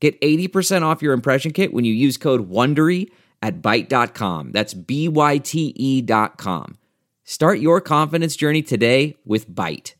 Get 0.00 0.20
80% 0.20 0.82
off 0.82 1.02
your 1.02 1.12
impression 1.12 1.52
kit 1.52 1.72
when 1.72 1.84
you 1.84 1.92
use 1.92 2.16
code 2.16 2.48
WONDERY 2.48 3.10
at 3.42 3.60
Byte.com. 3.60 4.52
That's 4.52 4.72
B-Y-T-E 4.72 6.02
dot 6.02 6.38
com. 6.38 6.78
Start 7.24 7.58
your 7.58 7.80
confidence 7.80 8.36
journey 8.36 8.62
today 8.62 9.16
with 9.24 9.50
Byte. 9.50 9.94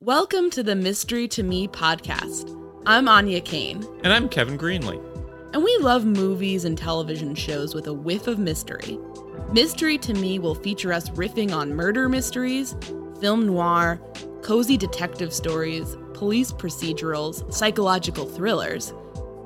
Welcome 0.00 0.48
to 0.50 0.62
the 0.62 0.74
Mystery 0.74 1.28
to 1.28 1.42
Me 1.42 1.68
podcast. 1.68 2.56
I'm 2.86 3.08
Anya 3.08 3.42
Kane. 3.42 3.86
And 4.02 4.12
I'm 4.12 4.26
Kevin 4.26 4.56
Greenlee. 4.56 5.04
And 5.52 5.62
we 5.62 5.76
love 5.82 6.06
movies 6.06 6.64
and 6.64 6.78
television 6.78 7.34
shows 7.34 7.74
with 7.74 7.88
a 7.88 7.92
whiff 7.92 8.26
of 8.26 8.38
mystery. 8.38 8.98
Mystery 9.52 9.98
to 9.98 10.14
Me 10.14 10.38
will 10.38 10.54
feature 10.54 10.94
us 10.94 11.10
riffing 11.10 11.52
on 11.52 11.74
murder 11.74 12.08
mysteries, 12.08 12.74
film 13.20 13.44
noir, 13.44 14.00
cozy 14.40 14.78
detective 14.78 15.34
stories, 15.34 15.98
police 16.14 16.52
procedurals, 16.52 17.52
psychological 17.52 18.24
thrillers, 18.24 18.94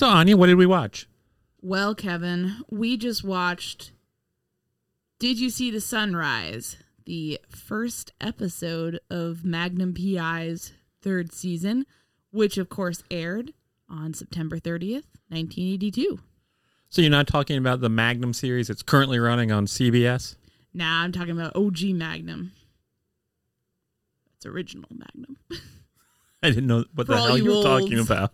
So, 0.00 0.08
Anya, 0.08 0.34
what 0.34 0.46
did 0.46 0.56
we 0.56 0.64
watch? 0.64 1.06
Well, 1.60 1.94
Kevin, 1.94 2.62
we 2.70 2.96
just 2.96 3.22
watched 3.22 3.92
Did 5.18 5.38
You 5.38 5.50
See 5.50 5.70
the 5.70 5.78
Sunrise? 5.78 6.78
The 7.04 7.38
first 7.50 8.10
episode 8.18 9.00
of 9.10 9.44
Magnum 9.44 9.92
PI's 9.92 10.72
third 11.02 11.34
season, 11.34 11.84
which 12.30 12.56
of 12.56 12.70
course 12.70 13.02
aired 13.10 13.52
on 13.90 14.14
September 14.14 14.56
30th, 14.56 15.04
1982. 15.28 16.18
So, 16.88 17.02
you're 17.02 17.10
not 17.10 17.26
talking 17.26 17.58
about 17.58 17.82
the 17.82 17.90
Magnum 17.90 18.32
series 18.32 18.68
that's 18.68 18.82
currently 18.82 19.18
running 19.18 19.52
on 19.52 19.66
CBS? 19.66 20.34
Nah, 20.72 21.02
I'm 21.02 21.12
talking 21.12 21.38
about 21.38 21.54
OG 21.54 21.92
Magnum. 21.92 22.52
It's 24.36 24.46
original 24.46 24.88
Magnum. 24.90 25.36
I 26.42 26.48
didn't 26.48 26.68
know 26.68 26.86
what 26.94 27.06
For 27.06 27.12
the 27.12 27.20
hell 27.20 27.36
you 27.36 27.44
you 27.44 27.58
were 27.58 27.62
talking 27.62 27.98
about. 27.98 28.32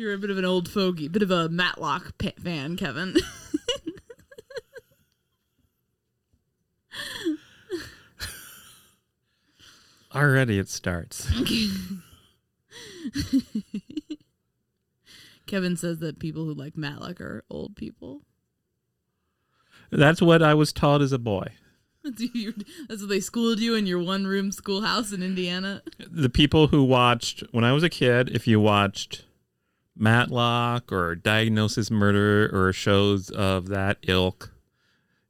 You're 0.00 0.14
a 0.14 0.18
bit 0.18 0.30
of 0.30 0.38
an 0.38 0.46
old 0.46 0.66
fogey, 0.66 1.08
bit 1.08 1.20
of 1.20 1.30
a 1.30 1.50
Matlock 1.50 2.14
fan, 2.42 2.78
Kevin. 2.78 3.14
Already 10.14 10.58
it 10.58 10.70
starts. 10.70 11.30
Kevin 15.46 15.76
says 15.76 15.98
that 15.98 16.18
people 16.18 16.46
who 16.46 16.54
like 16.54 16.78
Matlock 16.78 17.20
are 17.20 17.44
old 17.50 17.76
people. 17.76 18.22
That's 19.90 20.22
what 20.22 20.42
I 20.42 20.54
was 20.54 20.72
taught 20.72 21.02
as 21.02 21.12
a 21.12 21.18
boy. 21.18 21.48
That's 22.02 23.02
what 23.02 23.10
they 23.10 23.20
schooled 23.20 23.60
you 23.60 23.74
in 23.74 23.86
your 23.86 24.02
one 24.02 24.26
room 24.26 24.50
schoolhouse 24.50 25.12
in 25.12 25.22
Indiana. 25.22 25.82
the 25.98 26.30
people 26.30 26.68
who 26.68 26.84
watched 26.84 27.42
when 27.50 27.64
I 27.64 27.74
was 27.74 27.82
a 27.82 27.90
kid, 27.90 28.34
if 28.34 28.46
you 28.46 28.60
watched 28.60 29.26
Matlock 29.96 30.92
or 30.92 31.14
Diagnosis 31.14 31.90
Murder 31.90 32.50
or 32.52 32.72
shows 32.72 33.30
of 33.30 33.68
that 33.68 33.98
ilk, 34.06 34.52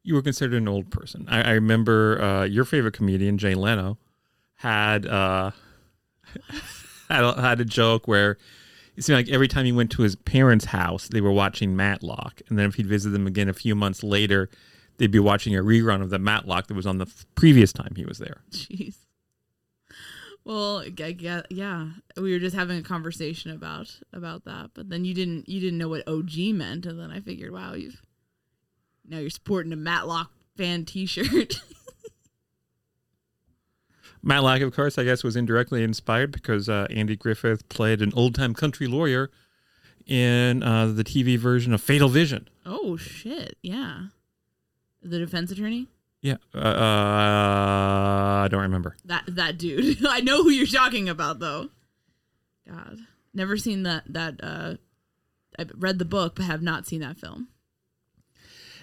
you 0.03 0.15
were 0.15 0.23
considered 0.23 0.57
an 0.57 0.69
old 0.69 0.91
person. 0.91 1.27
I, 1.29 1.43
I 1.43 1.51
remember 1.53 2.21
uh, 2.23 2.45
your 2.45 2.65
favorite 2.65 2.95
comedian 2.95 3.39
Jay 3.39 3.55
Leno 3.55 3.99
had 4.57 5.07
uh, 5.07 5.51
had, 7.09 7.25
a, 7.25 7.41
had 7.41 7.61
a 7.61 7.65
joke 7.65 8.07
where 8.07 8.39
it 8.97 9.05
seemed 9.05 9.17
like 9.17 9.29
every 9.29 9.49
time 9.49 9.65
he 9.65 9.73
went 9.73 9.91
to 9.93 10.03
his 10.03 10.17
parents' 10.17 10.67
house, 10.67 11.09
they 11.09 11.21
were 11.21 11.33
watching 11.33 11.77
Matlock, 11.77 12.43
and 12.49 12.59
then 12.59 12.67
if 12.67 12.75
he'd 12.75 12.87
visit 12.87 13.11
them 13.11 13.27
again 13.27 13.49
a 13.49 13.55
few 13.55 13.75
months 13.75 14.03
later, 14.03 14.51
they'd 14.99 15.11
be 15.11 15.19
watching 15.19 15.57
a 15.57 15.63
rerun 15.63 16.03
of 16.03 16.11
the 16.11 16.19
Matlock 16.19 16.67
that 16.67 16.75
was 16.75 16.87
on 16.87 16.99
the 16.99 17.07
f- 17.07 17.25
previous 17.35 17.73
time 17.73 17.95
he 17.97 18.05
was 18.05 18.19
there. 18.19 18.43
Jeez. 18.51 18.97
Well, 20.45 20.79
I 20.79 20.89
guess, 20.89 21.45
yeah, 21.51 21.89
we 22.17 22.33
were 22.33 22.39
just 22.39 22.57
having 22.57 22.79
a 22.79 22.83
conversation 22.83 23.51
about 23.51 24.01
about 24.13 24.45
that, 24.45 24.71
but 24.75 24.89
then 24.89 25.05
you 25.05 25.15
didn't 25.15 25.49
you 25.49 25.61
didn't 25.61 25.79
know 25.79 25.89
what 25.89 26.07
OG 26.09 26.37
meant, 26.55 26.87
and 26.87 26.99
then 26.99 27.11
I 27.11 27.21
figured, 27.21 27.53
wow, 27.53 27.75
you've 27.75 28.03
now 29.07 29.19
you're 29.19 29.31
sporting 29.31 29.73
a 29.73 29.77
Matlock 29.77 30.31
fan 30.57 30.85
T-shirt. 30.85 31.61
Matlock, 34.23 34.61
of 34.61 34.75
course, 34.75 34.99
I 34.99 35.05
guess 35.05 35.25
was 35.25 35.37
indirectly 35.37 35.83
inspired 35.83 36.31
because 36.31 36.69
uh, 36.69 36.87
Andy 36.91 37.17
Griffith 37.17 37.69
played 37.69 38.03
an 38.03 38.13
old 38.15 38.35
time 38.35 38.55
country 38.55 38.87
lawyer 38.87 39.31
in 40.07 40.63
uh, 40.63 40.87
the 40.87 41.05
TV 41.05 41.39
version 41.39 41.73
of 41.73 41.81
Fatal 41.81 42.09
Vision. 42.09 42.49
oh 42.67 42.97
shit, 42.97 43.57
yeah, 43.63 44.07
the 45.03 45.19
defense 45.19 45.51
attorney. 45.51 45.89
Yeah, 46.23 46.37
uh, 46.55 46.59
uh, 46.59 48.43
I 48.45 48.49
don't 48.51 48.63
remember. 48.63 48.97
That 49.05 49.25
that 49.29 49.59
dude. 49.59 50.05
I 50.09 50.21
know 50.21 50.43
who 50.43 50.51
you're 50.51 50.67
talking 50.67 51.09
about 51.09 51.39
though. 51.39 51.71
God. 52.69 52.99
Never 53.33 53.57
seen 53.57 53.85
that 53.85 54.05
that 54.09 54.41
uh 54.43 54.75
I've 55.59 55.73
read 55.77 55.99
the 55.99 56.05
book 56.05 56.37
but 56.37 56.45
have 56.45 56.63
not 56.63 56.87
seen 56.87 57.01
that 57.01 57.19
film. 57.19 57.49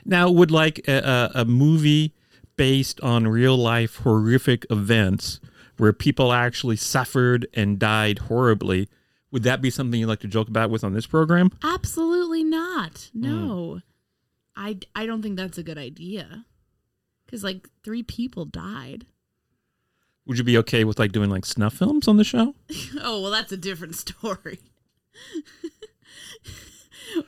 Now, 0.06 0.30
would 0.30 0.52
like 0.52 0.88
a, 0.88 1.32
a, 1.36 1.42
a 1.42 1.46
movie 1.46 2.14
based 2.56 3.00
on 3.02 3.28
real 3.28 3.58
life 3.58 3.98
horrific 3.98 4.66
events 4.70 5.40
where 5.78 5.94
people 5.94 6.34
actually 6.34 6.76
suffered 6.76 7.48
and 7.54 7.78
died 7.78 8.20
horribly, 8.20 8.90
would 9.32 9.44
that 9.44 9.62
be 9.62 9.70
something 9.70 10.00
you'd 10.00 10.08
like 10.08 10.22
to 10.22 10.28
joke 10.28 10.48
about 10.48 10.70
with 10.70 10.84
on 10.84 10.94
this 10.94 11.06
program? 11.06 11.52
Absolutely 11.64 12.44
not. 12.44 13.12
No. 13.14 13.82
I 14.56 14.80
I 14.96 15.06
don't 15.06 15.22
think 15.22 15.38
that's 15.38 15.58
a 15.58 15.64
good 15.64 15.78
idea. 15.78 16.46
Cuz 17.30 17.44
like 17.44 17.70
3 17.84 18.04
people 18.04 18.46
died. 18.46 19.06
Would 20.26 20.38
you 20.38 20.44
be 20.44 20.58
okay 20.58 20.84
with 20.84 21.00
like 21.00 21.12
doing 21.12 21.30
like 21.30 21.46
snuff 21.46 21.74
films 21.74 22.08
on 22.08 22.18
the 22.18 22.24
show? 22.24 22.56
Oh, 23.02 23.22
well 23.22 23.32
that's 23.32 23.52
a 23.52 23.58
different 23.58 23.96
story. 23.96 24.60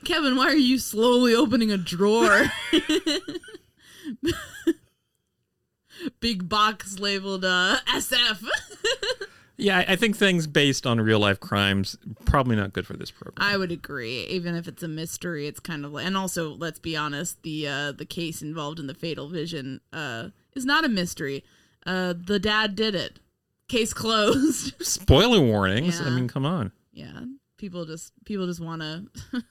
Kevin, 0.04 0.36
why 0.36 0.44
are 0.46 0.54
you 0.54 0.78
slowly 0.78 1.34
opening 1.34 1.72
a 1.72 1.78
drawer? 1.78 2.50
Big 6.20 6.48
box 6.48 6.98
labeled 6.98 7.44
uh, 7.44 7.78
SF. 7.88 8.42
Yeah, 9.60 9.84
I- 9.86 9.96
think 9.96 10.16
things 10.16 10.46
based 10.46 10.86
on 10.86 11.00
real 11.00 11.18
life 11.18 11.38
crimes 11.40 11.96
probably 12.24 12.56
not 12.56 12.72
good 12.72 12.86
for 12.86 12.94
this 12.96 13.10
program. 13.10 13.34
I 13.36 13.56
would 13.56 13.70
agree. 13.70 14.24
Even 14.26 14.54
if 14.54 14.66
it's 14.66 14.82
a 14.82 14.88
mystery, 14.88 15.46
it's 15.46 15.60
kind 15.60 15.84
of 15.84 15.92
like, 15.92 16.06
and 16.06 16.16
also 16.16 16.50
let's 16.54 16.78
be 16.78 16.96
honest, 16.96 17.42
the 17.42 17.68
uh, 17.68 17.92
the 17.92 18.04
case 18.06 18.42
involved 18.42 18.78
in 18.78 18.86
the 18.86 18.94
fatal 18.94 19.28
vision 19.28 19.80
uh, 19.92 20.28
is 20.54 20.64
not 20.64 20.84
a 20.84 20.88
mystery. 20.88 21.44
Uh, 21.86 22.14
the 22.16 22.38
dad 22.38 22.74
did 22.76 22.94
it. 22.94 23.20
Case 23.68 23.92
closed. 24.02 24.74
Spoiler 24.84 25.40
warnings. 25.40 26.00
I 26.00 26.10
mean, 26.10 26.28
come 26.28 26.44
on. 26.46 26.72
yeah, 26.92 27.20
people 27.56 27.84
just 27.84 28.12
people 28.24 28.46
just 28.46 28.60
want 28.60 28.82
to 28.82 29.06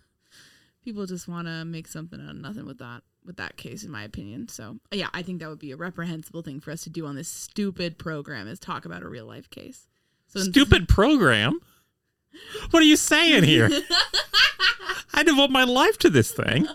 people 0.83 1.05
just 1.05 1.27
want 1.27 1.47
to 1.47 1.65
make 1.65 1.87
something 1.87 2.19
out 2.21 2.31
of 2.31 2.35
nothing 2.37 2.65
with 2.65 2.79
that 2.79 3.03
with 3.25 3.37
that 3.37 3.57
case, 3.57 3.83
in 3.83 3.91
my 3.91 4.03
opinion. 4.03 4.47
So 4.47 4.77
yeah, 4.91 5.09
I 5.13 5.21
think 5.21 5.39
that 5.39 5.49
would 5.49 5.59
be 5.59 5.71
a 5.71 5.77
reprehensible 5.77 6.41
thing 6.41 6.59
for 6.59 6.71
us 6.71 6.81
to 6.83 6.89
do 6.89 7.05
on 7.05 7.15
this 7.15 7.27
stupid 7.27 7.97
program 7.97 8.47
is 8.47 8.59
talk 8.59 8.85
about 8.85 9.03
a 9.03 9.07
real 9.09 9.25
life 9.25 9.49
case. 9.49 9.87
So 10.29 10.41
Stupid 10.41 10.87
program. 10.87 11.59
What 12.71 12.81
are 12.81 12.85
you 12.85 12.97
saying 12.97 13.43
here? 13.43 13.69
I 15.13 15.23
devote 15.23 15.49
my 15.49 15.63
life 15.63 15.97
to 15.99 16.09
this 16.09 16.31
thing. 16.31 16.67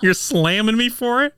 You're 0.00 0.14
slamming 0.14 0.76
me 0.76 0.88
for 0.88 1.24
it? 1.24 1.34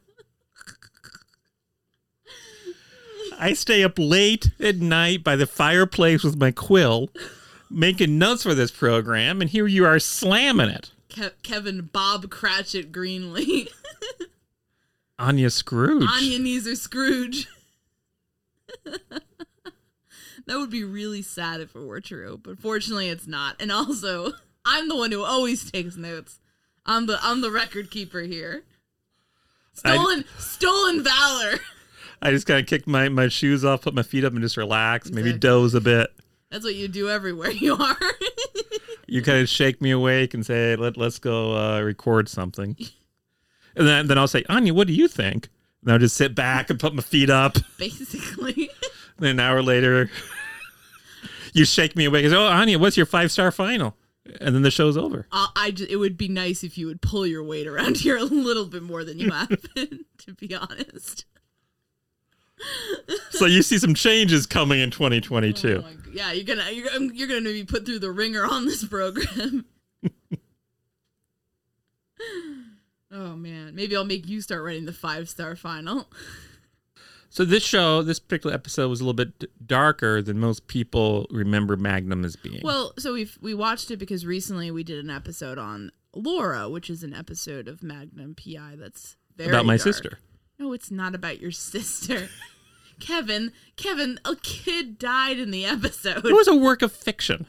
I 3.38 3.54
stay 3.54 3.82
up 3.82 3.94
late 3.96 4.50
at 4.60 4.76
night 4.76 5.24
by 5.24 5.34
the 5.36 5.46
fireplace 5.46 6.22
with 6.22 6.36
my 6.38 6.50
quill, 6.50 7.08
making 7.70 8.18
notes 8.18 8.42
for 8.42 8.54
this 8.54 8.70
program, 8.70 9.40
and 9.40 9.48
here 9.48 9.66
you 9.66 9.86
are 9.86 9.98
slamming 9.98 10.68
it. 10.68 10.90
Ke- 11.08 11.42
Kevin 11.42 11.88
Bob 11.90 12.28
Cratchit 12.28 12.92
Greenlee. 12.92 13.68
Anya 15.18 15.48
Scrooge. 15.50 16.04
Anya 16.06 16.38
Neezer 16.38 16.76
Scrooge. 16.76 17.46
that 20.46 20.58
would 20.58 20.70
be 20.70 20.84
really 20.84 21.22
sad 21.22 21.60
if 21.60 21.74
it 21.74 21.84
were 21.86 22.00
true, 22.00 22.40
but 22.42 22.58
fortunately 22.58 23.08
it's 23.08 23.26
not. 23.26 23.56
And 23.60 23.70
also, 23.72 24.32
I'm 24.64 24.88
the 24.88 24.96
one 24.96 25.12
who 25.12 25.22
always 25.22 25.70
takes 25.70 25.96
notes. 25.96 26.38
I'm 26.86 27.06
the 27.06 27.18
I'm 27.22 27.40
the 27.40 27.50
record 27.50 27.90
keeper 27.90 28.20
here. 28.20 28.64
I- 29.84 29.94
Stolen 29.94 30.24
stolen 30.38 31.04
valor. 31.04 31.58
I 32.22 32.30
just 32.30 32.46
kind 32.46 32.60
of 32.60 32.66
kick 32.66 32.86
my, 32.86 33.08
my 33.08 33.28
shoes 33.28 33.64
off, 33.64 33.80
put 33.80 33.94
my 33.94 34.02
feet 34.02 34.24
up, 34.24 34.34
and 34.34 34.42
just 34.42 34.58
relax, 34.58 35.10
maybe 35.10 35.32
doze 35.32 35.72
a 35.72 35.80
bit. 35.80 36.10
That's 36.50 36.64
what 36.64 36.74
you 36.74 36.86
do 36.86 37.08
everywhere 37.08 37.50
you 37.50 37.74
are. 37.74 37.96
you 39.06 39.22
kind 39.22 39.38
of 39.38 39.48
shake 39.48 39.80
me 39.80 39.90
awake 39.90 40.34
and 40.34 40.44
say, 40.44 40.76
Let, 40.76 40.96
let's 40.96 41.18
go 41.18 41.56
uh, 41.56 41.80
record 41.80 42.28
something. 42.28 42.76
And 43.74 43.86
then, 43.86 44.06
then 44.08 44.18
I'll 44.18 44.28
say, 44.28 44.44
Anya, 44.48 44.74
what 44.74 44.86
do 44.86 44.92
you 44.92 45.08
think? 45.08 45.48
And 45.82 45.92
I'll 45.92 45.98
just 45.98 46.16
sit 46.16 46.34
back 46.34 46.68
and 46.68 46.78
put 46.78 46.94
my 46.94 47.02
feet 47.02 47.30
up. 47.30 47.56
Basically. 47.78 48.68
an 49.28 49.40
hour 49.40 49.62
later, 49.62 50.10
you 51.52 51.64
shake 51.64 51.96
me 51.96 52.04
awake 52.06 52.24
and 52.24 52.32
say, 52.32 52.36
Oh, 52.38 52.46
Anya, 52.46 52.78
what's 52.78 52.96
your 52.96 53.06
five 53.06 53.30
star 53.30 53.50
final? 53.50 53.96
And 54.40 54.54
then 54.54 54.62
the 54.62 54.70
show's 54.70 54.96
over. 54.96 55.26
Uh, 55.32 55.48
I 55.56 55.70
just, 55.72 55.90
it 55.90 55.96
would 55.96 56.16
be 56.16 56.28
nice 56.28 56.62
if 56.62 56.78
you 56.78 56.86
would 56.86 57.00
pull 57.02 57.26
your 57.26 57.42
weight 57.42 57.66
around 57.66 57.96
here 57.98 58.16
a 58.16 58.22
little 58.24 58.66
bit 58.66 58.82
more 58.82 59.02
than 59.04 59.18
you 59.18 59.30
have 59.32 59.48
been, 59.74 60.04
to 60.18 60.34
be 60.34 60.54
honest. 60.54 61.24
So 63.30 63.46
you 63.46 63.62
see 63.62 63.78
some 63.78 63.94
changes 63.94 64.46
coming 64.46 64.80
in 64.80 64.90
2022. 64.90 65.82
Oh 65.84 65.90
yeah, 66.12 66.30
you're 66.32 66.44
gonna 66.44 66.70
you're, 66.70 66.86
gonna- 66.90 67.12
you're 67.14 67.26
gonna 67.28 67.40
be 67.50 67.64
put 67.64 67.86
through 67.86 68.00
the 68.00 68.10
ringer 68.12 68.44
on 68.44 68.66
this 68.66 68.84
program. 68.84 69.64
oh 73.10 73.34
man, 73.36 73.74
maybe 73.74 73.96
I'll 73.96 74.04
make 74.04 74.28
you 74.28 74.40
start 74.40 74.62
writing 74.62 74.84
the 74.84 74.92
five 74.92 75.28
star 75.28 75.56
final. 75.56 76.08
So 77.32 77.44
this 77.44 77.62
show, 77.62 78.02
this 78.02 78.18
particular 78.18 78.54
episode 78.54 78.88
was 78.88 79.00
a 79.00 79.04
little 79.04 79.14
bit 79.14 79.48
darker 79.64 80.20
than 80.20 80.40
most 80.40 80.66
people 80.66 81.26
remember 81.30 81.76
Magnum 81.76 82.24
as 82.24 82.34
being. 82.34 82.60
Well, 82.62 82.92
so 82.98 83.14
we 83.14 83.30
we 83.40 83.54
watched 83.54 83.90
it 83.92 83.98
because 83.98 84.26
recently 84.26 84.70
we 84.72 84.82
did 84.82 85.02
an 85.02 85.10
episode 85.10 85.56
on 85.56 85.92
Laura, 86.12 86.68
which 86.68 86.90
is 86.90 87.04
an 87.04 87.14
episode 87.14 87.68
of 87.68 87.84
Magnum 87.84 88.34
PI 88.34 88.76
that's 88.78 89.16
very 89.36 89.48
about 89.50 89.64
my 89.64 89.76
dark. 89.76 89.82
sister. 89.82 90.18
No, 90.58 90.72
it's 90.72 90.90
not 90.90 91.14
about 91.14 91.40
your 91.40 91.52
sister. 91.52 92.28
Kevin, 93.00 93.52
Kevin, 93.76 94.18
a 94.24 94.36
kid 94.36 94.98
died 94.98 95.38
in 95.38 95.52
the 95.52 95.64
episode. 95.64 96.26
It 96.26 96.34
was 96.34 96.48
a 96.48 96.54
work 96.54 96.82
of 96.82 96.92
fiction. 96.92 97.46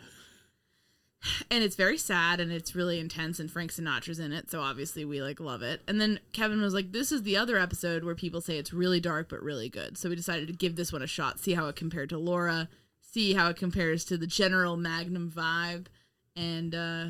And 1.52 1.64
it's 1.64 1.76
very 1.76 1.98
sad 1.98 2.40
and 2.40 2.52
it's 2.52 2.76
really 2.76 3.00
intense 3.00 3.40
and 3.40 3.52
frank 3.52 3.72
sinatra's 3.72 4.20
in 4.20 4.32
it 4.32 4.50
so 4.50 4.62
obviously 4.62 5.06
we 5.06 5.22
like 5.22 5.40
love 5.40 5.62
it. 5.62 5.82
And 5.88 6.00
then 6.02 6.20
kevin 6.34 6.62
was 6.62 6.74
like 6.74 6.92
this 6.92 7.12
is 7.12 7.24
the 7.24 7.38
other 7.38 7.58
episode 7.58 8.04
where 8.04 8.16
people 8.16 8.42
say 8.42 8.58
it's 8.58 8.74
really 8.74 9.00
dark 9.00 9.30
but 9.30 9.42
really 9.42 9.70
good. 9.70 9.98
So 9.98 10.10
we 10.10 10.16
decided 10.16 10.48
to 10.48 10.54
give 10.54 10.75
this 10.75 10.92
one 10.92 11.01
a 11.01 11.08
shot 11.08 11.40
see 11.40 11.54
how 11.54 11.68
it 11.68 11.75
compared 11.75 12.10
to 12.10 12.18
laura 12.18 12.70
see 13.01 13.34
how 13.34 13.50
it 13.50 13.58
compares 13.58 14.06
to 14.06 14.18
the 14.18 14.28
general 14.28 14.78
magnum 14.78 15.30
vibe 15.30 15.88
and 16.36 16.74
uh 16.74 17.06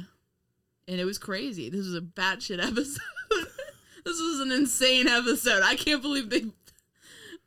and 0.88 1.00
it 1.00 1.06
was 1.06 1.18
crazy. 1.18 1.70
This 1.70 1.86
was 1.86 1.96
a 1.96 2.01
batshit 2.01 2.62
episode. 2.63 3.01
This 4.03 4.20
was 4.20 4.39
an 4.39 4.51
insane 4.51 5.08
episode. 5.08 5.62
I 5.63 5.75
can't 5.75 6.01
believe 6.01 6.30
they 6.30 6.46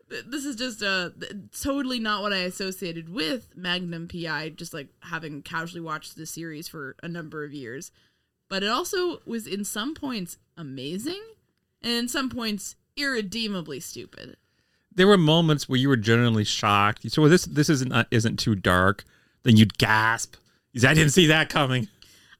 this 0.08 0.44
is 0.44 0.56
just 0.56 0.82
totally 1.62 1.98
not 1.98 2.22
what 2.22 2.32
I 2.32 2.38
associated 2.38 3.08
with 3.08 3.48
Magnum 3.56 4.08
PI 4.08 4.50
just 4.50 4.74
like 4.74 4.88
having 5.00 5.42
casually 5.42 5.80
watched 5.80 6.16
the 6.16 6.26
series 6.26 6.68
for 6.68 6.96
a 7.02 7.08
number 7.08 7.44
of 7.44 7.52
years 7.52 7.90
but 8.48 8.62
it 8.62 8.68
also 8.68 9.20
was 9.26 9.46
in 9.46 9.64
some 9.64 9.94
points 9.94 10.38
amazing 10.56 11.22
and 11.82 11.92
in 11.92 12.08
some 12.08 12.30
points 12.30 12.76
irredeemably 12.96 13.80
stupid 13.80 14.36
There 14.94 15.06
were 15.08 15.18
moments 15.18 15.68
where 15.68 15.78
you 15.78 15.88
were 15.88 15.96
genuinely 15.96 16.44
shocked. 16.44 17.10
So 17.10 17.28
this 17.28 17.46
this 17.46 17.68
isn't 17.68 17.92
uh, 17.92 18.04
isn't 18.10 18.38
too 18.38 18.54
dark. 18.54 19.04
Then 19.42 19.56
you'd 19.56 19.76
gasp. 19.78 20.36
I 20.76 20.94
didn't 20.94 21.10
see 21.10 21.26
that 21.26 21.48
coming. 21.48 21.88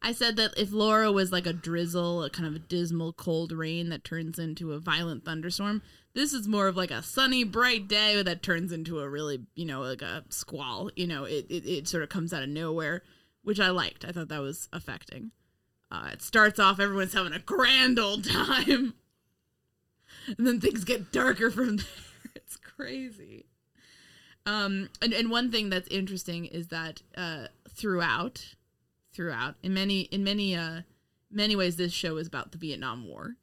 I 0.05 0.13
said 0.13 0.37
that 0.37 0.53
if 0.59 0.71
Laura 0.71 1.11
was 1.11 1.33
like 1.33 1.47
a 1.47 1.55
drizzle, 1.55 2.23
a 2.25 2.29
kind 2.29 2.47
of 2.47 2.55
a 2.55 2.59
dismal 2.59 3.15
cold 3.15 3.53
rain 3.53 3.89
that 3.89 4.05
turns 4.05 4.39
into 4.39 4.73
a 4.73 4.79
violent 4.79 5.25
thunderstorm, 5.25 5.81
this 6.13 6.35
is 6.35 6.47
more 6.47 6.69
of 6.69 6.77
like 6.77 6.91
a 6.91 7.03
sunny, 7.03 7.43
bright 7.43 7.89
day 7.89 8.23
that 8.23 8.43
turns 8.43 8.71
into 8.71 9.01
a 9.01 9.09
really, 9.09 9.41
you 9.55 9.65
know, 9.65 9.81
like 9.81 10.03
a 10.03 10.23
squall. 10.29 10.91
You 10.95 11.07
know, 11.07 11.25
it, 11.25 11.47
it, 11.49 11.67
it 11.67 11.89
sort 11.89 12.03
of 12.03 12.11
comes 12.11 12.35
out 12.35 12.43
of 12.43 12.51
nowhere, 12.51 13.03
which 13.45 13.59
I 13.59 13.71
liked. 13.71 14.05
I 14.05 14.13
thought 14.13 14.29
that 14.29 14.43
was 14.43 14.69
affecting. 14.75 15.31
Uh, 15.91 16.11
it 16.13 16.21
starts 16.21 16.59
off, 16.61 16.79
everyone's 16.79 17.15
having 17.15 17.33
a 17.33 17.39
grand 17.39 17.99
old 17.99 18.25
time. 18.25 18.95
And 20.39 20.47
then 20.47 20.61
things 20.61 20.85
get 20.85 21.13
darker 21.13 21.51
from 21.51 21.77
there. 21.77 21.87
It's 22.35 22.57
crazy. 22.57 23.47
Um, 24.47 24.89
and, 25.03 25.13
and 25.13 25.31
one 25.31 25.51
thing 25.51 25.71
that's 25.71 25.89
interesting 25.89 26.47
is 26.47 26.69
that 26.69 27.03
uh, 27.17 27.49
throughout, 27.69 28.54
throughout. 29.15 29.55
In 29.63 29.75
many 29.75 30.03
in 30.03 30.25
many 30.25 30.55
uh 30.55 30.83
many 31.31 31.57
ways 31.57 31.77
this 31.77 31.93
show 31.93 32.17
is 32.17 32.27
about 32.27 32.53
the 32.53 32.59
Vietnam 32.59 33.07
War 33.07 33.37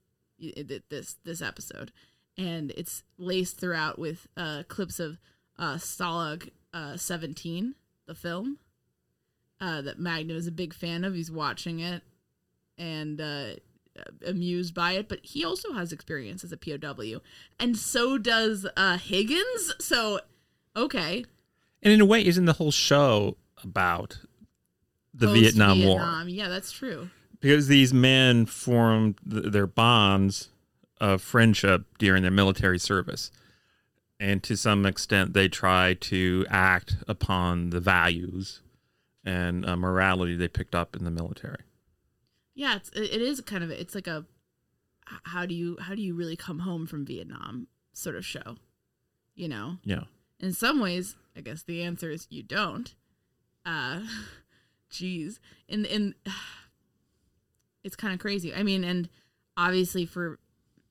this 0.90 1.18
this 1.24 1.42
episode. 1.42 1.92
And 2.38 2.72
it's 2.72 3.04
laced 3.18 3.60
throughout 3.60 4.00
with 4.00 4.28
uh 4.38 4.64
clips 4.68 5.00
of 5.00 5.18
uh 5.58 5.76
Stalag 5.76 6.50
uh 6.74 6.98
17 6.98 7.76
the 8.08 8.16
film 8.16 8.58
uh, 9.62 9.82
that 9.82 10.00
Magnum 10.00 10.36
is 10.36 10.48
a 10.48 10.52
big 10.52 10.74
fan 10.74 11.04
of. 11.04 11.14
He's 11.14 11.32
watching 11.32 11.80
it 11.80 12.02
and 12.78 13.22
uh, 13.22 13.52
amused 14.26 14.74
by 14.74 14.94
it, 14.94 15.08
but 15.08 15.20
he 15.22 15.46
also 15.46 15.74
has 15.74 15.94
experience 15.94 16.44
as 16.44 16.52
a 16.52 16.58
POW, 16.58 17.22
and 17.60 17.78
so 17.78 18.18
does 18.18 18.66
uh, 18.76 18.98
Higgins. 18.98 19.76
So, 19.80 20.20
okay, 20.76 21.26
And 21.84 21.94
in 21.94 22.02
a 22.02 22.06
way, 22.06 22.26
isn't 22.26 22.46
the 22.46 22.54
whole 22.54 22.72
show 22.72 23.38
about 23.64 24.20
the 25.14 25.28
Vietnam 25.28 25.84
War? 25.84 26.24
Yeah, 26.28 26.50
that's 26.50 26.72
true. 26.72 27.10
Because 27.40 27.68
these 27.68 27.94
men 27.94 28.46
formed 28.46 29.16
th- 29.30 29.52
their 29.52 29.68
bonds 29.68 30.50
of 31.00 31.22
friendship 31.22 31.86
during 31.98 32.22
their 32.22 32.32
military 32.32 32.80
service. 32.80 33.32
And 34.20 34.44
to 34.44 34.56
some 34.56 34.86
extent, 34.86 35.34
they 35.34 35.48
try 35.48 35.96
to 35.96 36.46
act 36.50 36.98
upon 37.08 37.72
the 37.72 37.80
values 37.80 38.62
and 39.26 39.66
uh, 39.66 39.76
morality 39.76 40.36
they 40.36 40.48
picked 40.48 40.76
up 40.76 40.96
in 40.96 41.04
the 41.04 41.12
military. 41.12 41.64
Yeah, 42.54 42.76
it's 42.76 42.90
it 42.90 43.14
it 43.14 43.22
is 43.22 43.42
kind 43.42 43.64
of 43.64 43.72
it's 43.72 43.96
like 43.96 44.08
a 44.08 44.26
how 45.24 45.46
do 45.46 45.56
you 45.56 45.78
how 45.80 45.96
do 45.96 46.02
you 46.02 46.16
really 46.16 46.36
come 46.36 46.60
home 46.60 46.86
from 46.86 47.06
Vietnam 47.06 47.68
sort 47.94 48.16
of 48.16 48.26
show, 48.26 48.58
you 49.36 49.48
know. 49.48 49.78
Yeah. 49.84 50.04
In 50.40 50.54
some 50.54 50.80
ways, 50.80 51.16
I 51.36 51.42
guess 51.42 51.64
the 51.64 51.82
answer 51.82 52.10
is 52.12 52.28
you 52.30 52.44
don't. 52.44 52.94
Uh, 53.66 54.02
jeez, 54.92 55.40
And 55.70 55.86
and 55.86 56.14
it's 57.84 57.96
kind 57.96 58.14
of 58.14 58.20
crazy. 58.20 58.54
I 58.54 58.64
mean, 58.64 58.84
and 58.84 59.10
obviously 59.58 60.06
for 60.06 60.40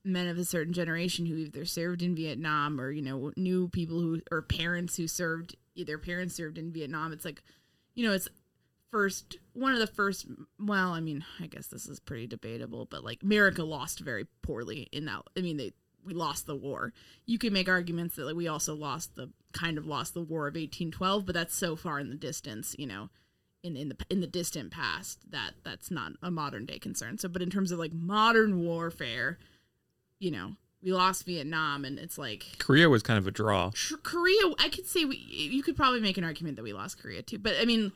men 0.03 0.27
of 0.27 0.37
a 0.37 0.45
certain 0.45 0.73
generation 0.73 1.27
who 1.27 1.35
either 1.35 1.63
served 1.63 2.01
in 2.01 2.15
Vietnam 2.15 2.81
or 2.81 2.91
you 2.91 3.01
know 3.01 3.31
knew 3.37 3.67
people 3.69 3.99
who 3.99 4.21
or 4.31 4.41
parents 4.41 4.97
who 4.97 5.07
served 5.07 5.55
their 5.75 5.99
parents 5.99 6.35
served 6.35 6.57
in 6.57 6.71
Vietnam, 6.71 7.13
it's 7.13 7.25
like 7.25 7.43
you 7.95 8.05
know 8.05 8.13
it's 8.13 8.27
first 8.91 9.37
one 9.53 9.71
of 9.71 9.79
the 9.79 9.87
first 9.87 10.25
well 10.59 10.91
i 10.91 10.99
mean 10.99 11.23
i 11.39 11.47
guess 11.47 11.67
this 11.67 11.87
is 11.87 11.97
pretty 11.97 12.27
debatable 12.27 12.85
but 12.91 13.05
like 13.05 13.23
america 13.23 13.63
lost 13.63 14.01
very 14.01 14.27
poorly 14.41 14.89
in 14.91 15.05
that 15.05 15.21
i 15.37 15.39
mean 15.39 15.55
they 15.55 15.71
we 16.05 16.13
lost 16.13 16.47
the 16.47 16.55
war. 16.55 16.93
You 17.25 17.37
can 17.37 17.53
make 17.53 17.69
arguments 17.69 18.15
that 18.15 18.25
like, 18.25 18.35
we 18.35 18.47
also 18.47 18.75
lost 18.75 19.15
the 19.15 19.31
kind 19.53 19.77
of 19.77 19.85
lost 19.85 20.13
the 20.13 20.21
war 20.21 20.47
of 20.47 20.55
1812 20.55 21.25
but 21.25 21.35
that's 21.35 21.55
so 21.55 21.75
far 21.75 21.99
in 21.99 22.09
the 22.09 22.15
distance 22.15 22.73
you 22.79 22.87
know 22.87 23.09
in 23.63 23.75
in 23.75 23.89
the 23.89 23.97
in 24.09 24.21
the 24.21 24.27
distant 24.27 24.71
past 24.71 25.19
that 25.31 25.51
that's 25.63 25.91
not 25.91 26.13
a 26.21 26.31
modern 26.31 26.65
day 26.65 26.79
concern 26.79 27.17
so 27.17 27.27
but 27.29 27.41
in 27.41 27.49
terms 27.49 27.71
of 27.71 27.79
like 27.79 27.93
modern 27.93 28.63
warfare 28.63 29.37
you 30.19 30.31
know 30.31 30.53
we 30.81 30.91
lost 30.91 31.25
vietnam 31.25 31.85
and 31.85 31.99
it's 31.99 32.17
like 32.17 32.45
Korea 32.57 32.89
was 32.89 33.03
kind 33.03 33.19
of 33.19 33.27
a 33.27 33.31
draw. 33.31 33.69
Tr- 33.73 33.95
Korea, 34.01 34.41
I 34.59 34.69
could 34.69 34.87
say 34.87 35.05
we, 35.05 35.17
you 35.17 35.61
could 35.61 35.75
probably 35.75 35.99
make 35.99 36.17
an 36.17 36.23
argument 36.23 36.55
that 36.55 36.63
we 36.63 36.73
lost 36.73 36.99
Korea 36.99 37.21
too, 37.21 37.37
but 37.37 37.53
I 37.59 37.65
mean, 37.65 37.91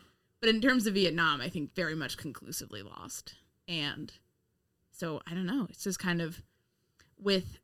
but 0.45 0.53
in 0.53 0.61
terms 0.61 0.85
of 0.85 0.93
Vietnam, 0.93 1.41
I 1.41 1.49
think 1.49 1.73
very 1.73 1.95
much 1.95 2.17
conclusively 2.17 2.83
lost. 2.83 3.33
And 3.67 4.13
so 4.91 5.21
I 5.25 5.33
don't 5.33 5.47
know. 5.47 5.65
It's 5.69 5.83
just 5.83 5.97
kind 5.97 6.21
of 6.21 6.43
with 7.19 7.57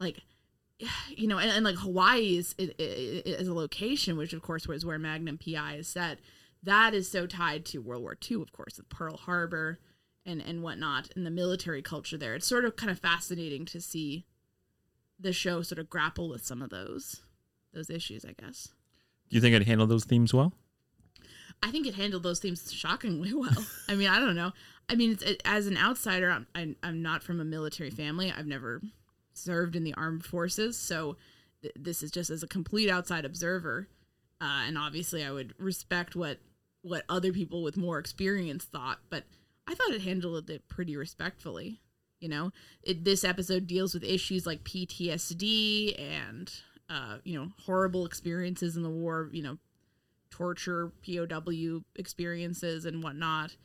like, 0.00 0.20
you 1.08 1.28
know, 1.28 1.38
and, 1.38 1.50
and 1.50 1.64
like 1.64 1.76
Hawaii 1.76 2.38
is, 2.38 2.54
is, 2.58 2.70
is 2.78 3.48
a 3.48 3.54
location, 3.54 4.16
which 4.16 4.32
of 4.32 4.42
course 4.42 4.66
was 4.66 4.86
where 4.86 4.98
Magnum 4.98 5.38
PI 5.38 5.74
is 5.74 5.88
set. 5.88 6.18
That 6.62 6.94
is 6.94 7.10
so 7.10 7.26
tied 7.26 7.64
to 7.66 7.82
World 7.82 8.02
War 8.02 8.16
II, 8.30 8.42
of 8.42 8.52
course, 8.52 8.76
with 8.76 8.88
Pearl 8.88 9.16
Harbor 9.16 9.80
and 10.24 10.40
and 10.40 10.62
whatnot, 10.62 11.10
and 11.16 11.26
the 11.26 11.30
military 11.30 11.82
culture 11.82 12.16
there. 12.16 12.34
It's 12.34 12.46
sort 12.46 12.64
of 12.64 12.76
kind 12.76 12.90
of 12.90 12.98
fascinating 12.98 13.64
to 13.66 13.80
see 13.80 14.26
the 15.18 15.32
show 15.32 15.62
sort 15.62 15.78
of 15.78 15.90
grapple 15.90 16.28
with 16.28 16.44
some 16.44 16.62
of 16.62 16.70
those 16.70 17.22
those 17.72 17.90
issues, 17.90 18.24
I 18.24 18.32
guess. 18.32 18.68
Do 19.30 19.36
you 19.36 19.40
think 19.40 19.54
it 19.54 19.66
handled 19.66 19.90
those 19.90 20.04
themes 20.04 20.34
well? 20.34 20.52
I 21.62 21.70
think 21.70 21.86
it 21.86 21.94
handled 21.94 22.22
those 22.22 22.40
themes 22.40 22.72
shockingly 22.72 23.32
well. 23.34 23.64
I 23.88 23.94
mean, 23.94 24.08
I 24.08 24.18
don't 24.18 24.34
know. 24.34 24.52
I 24.88 24.94
mean, 24.94 25.12
it's, 25.12 25.22
it, 25.22 25.42
as 25.44 25.66
an 25.66 25.78
outsider, 25.78 26.30
I'm, 26.30 26.46
I'm 26.54 26.76
I'm 26.82 27.02
not 27.02 27.22
from 27.22 27.40
a 27.40 27.44
military 27.44 27.90
family. 27.90 28.32
I've 28.36 28.46
never 28.46 28.82
served 29.32 29.74
in 29.74 29.84
the 29.84 29.94
armed 29.94 30.24
forces, 30.24 30.76
so 30.78 31.16
th- 31.62 31.74
this 31.78 32.02
is 32.02 32.10
just 32.10 32.30
as 32.30 32.42
a 32.42 32.48
complete 32.48 32.90
outside 32.90 33.24
observer. 33.24 33.88
Uh, 34.40 34.64
and 34.66 34.76
obviously, 34.76 35.24
I 35.24 35.30
would 35.30 35.54
respect 35.58 36.16
what 36.16 36.38
what 36.82 37.04
other 37.08 37.32
people 37.32 37.62
with 37.62 37.76
more 37.76 37.98
experience 37.98 38.64
thought, 38.64 38.98
but 39.08 39.24
I 39.66 39.74
thought 39.74 39.92
it 39.92 40.02
handled 40.02 40.50
it 40.50 40.68
pretty 40.68 40.96
respectfully. 40.96 41.80
You 42.20 42.28
know, 42.28 42.52
it, 42.82 43.04
this 43.04 43.24
episode 43.24 43.66
deals 43.66 43.94
with 43.94 44.04
issues 44.04 44.46
like 44.46 44.64
PTSD 44.64 46.00
and 46.00 46.52
uh, 46.88 47.18
you 47.24 47.38
know 47.38 47.48
horrible 47.64 48.04
experiences 48.04 48.76
in 48.76 48.82
the 48.82 48.90
war. 48.90 49.28
You 49.32 49.42
know, 49.42 49.58
torture, 50.30 50.92
POW 51.06 51.82
experiences, 51.96 52.84
and 52.84 53.02
whatnot. 53.02 53.56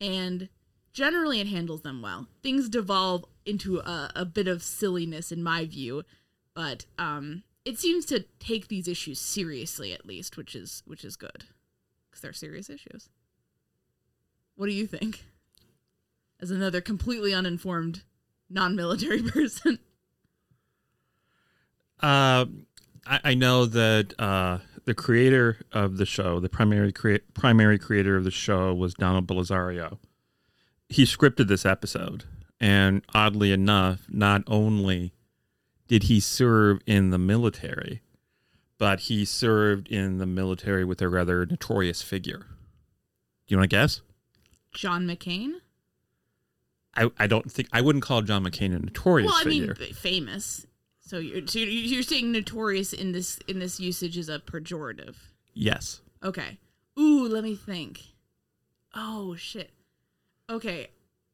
And 0.00 0.48
generally, 0.92 1.40
it 1.40 1.46
handles 1.46 1.82
them 1.82 2.02
well. 2.02 2.28
Things 2.42 2.68
devolve 2.68 3.24
into 3.46 3.78
a, 3.78 4.10
a 4.14 4.24
bit 4.24 4.48
of 4.48 4.62
silliness, 4.62 5.32
in 5.32 5.42
my 5.42 5.64
view, 5.64 6.02
but 6.54 6.84
um, 6.98 7.42
it 7.64 7.78
seems 7.78 8.04
to 8.06 8.24
take 8.38 8.68
these 8.68 8.88
issues 8.88 9.18
seriously, 9.18 9.92
at 9.94 10.06
least, 10.06 10.36
which 10.36 10.54
is 10.54 10.82
which 10.86 11.04
is 11.04 11.16
good 11.16 11.44
because 12.14 12.22
they're 12.22 12.32
serious 12.32 12.70
issues. 12.70 13.08
What 14.54 14.66
do 14.66 14.72
you 14.72 14.86
think? 14.86 15.24
As 16.40 16.52
another 16.52 16.80
completely 16.80 17.34
uninformed, 17.34 18.04
non-military 18.48 19.22
person. 19.30 19.80
Uh, 22.00 22.46
I, 23.04 23.20
I 23.24 23.34
know 23.34 23.66
that 23.66 24.14
uh, 24.18 24.58
the 24.84 24.94
creator 24.94 25.58
of 25.72 25.96
the 25.96 26.06
show, 26.06 26.38
the 26.38 26.48
primary 26.48 26.92
crea- 26.92 27.20
primary 27.34 27.78
creator 27.78 28.16
of 28.16 28.22
the 28.22 28.30
show, 28.30 28.72
was 28.72 28.94
Donald 28.94 29.26
Bellisario. 29.26 29.98
He 30.88 31.04
scripted 31.04 31.48
this 31.48 31.66
episode, 31.66 32.24
and 32.60 33.02
oddly 33.12 33.50
enough, 33.50 34.06
not 34.08 34.44
only 34.46 35.14
did 35.88 36.04
he 36.04 36.20
serve 36.20 36.80
in 36.86 37.10
the 37.10 37.18
military, 37.18 38.02
but 38.78 39.00
he 39.00 39.24
served 39.24 39.88
in 39.88 40.18
the 40.18 40.26
military 40.26 40.84
with 40.84 41.00
a 41.02 41.08
rather 41.08 41.46
notorious 41.46 42.02
figure. 42.02 42.46
Do 43.46 43.54
you 43.54 43.56
want 43.58 43.70
to 43.70 43.76
guess? 43.76 44.00
John 44.72 45.06
McCain. 45.06 45.52
I, 46.96 47.10
I 47.18 47.26
don't 47.26 47.50
think 47.50 47.68
I 47.72 47.80
wouldn't 47.80 48.04
call 48.04 48.22
John 48.22 48.44
McCain 48.44 48.74
a 48.74 48.78
notorious 48.78 49.30
well, 49.30 49.40
I 49.40 49.44
figure. 49.44 49.76
mean, 49.78 49.92
famous. 49.94 50.66
So 51.00 51.18
you're 51.18 51.46
so 51.46 51.58
you're- 51.58 51.70
you're 51.72 52.02
saying 52.02 52.32
notorious 52.32 52.92
in 52.92 53.12
this 53.12 53.38
in 53.48 53.58
this 53.58 53.78
usage 53.80 54.16
is 54.16 54.28
a 54.28 54.38
pejorative. 54.38 55.16
yes. 55.52 56.00
Okay. 56.22 56.58
Ooh, 56.98 57.28
let 57.28 57.44
me 57.44 57.54
think. 57.56 58.00
Oh 58.94 59.34
shit. 59.36 59.70
Okay. 60.48 60.88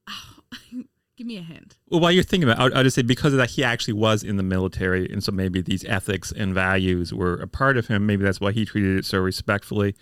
Give 1.21 1.27
me 1.27 1.37
a 1.37 1.43
hint. 1.43 1.77
Well, 1.91 2.01
while 2.01 2.13
you're 2.13 2.25
thinking 2.25 2.49
about, 2.49 2.73
it, 2.73 2.75
I'll, 2.75 2.83
just 2.83 2.97
say 2.97 3.03
because 3.03 3.35
of 3.35 3.37
that, 3.41 3.51
he 3.51 3.63
actually 3.63 3.93
was 3.93 4.23
in 4.23 4.39
the 4.39 4.43
military, 4.43 5.07
and 5.13 5.23
so 5.23 5.31
maybe 5.33 5.61
these 5.61 5.85
ethics 5.85 6.33
and 6.33 6.55
values 6.55 7.13
were 7.13 7.35
a 7.35 7.47
part 7.47 7.77
of 7.77 7.89
him. 7.89 8.07
Maybe 8.07 8.25
that's 8.25 8.41
why 8.41 8.53
he 8.53 8.65
treated 8.65 8.97
it 8.97 9.05
so 9.05 9.19
respectfully. 9.19 9.95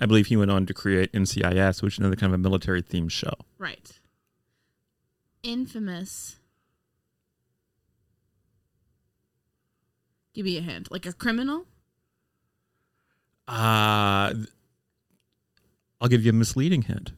I 0.00 0.06
believe 0.06 0.26
he 0.26 0.36
went 0.36 0.50
on 0.50 0.66
to 0.66 0.74
create 0.74 1.12
NCIS, 1.12 1.80
which 1.80 1.94
is 1.94 1.98
another 2.00 2.16
kind 2.16 2.34
of 2.34 2.40
a 2.40 2.42
military 2.42 2.82
themed 2.82 3.12
show. 3.12 3.34
Right. 3.56 4.00
Infamous. 5.44 6.40
Give 10.34 10.44
me 10.44 10.58
a 10.58 10.60
hint. 10.60 10.90
Like 10.90 11.06
a 11.06 11.12
criminal? 11.12 11.66
Uh, 13.46 14.34
I'll 16.00 16.08
give 16.08 16.24
you 16.24 16.30
a 16.30 16.34
misleading 16.34 16.82
hint. 16.82 17.12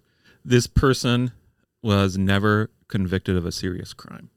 This 0.44 0.66
person 0.66 1.32
was 1.80 2.18
never 2.18 2.68
convicted 2.88 3.36
of 3.36 3.46
a 3.46 3.52
serious 3.52 3.92
crime. 3.92 4.30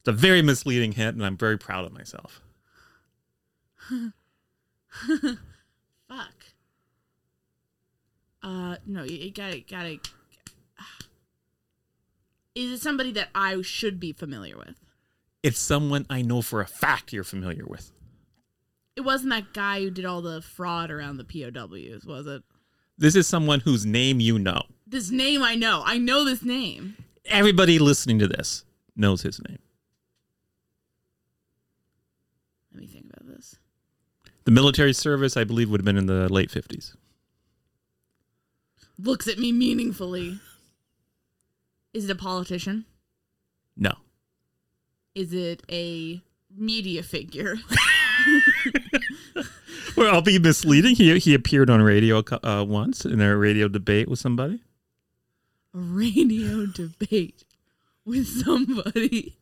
It's 0.00 0.08
a 0.08 0.12
very 0.12 0.42
misleading 0.42 0.92
hint, 0.92 1.16
and 1.16 1.24
I'm 1.24 1.36
very 1.36 1.58
proud 1.58 1.84
of 1.84 1.92
myself. 1.92 2.40
Fuck. 6.08 6.34
Uh, 8.42 8.76
no, 8.86 9.02
you, 9.02 9.16
you 9.16 9.32
gotta, 9.32 9.60
gotta. 9.60 9.98
Is 12.54 12.72
it 12.72 12.80
somebody 12.80 13.12
that 13.12 13.28
I 13.34 13.60
should 13.62 14.00
be 14.00 14.12
familiar 14.12 14.56
with? 14.56 14.80
It's 15.42 15.58
someone 15.58 16.06
I 16.08 16.22
know 16.22 16.42
for 16.42 16.60
a 16.60 16.66
fact 16.66 17.12
you're 17.12 17.24
familiar 17.24 17.64
with. 17.66 17.92
It 18.96 19.02
wasn't 19.02 19.30
that 19.30 19.52
guy 19.52 19.80
who 19.80 19.90
did 19.90 20.04
all 20.04 20.22
the 20.22 20.42
fraud 20.42 20.90
around 20.90 21.18
the 21.18 21.24
POWs, 21.24 22.04
was 22.04 22.26
it? 22.26 22.42
This 22.96 23.14
is 23.14 23.28
someone 23.28 23.60
whose 23.60 23.86
name 23.86 24.18
you 24.18 24.40
know. 24.40 24.62
This 24.90 25.10
name 25.10 25.42
I 25.42 25.54
know. 25.54 25.82
I 25.84 25.98
know 25.98 26.24
this 26.24 26.42
name. 26.42 26.96
Everybody 27.26 27.78
listening 27.78 28.18
to 28.20 28.26
this 28.26 28.64
knows 28.96 29.20
his 29.20 29.38
name. 29.46 29.58
Let 32.72 32.80
me 32.80 32.86
think 32.86 33.04
about 33.04 33.26
this. 33.26 33.56
The 34.44 34.50
military 34.50 34.94
service, 34.94 35.36
I 35.36 35.44
believe, 35.44 35.68
would 35.68 35.80
have 35.80 35.84
been 35.84 35.98
in 35.98 36.06
the 36.06 36.32
late 36.32 36.50
50s. 36.50 36.94
Looks 38.98 39.28
at 39.28 39.38
me 39.38 39.52
meaningfully. 39.52 40.40
Is 41.92 42.06
it 42.06 42.10
a 42.10 42.14
politician? 42.14 42.86
No. 43.76 43.92
Is 45.14 45.34
it 45.34 45.62
a 45.70 46.22
media 46.56 47.02
figure? 47.02 47.56
Well, 49.96 50.14
I'll 50.14 50.22
be 50.22 50.38
misleading. 50.38 50.94
He 50.94 51.18
he 51.18 51.34
appeared 51.34 51.68
on 51.68 51.82
radio 51.82 52.22
uh, 52.44 52.64
once 52.64 53.04
in 53.04 53.20
a 53.20 53.36
radio 53.36 53.66
debate 53.66 54.08
with 54.08 54.20
somebody. 54.20 54.62
A 55.74 55.78
radio 55.78 56.66
debate 56.74 57.44
with 58.04 58.26
somebody. 58.26 59.36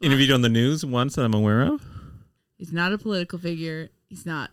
Interviewed 0.00 0.30
on 0.30 0.42
the 0.42 0.48
news 0.48 0.84
once 0.84 1.16
that 1.16 1.24
I'm 1.24 1.34
aware 1.34 1.62
of. 1.62 1.82
He's 2.56 2.72
not 2.72 2.92
a 2.92 2.98
political 2.98 3.38
figure. 3.38 3.90
He's 4.08 4.24
not. 4.24 4.50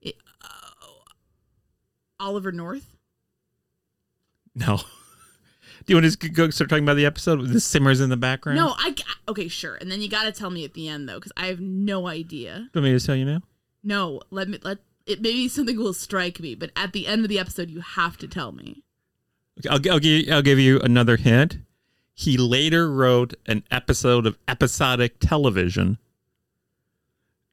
It, 0.00 0.16
uh, 0.42 0.48
Oliver 2.20 2.52
North. 2.52 2.96
No. 4.54 4.76
Do 5.86 5.92
you 5.92 5.96
want 5.96 6.04
to 6.04 6.18
just 6.18 6.34
go 6.34 6.50
start 6.50 6.68
talking 6.68 6.84
about 6.84 6.96
the 6.96 7.06
episode? 7.06 7.40
With 7.40 7.52
the 7.52 7.60
simmers 7.60 8.00
in 8.00 8.10
the 8.10 8.16
background. 8.16 8.58
No, 8.58 8.74
I 8.76 8.94
okay, 9.28 9.48
sure. 9.48 9.76
And 9.76 9.90
then 9.90 10.02
you 10.02 10.08
got 10.08 10.24
to 10.24 10.32
tell 10.32 10.50
me 10.50 10.64
at 10.64 10.74
the 10.74 10.86
end 10.86 11.08
though, 11.08 11.14
because 11.14 11.32
I 11.34 11.46
have 11.46 11.60
no 11.60 12.06
idea. 12.08 12.56
Do 12.56 12.80
you 12.80 12.82
want 12.82 12.92
me 12.92 12.98
to 12.98 13.06
tell 13.06 13.16
you 13.16 13.24
now? 13.24 13.40
No, 13.82 14.20
let 14.30 14.48
me 14.48 14.58
let 14.62 14.78
it. 15.06 15.22
Maybe 15.22 15.48
something 15.48 15.78
will 15.78 15.94
strike 15.94 16.40
me, 16.40 16.54
but 16.54 16.72
at 16.76 16.92
the 16.92 17.06
end 17.06 17.24
of 17.24 17.30
the 17.30 17.38
episode, 17.38 17.70
you 17.70 17.80
have 17.80 18.18
to 18.18 18.28
tell 18.28 18.52
me. 18.52 18.84
I'll, 19.68 19.80
I'll 19.90 19.98
give 19.98 20.28
I'll 20.30 20.42
give 20.42 20.58
you 20.58 20.80
another 20.80 21.16
hint. 21.16 21.58
He 22.14 22.36
later 22.36 22.90
wrote 22.90 23.34
an 23.46 23.62
episode 23.70 24.26
of 24.26 24.36
episodic 24.48 25.20
television, 25.20 25.98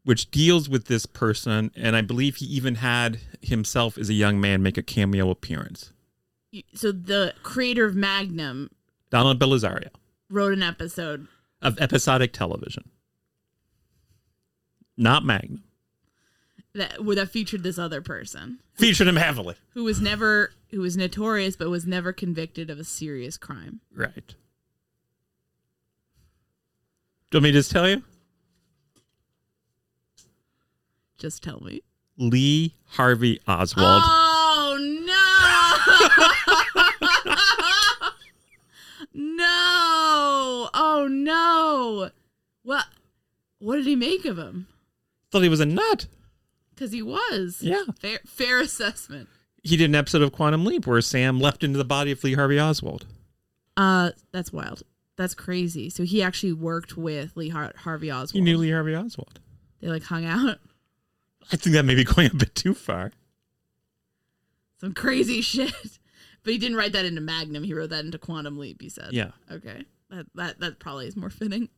which 0.04 0.32
deals 0.32 0.68
with 0.68 0.86
this 0.86 1.06
person, 1.06 1.72
and 1.76 1.96
I 1.96 2.02
believe 2.02 2.38
he 2.38 2.46
even 2.48 2.76
had 2.76 3.20
himself 3.42 3.98
as 3.98 4.10
a 4.10 4.14
young 4.14 4.42
man 4.42 4.64
make 4.64 4.78
a 4.78 4.84
cameo 4.84 5.30
appearance. 5.30 5.92
So 6.74 6.92
the 6.92 7.34
creator 7.44 7.86
of 7.86 7.96
Magnum, 7.96 8.72
Donald 9.10 9.40
Bellisario, 9.40 9.90
wrote 10.30 10.54
an 10.54 10.64
episode 10.64 11.28
of 11.62 11.80
episodic 11.80 12.34
television, 12.34 12.90
not 14.98 15.24
Magnum. 15.24 15.65
That 16.76 16.98
that 17.06 17.30
featured 17.30 17.64
this 17.64 17.80
other 17.80 18.02
person. 18.02 18.60
Featured 18.74 19.08
him 19.08 19.16
heavily. 19.16 19.56
Who 19.76 19.86
was 19.86 20.02
never 20.02 20.52
who 20.72 20.82
was 20.82 20.98
notorious 20.98 21.56
but 21.56 21.70
was 21.70 21.86
never 21.86 22.12
convicted 22.12 22.70
of 22.70 22.78
a 22.78 22.84
serious 22.84 23.38
crime. 23.38 23.80
Right. 23.96 24.36
Do 27.32 27.38
you 27.38 27.38
want 27.38 27.44
me 27.46 27.52
to 27.54 27.60
just 27.60 27.72
tell 27.72 27.88
you? 27.88 28.04
Just 31.18 31.42
tell 31.44 31.62
me. 31.62 31.82
Lee 32.18 32.76
Harvey 32.88 33.40
Oswald. 33.48 34.04
Oh 34.06 34.78
no! 39.14 39.14
no! 39.38 40.70
Oh 40.74 41.08
no! 41.10 42.10
What? 42.64 42.86
What 43.60 43.78
did 43.78 43.86
he 43.86 43.96
make 43.96 44.26
of 44.26 44.38
him? 44.38 44.68
Thought 45.32 45.44
he 45.44 45.50
was 45.50 45.62
a 45.62 45.66
nut. 45.66 46.08
Because 46.76 46.92
he 46.92 47.02
was. 47.02 47.60
Yeah. 47.62 47.84
Fair, 48.00 48.20
fair 48.26 48.60
assessment. 48.60 49.30
He 49.64 49.78
did 49.78 49.86
an 49.86 49.96
episode 49.96 50.22
of 50.22 50.32
Quantum 50.32 50.66
Leap 50.66 50.86
where 50.86 51.02
Sam 51.02 51.40
leapt 51.40 51.64
into 51.64 51.78
the 51.78 51.86
body 51.86 52.12
of 52.12 52.24
Lee 52.24 52.34
Harvey 52.34 52.60
Oswald. 52.60 53.06
Uh, 53.78 54.12
that's 54.32 54.52
wild. 54.54 54.84
That's 55.18 55.34
crazy. 55.34 55.90
So 55.90 56.04
he 56.04 56.22
actually 56.22 56.54
worked 56.54 56.98
with 56.98 57.36
Lee 57.36 57.50
Har- 57.50 57.74
Harvey 57.78 58.12
Oswald. 58.12 58.32
He 58.34 58.42
knew 58.42 58.58
Lee 58.58 58.72
Harvey 58.72 58.96
Oswald. 58.96 59.40
They 59.82 59.88
like 59.88 60.04
hung 60.04 60.26
out. 60.26 60.60
I 61.52 61.56
think 61.56 61.74
that 61.76 61.86
may 61.86 61.96
be 61.96 62.04
going 62.04 62.30
a 62.32 62.36
bit 62.36 62.54
too 62.56 62.74
far. 62.74 63.12
Some 64.80 64.94
crazy 64.94 65.42
shit. 65.42 65.74
But 66.44 66.54
he 66.54 66.60
didn't 66.60 66.78
write 66.78 66.92
that 66.94 67.06
into 67.06 67.22
Magnum. 67.22 67.64
He 67.64 67.74
wrote 67.74 67.90
that 67.90 68.06
into 68.06 68.18
Quantum 68.20 68.58
Leap. 68.58 68.82
He 68.82 68.90
said. 68.90 69.14
Yeah. 69.14 69.32
Okay. 69.52 69.86
That 70.10 70.28
that 70.36 70.60
that 70.60 70.80
probably 70.80 71.08
is 71.08 71.16
more 71.16 71.30
fitting. 71.30 71.70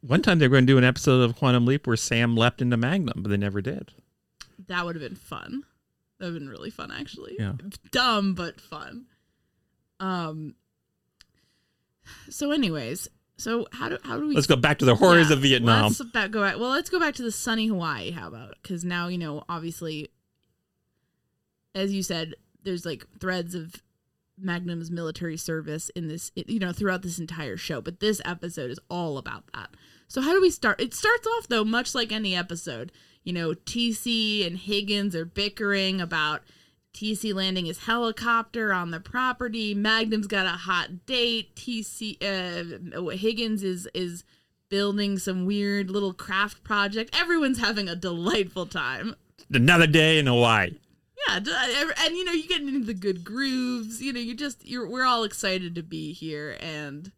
One 0.00 0.22
time 0.22 0.38
they 0.38 0.46
were 0.46 0.52
going 0.52 0.66
to 0.66 0.72
do 0.72 0.78
an 0.78 0.84
episode 0.84 1.22
of 1.22 1.36
Quantum 1.36 1.66
Leap 1.66 1.86
where 1.86 1.96
Sam 1.96 2.36
leapt 2.36 2.62
into 2.62 2.76
Magnum, 2.76 3.20
but 3.22 3.30
they 3.30 3.36
never 3.36 3.60
did. 3.60 3.92
That 4.68 4.84
would 4.84 4.94
have 4.94 5.02
been 5.02 5.16
fun. 5.16 5.64
That 6.18 6.26
would 6.26 6.34
have 6.34 6.40
been 6.42 6.48
really 6.48 6.70
fun, 6.70 6.92
actually. 6.92 7.36
Yeah. 7.38 7.54
Dumb 7.90 8.34
but 8.34 8.60
fun. 8.60 9.06
Um. 10.00 10.54
So, 12.30 12.52
anyways, 12.52 13.08
so 13.36 13.66
how 13.72 13.88
do 13.88 13.98
how 14.02 14.18
do 14.18 14.28
we? 14.28 14.34
Let's 14.34 14.46
go 14.46 14.56
back 14.56 14.78
to 14.78 14.84
the 14.84 14.94
horrors 14.94 15.30
Yeah, 15.30 15.36
of 15.36 15.42
Vietnam. 15.42 15.84
Let's 15.84 16.02
back, 16.04 16.30
go 16.30 16.42
back. 16.42 16.58
Well, 16.58 16.70
let's 16.70 16.90
go 16.90 16.98
back 17.00 17.14
to 17.16 17.22
the 17.22 17.32
sunny 17.32 17.66
Hawaii. 17.66 18.10
How 18.10 18.28
about? 18.28 18.54
Because 18.62 18.84
now 18.84 19.08
you 19.08 19.18
know, 19.18 19.44
obviously, 19.48 20.10
as 21.74 21.92
you 21.92 22.02
said, 22.02 22.34
there's 22.62 22.86
like 22.86 23.04
threads 23.20 23.54
of 23.54 23.74
Magnum's 24.40 24.90
military 24.90 25.36
service 25.36 25.90
in 25.90 26.08
this, 26.08 26.30
you 26.34 26.58
know, 26.58 26.72
throughout 26.72 27.02
this 27.02 27.18
entire 27.18 27.56
show. 27.56 27.80
But 27.80 28.00
this 28.00 28.20
episode 28.24 28.70
is 28.70 28.80
all 28.90 29.18
about 29.18 29.44
that. 29.54 29.70
So 30.08 30.20
how 30.20 30.32
do 30.32 30.40
we 30.40 30.50
start? 30.50 30.80
It 30.80 30.94
starts 30.94 31.26
off 31.26 31.48
though, 31.48 31.64
much 31.64 31.94
like 31.94 32.12
any 32.12 32.34
episode. 32.34 32.92
You 33.24 33.32
know, 33.32 33.52
TC 33.52 34.46
and 34.46 34.56
Higgins 34.56 35.14
are 35.14 35.24
bickering 35.26 36.00
about 36.00 36.42
TC 36.94 37.34
landing 37.34 37.66
his 37.66 37.80
helicopter 37.80 38.72
on 38.72 38.90
the 38.90 39.00
property. 39.00 39.74
Magnum's 39.74 40.26
got 40.26 40.46
a 40.46 40.50
hot 40.50 41.06
date. 41.06 41.54
TC 41.54 42.16
uh, 42.22 43.10
Higgins 43.10 43.62
is 43.62 43.88
is 43.94 44.24
building 44.70 45.18
some 45.18 45.46
weird 45.46 45.90
little 45.90 46.12
craft 46.12 46.62
project. 46.64 47.14
Everyone's 47.18 47.58
having 47.58 47.88
a 47.88 47.96
delightful 47.96 48.66
time. 48.66 49.14
Another 49.52 49.86
day 49.86 50.18
in 50.18 50.26
Hawaii. 50.26 50.76
Yeah, 51.26 51.36
uh, 51.36 51.92
and 52.00 52.16
you 52.16 52.24
know 52.24 52.32
you 52.32 52.46
get 52.46 52.60
into 52.60 52.84
the 52.84 52.94
good 52.94 53.24
grooves. 53.24 54.02
You 54.02 54.12
know, 54.12 54.20
you 54.20 54.34
just 54.34 54.66
you're 54.66 54.88
we're 54.88 55.04
all 55.04 55.24
excited 55.24 55.74
to 55.74 55.82
be 55.82 56.12
here 56.12 56.56
and 56.60 57.10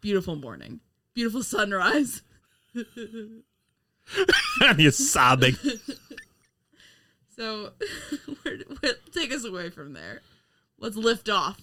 beautiful 0.00 0.36
morning, 0.36 0.80
beautiful 1.12 1.42
sunrise. 1.42 2.22
You're 4.78 4.92
sobbing. 4.92 5.56
So, 7.36 7.72
where, 8.44 8.58
where, 8.78 8.92
take 9.12 9.32
us 9.32 9.44
away 9.44 9.68
from 9.70 9.92
there. 9.92 10.20
Let's 10.78 10.94
lift 10.94 11.28
off. 11.28 11.60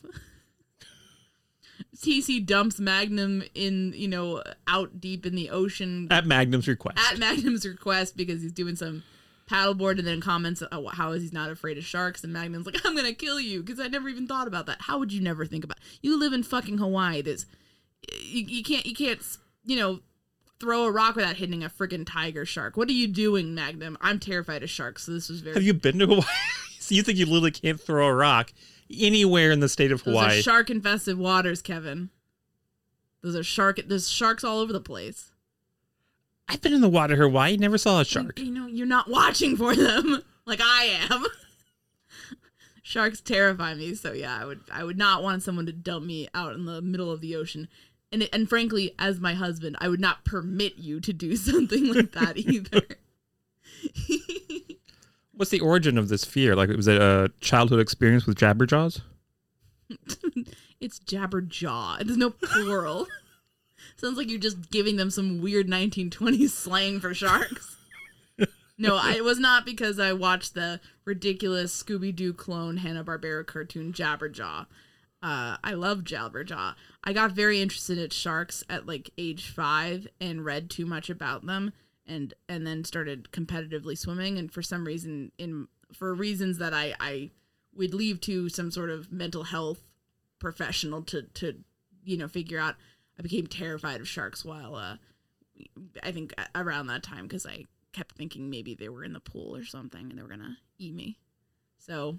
TC 1.96 2.46
dumps 2.46 2.78
Magnum 2.78 3.42
in, 3.56 3.94
you 3.96 4.10
know, 4.10 4.44
out 4.68 5.00
deep 5.00 5.26
in 5.26 5.36
the 5.36 5.50
ocean 5.50 6.10
At 6.12 6.26
Magnum's 6.26 6.68
request. 6.68 6.98
at 7.00 7.20
Magnum's 7.20 7.66
request 7.66 8.18
because 8.18 8.42
he's 8.42 8.52
doing 8.52 8.76
some 8.76 9.04
paddleboard 9.52 10.00
and 10.00 10.08
then 10.08 10.22
comments 10.22 10.62
uh, 10.62 10.82
how 10.94 11.12
is 11.12 11.22
he's 11.22 11.34
not 11.34 11.52
afraid 11.52 11.78
of 11.78 11.84
sharks 11.84 12.24
and 12.24 12.32
Magnum's 12.32 12.66
like 12.66 12.78
I'm 12.86 12.96
gonna 12.96 13.14
kill 13.14 13.40
you 13.40 13.62
because 13.62 13.80
I 13.80 13.88
never 13.88 14.08
even 14.10 14.28
thought 14.28 14.48
about 14.48 14.66
that. 14.68 14.78
How 14.82 14.98
would 14.98 15.12
you 15.12 15.22
never 15.22 15.46
think 15.46 15.64
about? 15.64 15.78
You 16.02 16.18
live 16.20 16.34
in 16.34 16.44
fucking 16.44 16.78
Hawaii. 16.78 17.22
There's 17.22 17.46
you, 18.22 18.44
you 18.46 18.64
can't 18.64 18.86
you 18.86 18.96
can't 18.96 19.22
you 19.66 19.76
know 19.78 20.00
throw 20.60 20.86
a 20.86 20.92
rock 20.92 21.16
without 21.16 21.38
hitting 21.38 21.64
a 21.64 21.70
friggin' 21.70 22.06
tiger 22.08 22.46
shark. 22.46 22.78
What 22.78 22.88
are 22.88 22.94
you 22.94 23.08
doing, 23.08 23.56
Magnum? 23.56 23.98
I'm 24.00 24.20
terrified 24.20 24.62
of 24.62 24.70
sharks, 24.70 25.04
so 25.06 25.12
this 25.12 25.28
was 25.28 25.42
very 25.42 25.56
Have 25.56 25.64
you 25.64 25.74
been 25.74 25.98
to 26.00 26.06
Hawaii? 26.06 26.24
so 26.80 26.94
you 26.94 27.02
think 27.02 27.18
you 27.18 27.26
literally 27.26 27.52
can't 27.52 27.82
throw 27.82 28.08
a 28.08 28.14
rock 28.14 28.54
anywhere 28.96 29.52
in 29.52 29.60
the 29.60 29.68
state 29.68 29.92
of 29.92 30.04
Those 30.04 30.14
Hawaii? 30.14 30.42
shark 30.42 30.70
infested 30.70 31.18
waters, 31.18 31.64
Kevin. 31.64 32.12
Those 33.24 33.36
are 33.36 33.44
shark. 33.44 33.80
There's 33.88 34.10
sharks 34.10 34.44
all 34.44 34.60
over 34.60 34.72
the 34.72 34.82
place. 34.82 35.32
I've 36.48 36.62
been 36.62 36.74
in 36.74 36.82
the 36.82 36.90
water 36.90 37.16
Hawaii, 37.16 37.58
never 37.58 37.78
saw 37.78 38.02
a 38.02 38.06
shark. 38.06 38.40
You 38.40 38.52
know, 38.52 38.68
you're 38.68 38.86
not 38.88 39.10
watching 39.10 39.56
for 39.56 39.76
them 39.76 40.22
like 40.46 40.60
I 40.62 41.08
am. 41.10 41.26
Sharks 42.84 43.22
terrify 43.22 43.74
me, 43.74 43.96
so 43.96 44.12
yeah, 44.12 44.38
I 44.38 44.46
would 44.46 44.62
I 44.72 44.84
would 44.84 44.98
not 44.98 45.24
want 45.24 45.44
someone 45.44 45.66
to 45.68 45.72
dump 45.72 46.06
me 46.06 46.28
out 46.34 46.54
in 46.56 46.66
the 46.66 46.82
middle 46.82 47.12
of 47.12 47.22
the 47.22 47.36
ocean. 47.36 47.70
And 48.12 48.28
and 48.34 48.50
frankly, 48.50 48.94
as 49.00 49.20
my 49.22 49.34
husband, 49.34 49.78
I 49.80 49.88
would 49.88 50.02
not 50.02 50.26
permit 50.26 50.78
you 50.78 51.00
to 51.00 51.14
do 51.14 51.36
something 51.38 51.94
like 51.94 52.12
that 52.12 52.38
either. 52.38 52.82
What's 55.34 55.52
the 55.52 55.62
origin 55.62 55.98
of 55.98 56.10
this 56.10 56.26
fear? 56.26 56.56
Like, 56.56 56.70
was 56.70 56.88
it 56.88 57.02
a 57.02 57.32
childhood 57.40 57.80
experience 57.80 58.26
with 58.26 58.38
Jabberjaws? 58.38 59.02
it's 60.80 61.00
Jabberjaw. 61.00 62.04
There's 62.04 62.18
no 62.18 62.30
plural. 62.32 63.08
Sounds 64.02 64.18
like 64.18 64.32
you're 64.32 64.40
just 64.40 64.72
giving 64.72 64.96
them 64.96 65.12
some 65.12 65.42
weird 65.42 65.68
1920s 65.68 66.50
slang 66.50 67.00
for 67.00 67.14
sharks. 67.14 67.78
No, 68.78 68.96
I, 68.96 69.14
it 69.18 69.24
was 69.24 69.38
not 69.38 69.64
because 69.64 70.00
I 70.00 70.12
watched 70.14 70.56
the 70.56 70.80
ridiculous 71.06 71.84
Scooby 71.84 72.16
Doo 72.16 72.34
clone 72.34 72.78
Hanna 72.78 73.04
Barbera 73.04 73.46
cartoon 73.46 73.94
Jabberjaw. 73.94 74.66
Uh, 75.22 75.58
I 75.64 75.74
love 75.74 76.00
Jabberjaw. 76.00 76.74
I 77.04 77.14
got 77.14 77.34
very 77.34 77.62
interested 77.62 78.00
in 78.00 78.10
sharks 78.10 78.64
at 78.68 78.88
like 78.88 79.12
age 79.20 79.50
five 79.50 80.08
and 80.20 80.44
read 80.44 80.72
too 80.72 80.88
much 80.88 81.12
about 81.12 81.46
them, 81.46 81.74
and 82.08 82.34
and 82.50 82.66
then 82.66 82.84
started 82.84 83.30
competitively 83.32 83.96
swimming. 83.96 84.40
And 84.40 84.52
for 84.52 84.64
some 84.64 84.88
reason, 84.88 85.32
in 85.38 85.68
for 85.94 86.16
reasons 86.16 86.58
that 86.58 86.74
I 86.74 86.96
I 87.00 87.30
would 87.76 87.94
leave 87.94 88.20
to 88.22 88.50
some 88.50 88.72
sort 88.72 88.90
of 88.90 89.12
mental 89.12 89.44
health 89.44 89.84
professional 90.40 91.04
to 91.04 91.22
to 91.22 91.60
you 92.04 92.18
know 92.18 92.28
figure 92.28 92.58
out, 92.58 92.78
I 93.22 93.24
became 93.24 93.46
terrified 93.46 94.02
of 94.02 94.08
sharks 94.08 94.44
while 94.44 94.74
uh, 94.74 94.96
I 96.02 96.12
think 96.12 96.34
around 96.56 96.88
that 96.88 97.04
time 97.04 97.28
because 97.28 97.46
I 97.46 97.66
kept 97.94 98.16
thinking 98.16 98.50
maybe 98.50 98.74
they 98.74 98.90
were 98.90 99.04
in 99.04 99.14
the 99.14 99.20
pool 99.20 99.56
or 99.56 99.64
something 99.64 100.10
and 100.10 100.18
they 100.18 100.24
were 100.24 100.28
gonna 100.28 100.58
eat 100.80 100.96
me. 100.96 101.20
So, 101.78 102.18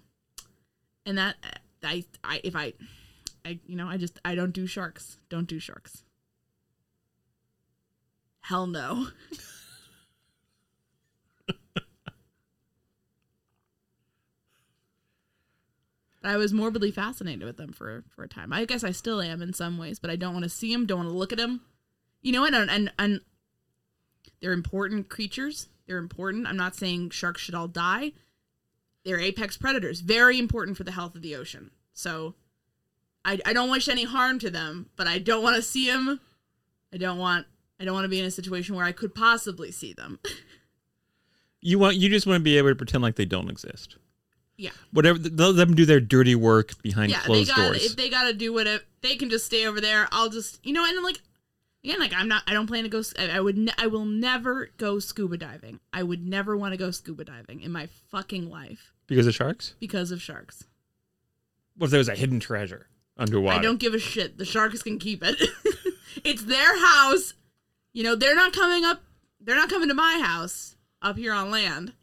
and 1.04 1.18
that 1.18 1.34
I 1.82 2.04
I 2.22 2.40
if 2.44 2.54
I 2.54 2.74
I 3.44 3.58
you 3.66 3.74
know 3.74 3.88
I 3.88 3.96
just 3.96 4.20
I 4.24 4.36
don't 4.36 4.52
do 4.52 4.68
sharks. 4.68 5.18
Don't 5.28 5.48
do 5.48 5.58
sharks. 5.58 6.04
Hell 8.42 8.68
no. 8.68 9.08
I 16.24 16.36
was 16.36 16.52
morbidly 16.52 16.90
fascinated 16.90 17.44
with 17.44 17.56
them 17.56 17.72
for 17.72 18.04
for 18.14 18.24
a 18.24 18.28
time. 18.28 18.52
I 18.52 18.64
guess 18.64 18.84
I 18.84 18.90
still 18.92 19.20
am 19.20 19.42
in 19.42 19.52
some 19.52 19.78
ways, 19.78 19.98
but 19.98 20.10
I 20.10 20.16
don't 20.16 20.32
want 20.32 20.44
to 20.44 20.48
see 20.48 20.72
them. 20.72 20.86
Don't 20.86 20.98
want 20.98 21.08
to 21.10 21.16
look 21.16 21.32
at 21.32 21.38
them. 21.38 21.62
You 22.20 22.32
know 22.32 22.42
what? 22.42 22.54
And, 22.54 22.70
and 22.70 22.92
and 22.98 23.20
they're 24.40 24.52
important 24.52 25.08
creatures. 25.08 25.68
They're 25.86 25.98
important. 25.98 26.46
I'm 26.46 26.56
not 26.56 26.76
saying 26.76 27.10
sharks 27.10 27.42
should 27.42 27.54
all 27.54 27.68
die. 27.68 28.12
They're 29.04 29.18
apex 29.18 29.56
predators, 29.56 30.00
very 30.00 30.38
important 30.38 30.76
for 30.76 30.84
the 30.84 30.92
health 30.92 31.16
of 31.16 31.22
the 31.22 31.34
ocean. 31.34 31.72
So, 31.92 32.34
I 33.24 33.40
I 33.44 33.52
don't 33.52 33.70
wish 33.70 33.88
any 33.88 34.04
harm 34.04 34.38
to 34.40 34.50
them, 34.50 34.90
but 34.96 35.08
I 35.08 35.18
don't 35.18 35.42
want 35.42 35.56
to 35.56 35.62
see 35.62 35.90
them. 35.90 36.20
I 36.92 36.98
don't 36.98 37.18
want 37.18 37.46
I 37.80 37.84
don't 37.84 37.94
want 37.94 38.04
to 38.04 38.08
be 38.08 38.20
in 38.20 38.26
a 38.26 38.30
situation 38.30 38.76
where 38.76 38.84
I 38.84 38.92
could 38.92 39.14
possibly 39.14 39.72
see 39.72 39.92
them. 39.92 40.20
You 41.64 41.78
want 41.78 41.96
you 41.96 42.08
just 42.08 42.26
want 42.26 42.40
to 42.40 42.42
be 42.42 42.58
able 42.58 42.70
to 42.70 42.74
pretend 42.74 43.04
like 43.04 43.14
they 43.14 43.24
don't 43.24 43.48
exist. 43.48 43.96
Yeah. 44.56 44.70
Whatever 44.92 45.18
let 45.18 45.56
them 45.56 45.74
do 45.74 45.84
their 45.84 46.00
dirty 46.00 46.34
work 46.34 46.80
behind 46.82 47.10
yeah, 47.10 47.20
they 47.20 47.26
closed 47.26 47.48
got 47.48 47.56
doors. 47.56 47.84
if 47.84 47.96
they 47.96 48.08
got 48.08 48.24
to 48.24 48.32
do 48.32 48.52
whatever, 48.52 48.82
they 49.00 49.16
can 49.16 49.30
just 49.30 49.46
stay 49.46 49.66
over 49.66 49.80
there. 49.80 50.08
I'll 50.12 50.28
just, 50.28 50.64
you 50.64 50.72
know, 50.72 50.84
and 50.84 51.02
like 51.02 51.20
again, 51.84 51.98
like 51.98 52.12
I'm 52.14 52.28
not, 52.28 52.42
I 52.46 52.52
don't 52.52 52.66
plan 52.66 52.84
to 52.84 52.88
go. 52.88 53.02
I 53.18 53.30
I 53.30 53.40
would, 53.40 53.58
ne- 53.58 53.72
I 53.78 53.86
will 53.86 54.04
never 54.04 54.70
go 54.76 54.98
scuba 54.98 55.36
diving. 55.36 55.80
I 55.92 56.02
would 56.02 56.26
never 56.26 56.56
want 56.56 56.72
to 56.72 56.76
go 56.76 56.90
scuba 56.90 57.24
diving 57.24 57.60
in 57.60 57.72
my 57.72 57.88
fucking 58.10 58.48
life 58.48 58.92
because 59.06 59.26
of 59.26 59.34
sharks? 59.34 59.74
because 59.80 60.10
of 60.10 60.22
sharks. 60.22 60.64
What 61.76 61.86
if 61.86 61.90
there 61.90 61.98
was 61.98 62.08
a 62.08 62.14
hidden 62.14 62.38
treasure 62.38 62.88
underwater? 63.16 63.58
I 63.58 63.62
don't 63.62 63.80
give 63.80 63.94
a 63.94 63.98
shit. 63.98 64.38
The 64.38 64.44
sharks 64.44 64.82
can 64.82 64.98
keep 64.98 65.22
it. 65.24 65.40
it's 66.24 66.44
their 66.44 66.78
house. 66.78 67.34
You 67.92 68.04
know, 68.04 68.14
they're 68.14 68.36
not 68.36 68.52
coming 68.52 68.84
up. 68.84 69.02
They're 69.40 69.56
not 69.56 69.70
coming 69.70 69.88
to 69.88 69.94
my 69.94 70.20
house 70.22 70.76
up 71.00 71.16
here 71.16 71.32
on 71.32 71.50
land. 71.50 71.94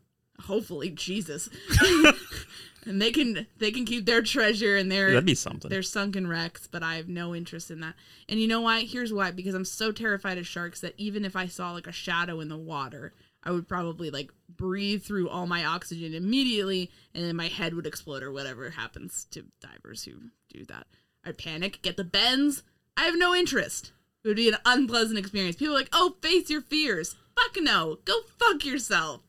Hopefully, 0.41 0.89
Jesus. 0.89 1.49
and 2.85 3.01
they 3.01 3.11
can 3.11 3.47
they 3.57 3.71
can 3.71 3.85
keep 3.85 4.05
their 4.05 4.21
treasure 4.21 4.75
and 4.75 4.91
their 4.91 5.11
That'd 5.11 5.25
be 5.25 5.35
something. 5.35 5.69
They're 5.69 5.83
sunken 5.83 6.27
wrecks, 6.27 6.67
but 6.67 6.83
I 6.83 6.95
have 6.95 7.07
no 7.07 7.35
interest 7.35 7.71
in 7.71 7.81
that. 7.81 7.95
And 8.27 8.39
you 8.39 8.47
know 8.47 8.61
why? 8.61 8.81
Here's 8.81 9.13
why. 9.13 9.31
Because 9.31 9.55
I'm 9.55 9.65
so 9.65 9.91
terrified 9.91 10.37
of 10.37 10.47
sharks 10.47 10.81
that 10.81 10.95
even 10.97 11.25
if 11.25 11.35
I 11.35 11.47
saw 11.47 11.71
like 11.71 11.87
a 11.87 11.91
shadow 11.91 12.39
in 12.39 12.49
the 12.49 12.57
water, 12.57 13.13
I 13.43 13.51
would 13.51 13.67
probably 13.67 14.09
like 14.09 14.31
breathe 14.49 15.03
through 15.03 15.29
all 15.29 15.47
my 15.47 15.63
oxygen 15.65 16.13
immediately 16.13 16.91
and 17.13 17.23
then 17.23 17.35
my 17.35 17.47
head 17.47 17.73
would 17.73 17.87
explode 17.87 18.23
or 18.23 18.31
whatever 18.31 18.69
happens 18.71 19.25
to 19.31 19.45
divers 19.61 20.03
who 20.03 20.13
do 20.49 20.65
that. 20.65 20.87
I'd 21.25 21.37
panic, 21.37 21.81
get 21.81 21.97
the 21.97 22.03
bends. 22.03 22.63
I 22.97 23.03
have 23.03 23.17
no 23.17 23.33
interest. 23.35 23.91
It 24.23 24.27
would 24.27 24.37
be 24.37 24.49
an 24.49 24.57
unpleasant 24.65 25.17
experience. 25.17 25.55
People 25.55 25.73
are 25.75 25.79
like, 25.79 25.89
oh, 25.93 26.15
face 26.21 26.49
your 26.49 26.61
fears. 26.61 27.15
Fuck 27.35 27.63
no. 27.63 27.99
Go 28.03 28.21
fuck 28.37 28.65
yourself. 28.65 29.21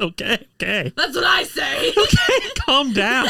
Okay, 0.00 0.46
okay. 0.54 0.92
That's 0.96 1.14
what 1.14 1.24
I 1.24 1.42
say. 1.44 1.92
Okay, 1.96 2.48
calm 2.60 2.92
down. 2.92 3.28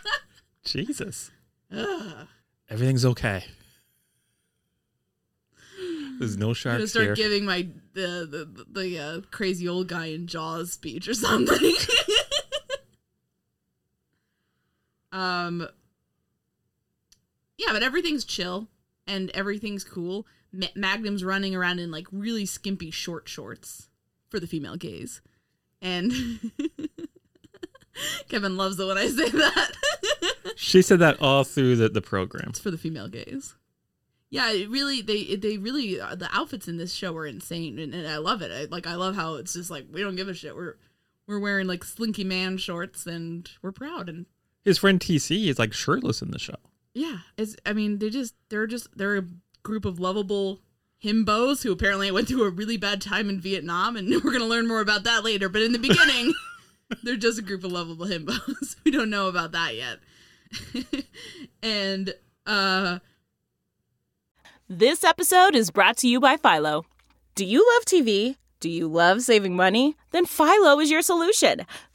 Jesus. 0.64 1.30
Ugh. 1.74 2.26
Everything's 2.68 3.04
okay. 3.04 3.44
There's 6.18 6.36
no 6.36 6.46
I'm 6.46 6.48
gonna 6.48 6.54
sharks 6.54 6.90
start 6.90 7.06
here. 7.06 7.14
giving 7.14 7.44
my 7.46 7.68
the 7.94 8.26
the, 8.30 8.66
the 8.80 8.98
uh, 8.98 9.20
crazy 9.30 9.66
old 9.68 9.88
guy 9.88 10.06
in 10.06 10.26
Jaws 10.26 10.72
speech 10.72 11.08
or 11.08 11.14
something. 11.14 11.72
um. 15.12 15.66
Yeah, 17.56 17.72
but 17.72 17.82
everything's 17.82 18.24
chill 18.24 18.68
and 19.06 19.30
everything's 19.30 19.84
cool. 19.84 20.26
Magnum's 20.74 21.22
running 21.22 21.54
around 21.54 21.78
in 21.78 21.90
like 21.90 22.06
really 22.10 22.46
skimpy 22.46 22.90
short 22.90 23.28
shorts 23.28 23.88
for 24.28 24.40
the 24.40 24.46
female 24.46 24.76
gaze, 24.76 25.20
and 25.82 26.12
Kevin 28.28 28.56
loves 28.56 28.78
it 28.78 28.86
when 28.86 28.98
I 28.98 29.08
say 29.08 29.28
that. 29.28 29.72
she 30.56 30.82
said 30.82 31.00
that 31.00 31.20
all 31.20 31.44
through 31.44 31.76
the, 31.76 31.88
the 31.88 32.00
program. 32.00 32.46
It's 32.50 32.60
for 32.60 32.70
the 32.70 32.78
female 32.78 33.08
gaze. 33.08 33.54
Yeah, 34.30 34.50
it 34.52 34.70
really 34.70 35.02
they 35.02 35.34
they 35.36 35.58
really 35.58 36.00
uh, 36.00 36.14
the 36.14 36.28
outfits 36.32 36.68
in 36.68 36.76
this 36.76 36.94
show 36.94 37.16
are 37.16 37.26
insane, 37.26 37.78
and, 37.78 37.92
and 37.92 38.06
I 38.06 38.18
love 38.18 38.42
it. 38.42 38.52
I, 38.52 38.72
like 38.72 38.86
I 38.86 38.94
love 38.94 39.16
how 39.16 39.34
it's 39.34 39.54
just 39.54 39.70
like 39.70 39.86
we 39.90 40.02
don't 40.02 40.16
give 40.16 40.28
a 40.28 40.34
shit. 40.34 40.54
We're 40.54 40.76
we're 41.26 41.40
wearing 41.40 41.66
like 41.66 41.82
slinky 41.82 42.24
man 42.24 42.56
shorts, 42.56 43.06
and 43.06 43.50
we're 43.60 43.72
proud. 43.72 44.08
And 44.08 44.26
His 44.64 44.78
friend 44.78 45.00
TC 45.00 45.48
is 45.48 45.58
like 45.58 45.72
shirtless 45.72 46.22
in 46.22 46.30
the 46.30 46.38
show. 46.38 46.54
yeah, 46.94 47.18
it's 47.36 47.56
I 47.66 47.72
mean 47.72 47.98
they 47.98 48.08
just 48.08 48.34
they're 48.50 48.68
just 48.68 48.96
they're 48.96 49.18
a 49.18 49.24
group 49.64 49.84
of 49.84 49.98
lovable 49.98 50.60
himbos 51.02 51.62
who 51.62 51.72
apparently 51.72 52.10
went 52.10 52.28
through 52.28 52.44
a 52.44 52.50
really 52.50 52.76
bad 52.76 53.00
time 53.00 53.28
in 53.28 53.40
Vietnam, 53.40 53.96
and 53.96 54.08
we're 54.24 54.32
gonna 54.32 54.44
learn 54.44 54.66
more 54.68 54.80
about 54.80 55.04
that 55.04 55.24
later. 55.24 55.48
But 55.48 55.62
in 55.62 55.72
the 55.72 55.78
beginning, 55.88 56.34
they're 57.02 57.16
just 57.16 57.38
a 57.38 57.42
group 57.42 57.64
of 57.64 57.72
lovable 57.72 58.06
himbos. 58.06 58.76
we 58.84 58.90
don't 58.90 59.10
know 59.10 59.28
about 59.28 59.52
that 59.52 59.74
yet. 59.76 59.98
and 61.62 62.14
uh 62.46 62.98
This 64.68 65.04
episode 65.04 65.54
is 65.54 65.70
brought 65.70 65.96
to 65.98 66.08
you 66.08 66.20
by 66.20 66.36
Philo. 66.36 66.84
Do 67.34 67.44
you 67.44 67.66
love 67.74 67.84
TV? 67.84 68.36
Do 68.58 68.68
you 68.68 68.88
love 68.88 69.22
saving 69.22 69.56
money? 69.56 69.96
Then 70.10 70.26
Philo 70.26 70.78
is 70.80 70.90
your 70.90 71.00
solution. 71.02 71.64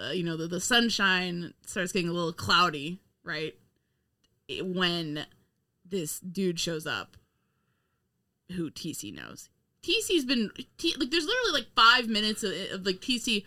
uh, 0.00 0.10
you 0.10 0.22
know 0.24 0.36
the, 0.36 0.46
the 0.46 0.60
sunshine 0.60 1.54
starts 1.66 1.92
getting 1.92 2.08
a 2.08 2.12
little 2.12 2.32
cloudy 2.32 3.00
right 3.24 3.54
It- 4.48 4.66
when 4.66 5.26
this 5.88 6.18
dude 6.20 6.58
shows 6.60 6.86
up 6.86 7.16
who 8.56 8.70
tc 8.70 9.14
knows 9.14 9.48
tc's 9.82 10.24
been 10.24 10.50
T, 10.78 10.94
like 10.98 11.10
there's 11.10 11.24
literally 11.26 11.52
like 11.52 11.66
five 11.74 12.08
minutes 12.08 12.42
of, 12.42 12.52
of 12.72 12.86
like 12.86 12.96
tc 12.96 13.44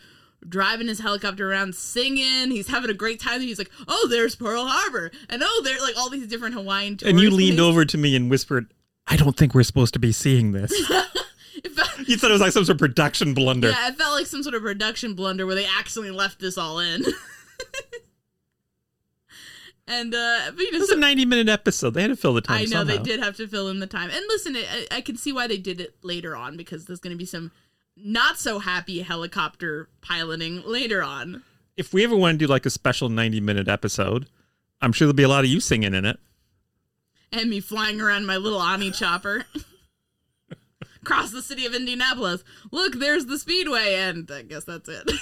driving 0.48 0.88
his 0.88 1.00
helicopter 1.00 1.50
around 1.50 1.74
singing 1.76 2.52
he's 2.52 2.68
having 2.68 2.90
a 2.90 2.94
great 2.94 3.20
time 3.20 3.42
he's 3.42 3.58
like 3.58 3.72
oh 3.88 4.08
there's 4.10 4.36
pearl 4.36 4.66
harbor 4.68 5.10
and 5.30 5.42
oh 5.44 5.62
there's 5.64 5.82
like 5.82 5.98
all 5.98 6.10
these 6.10 6.28
different 6.28 6.54
hawaiian 6.56 6.98
And 7.04 7.20
you 7.20 7.30
leaned 7.32 7.58
things. 7.58 7.62
over 7.68 7.84
to 7.86 7.98
me 7.98 8.16
and 8.16 8.30
whispered, 8.30 8.72
I 9.08 9.16
don't 9.18 9.36
think 9.36 9.54
we're 9.56 9.64
supposed 9.64 9.94
to 9.94 10.00
be 10.00 10.12
seeing 10.12 10.52
this. 10.52 10.72
It 11.64 11.72
felt- 11.72 12.08
you 12.08 12.18
thought 12.18 12.32
it 12.32 12.34
was 12.34 12.42
like 12.42 12.52
some 12.52 12.66
sort 12.66 12.76
of 12.76 12.80
production 12.80 13.34
blunder. 13.34 13.70
yeah 13.70 13.88
it 13.90 13.96
felt 13.98 14.14
like 14.14 14.26
some 14.28 14.44
sort 14.44 14.56
of 14.56 14.62
production 14.62 15.14
blunder 15.14 15.46
where 15.46 15.56
they 15.56 15.66
accidentally 15.80 16.16
left 16.16 16.40
this 16.40 16.58
all 16.58 16.80
in 16.80 17.04
and 19.88 20.14
uh 20.16 20.52
but 20.56 20.60
you 20.60 20.72
know 20.72 20.80
This 20.80 20.84
is 20.84 20.90
so- 20.90 20.98
a 20.98 21.00
90 21.00 21.26
minute 21.26 21.50
episode. 21.50 21.92
They 21.94 22.02
had 22.02 22.08
to 22.10 22.16
fill 22.16 22.34
the 22.34 22.42
time 22.42 22.62
I 22.62 22.66
know 22.66 22.84
they 22.84 22.98
did 22.98 23.20
have 23.22 23.36
to 23.38 23.48
fill 23.48 23.70
in 23.70 23.80
the 23.80 23.88
time. 23.88 24.10
And 24.10 24.22
listen, 24.28 24.56
I, 24.56 24.88
I 24.92 25.02
can 25.02 25.16
see 25.18 25.32
why 25.32 25.48
they 25.48 25.58
did 25.58 25.80
it 25.80 25.96
later 26.02 26.36
on 26.36 26.58
because 26.58 26.86
there's 26.86 27.00
going 27.00 27.14
to 27.16 27.18
be 27.18 27.26
some 27.26 27.52
not 27.96 28.38
so 28.40 28.60
happy 28.60 29.02
helicopter 29.02 29.88
piloting 30.02 30.62
later 30.66 31.02
on. 31.02 31.44
If 31.78 31.94
we 31.94 32.04
ever 32.04 32.16
want 32.16 32.40
to 32.40 32.46
do 32.46 32.52
like 32.52 32.66
a 32.66 32.70
special 32.70 33.10
90 33.10 33.40
minute 33.42 33.68
episode 33.68 34.28
I'm 34.82 34.92
sure 34.92 35.06
there'll 35.08 35.16
be 35.16 35.24
a 35.24 35.28
lot 35.30 35.44
of 35.46 35.50
you 35.50 35.60
singing 35.60 35.94
in 35.94 36.04
it. 36.06 36.20
and 37.32 37.50
me 37.50 37.60
flying 37.60 38.02
around 38.02 38.26
my 38.26 38.38
little 38.38 38.62
Ani 38.62 38.92
chopper 38.92 39.46
across 41.06 41.30
the 41.32 41.42
city 41.42 41.66
of 41.68 41.76
Indianapolis. 41.76 42.44
Look, 42.72 42.96
there's 42.96 43.28
the 43.28 43.38
speedway, 43.38 43.94
and 43.96 44.30
I 44.32 44.42
guess 44.42 44.64
that's 44.64 44.90
it. 44.90 45.04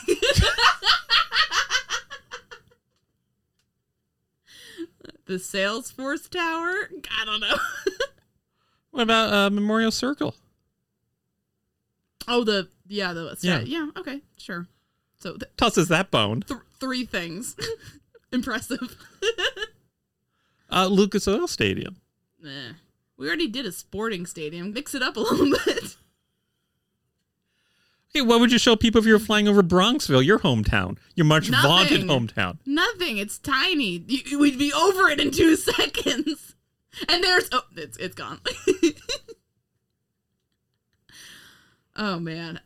the 5.25 5.33
Salesforce 5.35 6.29
Tower? 6.29 6.89
I 7.19 7.25
don't 7.25 7.39
know. 7.41 7.55
What 8.91 9.01
about 9.01 9.33
uh, 9.33 9.49
Memorial 9.49 9.89
Circle? 9.89 10.35
oh, 12.27 12.43
the 12.43 12.67
yeah, 12.87 13.11
the 13.13 13.35
Yeah. 13.41 13.61
yeah, 13.61 13.85
yeah. 13.85 13.87
Okay, 13.97 14.21
sure. 14.37 14.67
So 15.17 15.31
th- 15.35 15.51
Tosses 15.57 15.87
that 15.87 16.11
bone. 16.11 16.41
th- 16.41 16.59
three 16.79 17.03
things. 17.03 17.55
Impressive. 18.31 18.95
Uh, 20.71 20.85
Lucas 20.85 21.27
Oil 21.27 21.47
Stadium. 21.47 21.95
Nah. 22.39 22.73
We 23.23 23.29
already 23.29 23.47
did 23.47 23.65
a 23.65 23.71
sporting 23.71 24.25
stadium. 24.25 24.73
Mix 24.73 24.93
it 24.93 25.01
up 25.01 25.15
a 25.15 25.19
little 25.21 25.57
bit. 25.65 25.95
Okay, 28.11 28.21
what 28.21 28.41
would 28.41 28.51
you 28.51 28.59
show 28.59 28.75
people 28.75 28.99
if 28.99 29.07
you 29.07 29.13
were 29.13 29.19
flying 29.19 29.47
over 29.47 29.63
Bronxville, 29.63 30.25
your 30.25 30.39
hometown, 30.39 30.97
your 31.15 31.25
much 31.25 31.47
vaunted 31.47 32.01
hometown? 32.01 32.57
Nothing. 32.65 33.19
It's 33.19 33.37
tiny. 33.37 34.03
You, 34.05 34.39
we'd 34.39 34.59
be 34.59 34.73
over 34.73 35.07
it 35.07 35.21
in 35.21 35.31
two 35.31 35.55
seconds. 35.55 36.55
And 37.07 37.23
there's 37.23 37.47
oh, 37.53 37.61
it's 37.77 37.95
it's 37.95 38.13
gone. 38.13 38.41
oh 41.95 42.19
man. 42.19 42.59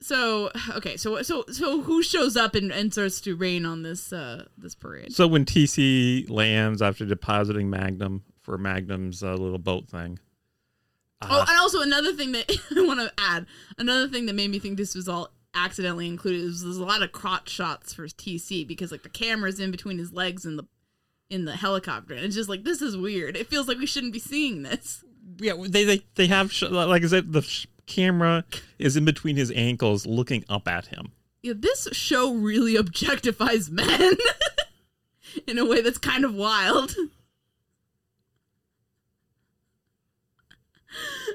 So 0.00 0.50
okay, 0.70 0.96
so 0.96 1.22
so 1.22 1.44
so 1.52 1.82
who 1.82 2.02
shows 2.02 2.36
up 2.36 2.56
and, 2.56 2.72
and 2.72 2.92
starts 2.92 3.20
to 3.20 3.36
rain 3.36 3.64
on 3.64 3.84
this 3.84 4.12
uh 4.12 4.46
this 4.58 4.74
parade? 4.74 5.14
So 5.14 5.28
when 5.28 5.44
TC 5.44 6.28
lands 6.28 6.82
after 6.82 7.06
depositing 7.06 7.70
Magnum 7.70 8.24
for 8.42 8.56
Magnum's 8.58 9.22
uh, 9.22 9.34
little 9.34 9.58
boat 9.58 9.88
thing, 9.88 10.18
oh, 11.22 11.44
and 11.48 11.58
also 11.58 11.80
another 11.82 12.12
thing 12.12 12.32
that 12.32 12.50
I 12.76 12.80
want 12.86 13.00
to 13.00 13.12
add, 13.18 13.46
another 13.78 14.08
thing 14.08 14.26
that 14.26 14.34
made 14.34 14.50
me 14.50 14.58
think 14.58 14.76
this 14.76 14.94
was 14.94 15.08
all 15.08 15.30
accidentally 15.54 16.06
included 16.06 16.40
is 16.42 16.62
there's 16.62 16.76
a 16.76 16.84
lot 16.84 17.02
of 17.02 17.10
crotch 17.12 17.48
shots 17.48 17.92
for 17.92 18.06
TC 18.06 18.66
because 18.66 18.92
like 18.92 19.02
the 19.02 19.08
camera's 19.08 19.58
in 19.58 19.70
between 19.70 19.98
his 19.98 20.12
legs 20.12 20.44
and 20.44 20.58
the 20.58 20.64
in 21.28 21.44
the 21.44 21.54
helicopter, 21.56 22.14
and 22.14 22.24
it's 22.24 22.34
just 22.34 22.48
like 22.48 22.64
this 22.64 22.82
is 22.82 22.96
weird. 22.96 23.36
It 23.36 23.46
feels 23.48 23.68
like 23.68 23.78
we 23.78 23.86
shouldn't 23.86 24.12
be 24.12 24.18
seeing 24.18 24.62
this. 24.62 25.04
yeah, 25.38 25.52
they 25.68 25.84
they 25.84 26.02
they 26.14 26.26
have 26.26 26.52
sh- 26.52 26.62
like 26.64 27.04
I 27.04 27.06
said, 27.06 27.32
the 27.32 27.42
sh- 27.42 27.66
camera 27.86 28.44
is 28.78 28.96
in 28.96 29.04
between 29.04 29.36
his 29.36 29.52
ankles, 29.54 30.06
looking 30.06 30.44
up 30.48 30.66
at 30.66 30.86
him. 30.86 31.12
Yeah, 31.42 31.52
this 31.56 31.88
show 31.92 32.34
really 32.34 32.74
objectifies 32.82 33.70
men 33.70 34.14
in 35.46 35.58
a 35.58 35.64
way 35.64 35.80
that's 35.82 35.98
kind 35.98 36.24
of 36.24 36.34
wild. 36.34 36.94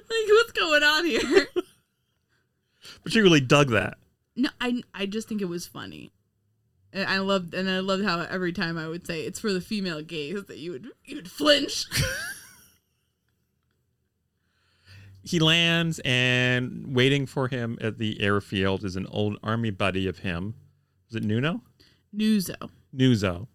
like, 0.09 0.29
what's 0.29 0.51
going 0.51 0.83
on 0.83 1.05
here? 1.05 1.47
But 3.03 3.13
she 3.13 3.21
really 3.21 3.41
dug 3.41 3.71
that. 3.71 3.97
No, 4.35 4.49
I 4.61 4.83
I 4.93 5.05
just 5.07 5.27
think 5.27 5.41
it 5.41 5.49
was 5.49 5.65
funny. 5.65 6.11
And 6.93 7.07
I 7.07 7.17
loved 7.17 7.53
and 7.55 7.69
I 7.69 7.79
loved 7.79 8.03
how 8.03 8.21
every 8.21 8.53
time 8.53 8.77
I 8.77 8.87
would 8.87 9.07
say 9.07 9.21
it's 9.21 9.39
for 9.39 9.51
the 9.51 9.61
female 9.61 10.01
gaze 10.03 10.43
that 10.45 10.59
you 10.59 10.71
would 10.71 10.87
you 11.03 11.15
would 11.15 11.29
flinch. 11.29 11.85
He 15.25 15.39
lands, 15.39 15.99
and 16.05 16.95
waiting 16.95 17.25
for 17.25 17.47
him 17.47 17.79
at 17.81 17.97
the 17.97 18.21
airfield 18.21 18.85
is 18.85 18.95
an 18.95 19.07
old 19.07 19.39
army 19.41 19.71
buddy 19.71 20.07
of 20.07 20.19
him. 20.19 20.53
Is 21.09 21.15
it 21.15 21.23
Nuno? 21.23 21.63
Nuzo. 22.15 22.69
Nuzo. 22.95 23.47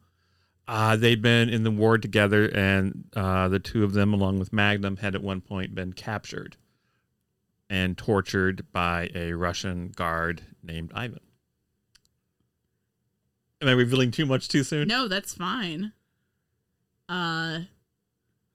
Uh, 0.72 0.94
they'd 0.94 1.20
been 1.20 1.48
in 1.48 1.64
the 1.64 1.70
war 1.70 1.98
together, 1.98 2.46
and 2.54 3.04
uh, 3.16 3.48
the 3.48 3.58
two 3.58 3.82
of 3.82 3.92
them, 3.92 4.14
along 4.14 4.38
with 4.38 4.52
Magnum, 4.52 4.98
had 4.98 5.16
at 5.16 5.22
one 5.22 5.40
point 5.40 5.74
been 5.74 5.92
captured 5.92 6.56
and 7.68 7.98
tortured 7.98 8.64
by 8.72 9.10
a 9.12 9.32
Russian 9.32 9.88
guard 9.88 10.42
named 10.62 10.92
Ivan. 10.94 11.18
Am 13.60 13.68
I 13.68 13.72
revealing 13.72 14.12
too 14.12 14.26
much 14.26 14.46
too 14.48 14.62
soon? 14.62 14.86
No, 14.86 15.08
that's 15.08 15.34
fine. 15.34 15.92
Uh 17.08 17.60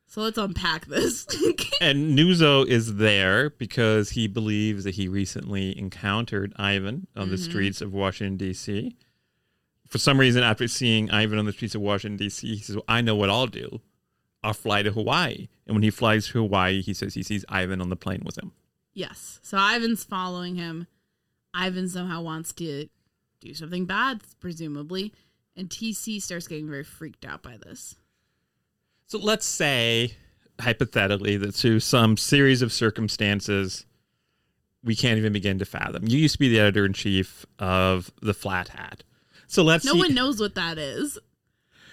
so 0.08 0.22
let's 0.22 0.38
unpack 0.38 0.86
this. 0.86 1.28
And 1.82 2.18
Nuzo 2.18 2.66
is 2.66 2.96
there 2.96 3.50
because 3.50 4.12
he 4.12 4.28
believes 4.28 4.86
that 4.86 4.96
he 4.96 5.10
recently 5.10 5.78
encountered 5.78 6.54
Ivan 6.56 7.08
on 7.14 7.30
the 7.30 7.36
Mhm. 7.36 7.44
streets 7.44 7.82
of 7.82 7.92
Washington, 7.92 8.38
D.C. 8.38 8.96
For 9.88 9.98
some 9.98 10.20
reason, 10.20 10.44
after 10.44 10.68
seeing 10.68 11.12
Ivan 11.12 11.38
on 11.40 11.46
the 11.46 11.52
streets 11.52 11.76
of 11.76 11.82
Washington, 11.82 12.18
D.C., 12.18 12.48
he 12.56 12.62
says, 12.62 12.76
well, 12.76 12.86
I 12.88 13.02
know 13.02 13.16
what 13.16 13.30
I'll 13.30 13.48
do. 13.48 13.82
I'll 14.44 14.54
fly 14.54 14.84
to 14.84 14.92
Hawaii. 14.92 15.48
And 15.66 15.76
when 15.76 15.84
he 15.84 15.90
flies 15.90 16.28
to 16.28 16.40
Hawaii, 16.40 16.82
he 16.82 16.94
says 16.94 17.14
he 17.14 17.24
sees 17.24 17.46
Ivan 17.50 17.82
on 17.82 17.90
the 17.90 17.96
plane 17.96 18.24
with 18.26 18.38
him. 18.38 18.52
Yes. 18.94 19.40
So 19.44 19.58
Ivan's 19.58 20.04
following 20.04 20.56
him. 20.56 20.88
Ivan 21.54 21.88
somehow 21.90 22.22
wants 22.22 22.54
to 22.54 22.88
do 23.40 23.54
something 23.54 23.86
bad, 23.86 24.22
presumably. 24.40 25.14
And 25.56 25.70
TC 25.70 26.22
starts 26.22 26.48
getting 26.48 26.70
very 26.70 26.84
freaked 26.84 27.26
out 27.26 27.42
by 27.42 27.58
this. 27.58 27.96
So 29.08 29.18
let's 29.20 29.46
say, 29.46 30.16
hypothetically, 30.60 31.38
that 31.38 31.54
through 31.54 31.80
some 31.80 32.18
series 32.18 32.62
of 32.62 32.74
circumstances, 32.74 33.86
we 34.84 34.96
can't 34.96 35.18
even 35.18 35.34
begin 35.34 35.60
to 35.60 35.66
fathom. 35.66 36.04
You 36.08 36.18
used 36.18 36.34
to 36.34 36.40
be 36.40 36.50
the 36.50 36.60
editor 36.60 36.86
in 36.86 36.94
chief 36.94 37.46
of 37.60 38.12
the 38.22 38.34
Flat 38.34 38.70
Hat. 38.70 39.04
So 39.48 39.64
let's 39.64 39.86
No 39.86 39.94
see, 39.94 40.00
one 40.00 40.14
knows 40.16 40.40
what 40.40 40.56
that 40.56 40.78
is 40.78 41.18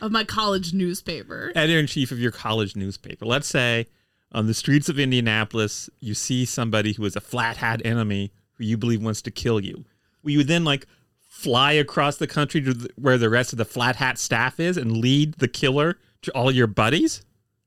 of 0.01 0.11
my 0.11 0.25
college 0.25 0.73
newspaper. 0.73 1.53
editor 1.55 1.79
in 1.79 1.87
chief 1.87 2.11
of 2.11 2.19
your 2.19 2.33
college 2.33 2.75
newspaper. 2.77 3.25
Let's 3.25 3.47
say 3.49 3.87
on 4.33 4.47
the 4.47 4.55
streets 4.55 4.89
of 4.89 4.99
Indianapolis, 4.99 5.89
you 6.01 6.15
see 6.15 6.45
somebody 6.45 6.93
who 6.95 7.05
is 7.05 7.15
a 7.17 7.21
flat 7.21 7.59
hat 7.59 7.83
enemy 7.85 8.33
who 8.55 8.65
you 8.65 8.77
believe 8.77 9.03
wants 9.03 9.23
to 9.23 9.31
kill 9.31 9.61
you. 9.61 9.85
Will 10.23 10.33
you 10.33 10.45
then 10.45 10.65
like 10.65 10.87
fly 11.29 11.73
across 11.73 12.17
the 12.17 12.27
country 12.27 12.61
to 12.63 12.75
the, 12.75 12.91
where 12.97 13.19
the 13.19 13.31
rest 13.31 13.53
of 13.53 13.59
the 13.59 13.65
flat 13.65 13.97
hat 13.97 14.19
staff 14.19 14.59
is 14.61 14.77
and 14.77 14.97
lead 14.97 15.35
the 15.35 15.49
killer 15.49 15.99
to 16.23 16.31
all 16.33 16.51
your 16.51 16.67
buddies? 16.67 17.23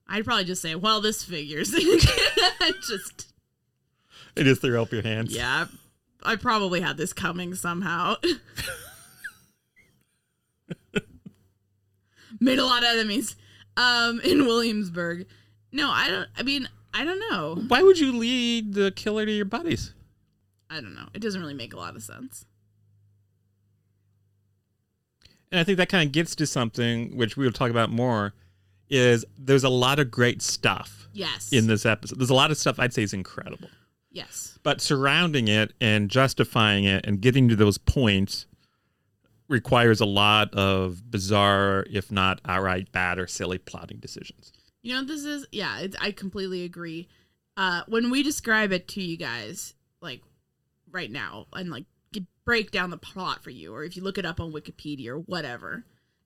I'd 0.07 0.23
probably 0.25 0.45
just 0.45 0.61
say, 0.61 0.75
well, 0.75 1.01
this 1.01 1.23
figures. 1.23 1.69
just, 2.87 3.33
And 4.37 4.45
just 4.45 4.61
throw 4.61 4.81
up 4.83 4.91
your 4.91 5.01
hands. 5.01 5.35
yeah, 5.35 5.65
I 6.23 6.35
probably 6.35 6.81
had 6.81 6.97
this 6.97 7.11
coming 7.13 7.55
somehow. 7.55 8.15
Made 12.45 12.59
a 12.59 12.65
lot 12.65 12.83
of 12.83 12.89
enemies 12.89 13.35
um, 13.75 14.19
in 14.21 14.45
Williamsburg. 14.45 15.25
No, 15.71 15.89
I 15.89 16.07
don't, 16.09 16.29
I 16.37 16.43
mean, 16.43 16.69
I 16.93 17.03
don't 17.03 17.19
know. 17.31 17.63
Why 17.67 17.81
would 17.83 17.97
you 17.99 18.15
lead 18.15 18.73
the 18.73 18.91
killer 18.91 19.25
to 19.25 19.31
your 19.31 19.45
buddies? 19.45 19.93
I 20.69 20.75
don't 20.75 20.93
know. 20.95 21.07
It 21.13 21.19
doesn't 21.19 21.41
really 21.41 21.53
make 21.53 21.73
a 21.73 21.77
lot 21.77 21.95
of 21.95 22.03
sense. 22.03 22.45
And 25.51 25.59
I 25.59 25.63
think 25.63 25.77
that 25.77 25.89
kind 25.89 26.05
of 26.07 26.11
gets 26.11 26.35
to 26.35 26.47
something 26.47 27.15
which 27.15 27.37
we 27.37 27.45
will 27.45 27.51
talk 27.53 27.69
about 27.69 27.89
more 27.89 28.33
is 28.89 29.25
there's 29.37 29.63
a 29.63 29.69
lot 29.69 29.99
of 29.99 30.11
great 30.11 30.41
stuff 30.41 31.07
Yes. 31.13 31.51
in 31.51 31.67
this 31.67 31.85
episode. 31.85 32.19
There's 32.19 32.29
a 32.29 32.33
lot 32.35 32.51
of 32.51 32.57
stuff 32.57 32.79
I'd 32.79 32.93
say 32.93 33.03
is 33.03 33.13
incredible. 33.13 33.69
yes. 34.11 34.57
But 34.63 34.81
surrounding 34.81 35.47
it 35.47 35.73
and 35.79 36.09
justifying 36.09 36.83
it 36.85 37.05
and 37.05 37.21
getting 37.21 37.47
to 37.49 37.55
those 37.55 37.77
points 37.77 38.45
requires 39.47 40.01
a 40.01 40.05
lot 40.05 40.53
of 40.53 41.09
bizarre, 41.09 41.85
if 41.91 42.11
not 42.11 42.41
outright 42.45 42.91
bad 42.91 43.19
or 43.19 43.27
silly 43.27 43.57
plotting 43.57 43.99
decisions. 43.99 44.51
You 44.81 44.95
know 44.95 45.03
this 45.03 45.25
is? 45.25 45.45
Yeah, 45.51 45.87
I 45.99 46.11
completely 46.11 46.63
agree. 46.63 47.07
Uh, 47.57 47.83
when 47.87 48.09
we 48.09 48.21
describe 48.23 48.71
it 48.71 48.87
to 48.89 49.01
you 49.01 49.17
guys, 49.17 49.73
like 50.01 50.21
right 50.91 51.11
now, 51.11 51.47
and 51.53 51.69
like 51.69 51.85
break 52.45 52.69
down 52.71 52.91
the 52.91 52.97
plot 52.97 53.43
for 53.43 53.49
you, 53.49 53.73
or 53.73 53.83
if 53.83 53.97
you 53.97 54.03
look 54.03 54.17
it 54.17 54.25
up 54.25 54.39
on 54.39 54.53
Wikipedia 54.53 55.09
or 55.09 55.19
whatever, 55.19 55.83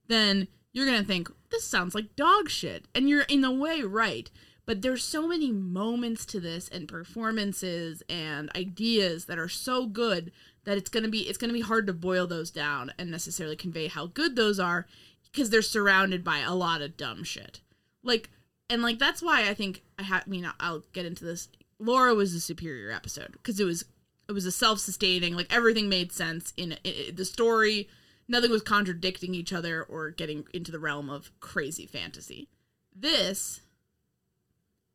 then 0.07 0.47
you're 0.73 0.85
gonna 0.85 1.03
think 1.03 1.29
this 1.49 1.65
sounds 1.65 1.95
like 1.95 2.15
dog 2.15 2.49
shit, 2.49 2.85
and 2.93 3.09
you're 3.09 3.21
in 3.21 3.43
a 3.43 3.51
way 3.51 3.81
right. 3.81 4.29
But 4.65 4.83
there's 4.83 5.03
so 5.03 5.27
many 5.27 5.51
moments 5.51 6.25
to 6.27 6.39
this, 6.39 6.69
and 6.69 6.87
performances 6.87 8.03
and 8.07 8.51
ideas 8.55 9.25
that 9.25 9.39
are 9.39 9.49
so 9.49 9.87
good 9.87 10.31
that 10.69 10.77
it's 10.77 10.89
gonna 10.89 11.07
be 11.09 11.21
it's 11.21 11.39
gonna 11.39 11.51
be 11.51 11.61
hard 11.61 11.87
to 11.87 11.93
boil 11.93 12.27
those 12.27 12.51
down 12.51 12.93
and 12.99 13.09
necessarily 13.09 13.55
convey 13.55 13.87
how 13.87 14.05
good 14.05 14.35
those 14.35 14.59
are 14.59 14.85
because 15.31 15.49
they're 15.49 15.63
surrounded 15.63 16.23
by 16.23 16.39
a 16.39 16.53
lot 16.53 16.83
of 16.83 16.95
dumb 16.95 17.23
shit. 17.23 17.61
Like 18.03 18.29
and 18.69 18.83
like 18.83 18.99
that's 18.99 19.23
why 19.23 19.49
I 19.49 19.55
think 19.55 19.81
I 19.97 20.03
have. 20.03 20.25
I 20.27 20.29
mean, 20.29 20.47
I'll 20.59 20.83
get 20.93 21.07
into 21.07 21.25
this. 21.25 21.49
Laura 21.79 22.13
was 22.13 22.33
the 22.33 22.39
superior 22.39 22.91
episode 22.91 23.31
because 23.31 23.59
it 23.59 23.63
was 23.63 23.83
it 24.27 24.31
was 24.33 24.45
a 24.45 24.51
self-sustaining. 24.51 25.35
Like 25.35 25.51
everything 25.51 25.89
made 25.89 26.11
sense 26.11 26.53
in, 26.55 26.73
in 26.83 27.15
the 27.15 27.25
story. 27.25 27.89
Nothing 28.27 28.51
was 28.51 28.61
contradicting 28.61 29.33
each 29.33 29.51
other 29.51 29.81
or 29.81 30.11
getting 30.11 30.45
into 30.53 30.71
the 30.71 30.77
realm 30.77 31.09
of 31.09 31.31
crazy 31.39 31.87
fantasy. 31.87 32.47
This 32.95 33.61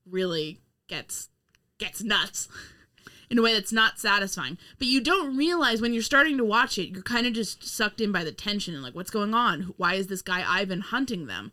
really 0.09 0.61
gets 0.87 1.31
gets 1.79 2.01
nuts 2.01 2.49
in 3.31 3.39
a 3.39 3.43
way 3.43 3.55
that's 3.55 3.73
not 3.73 3.99
satisfying. 3.99 4.59
But 4.79 4.89
you 4.89 5.01
don't 5.01 5.37
realize 5.37 5.81
when 5.81 5.93
you're 5.93 6.03
starting 6.03 6.37
to 6.39 6.45
watch 6.45 6.79
it, 6.79 6.91
you're 6.91 7.03
kind 7.03 7.27
of 7.27 7.33
just 7.33 7.65
sucked 7.67 8.01
in 8.01 8.13
by 8.13 8.25
the 8.25 8.33
tension 8.33 8.75
and 8.75 8.83
like 8.83 8.95
what's 8.95 9.11
going 9.11 9.35
on? 9.35 9.75
Why 9.77 9.95
is 9.95 10.07
this 10.09 10.23
guy 10.23 10.45
Ivan 10.47 10.81
hunting 10.81 11.27
them? 11.27 11.53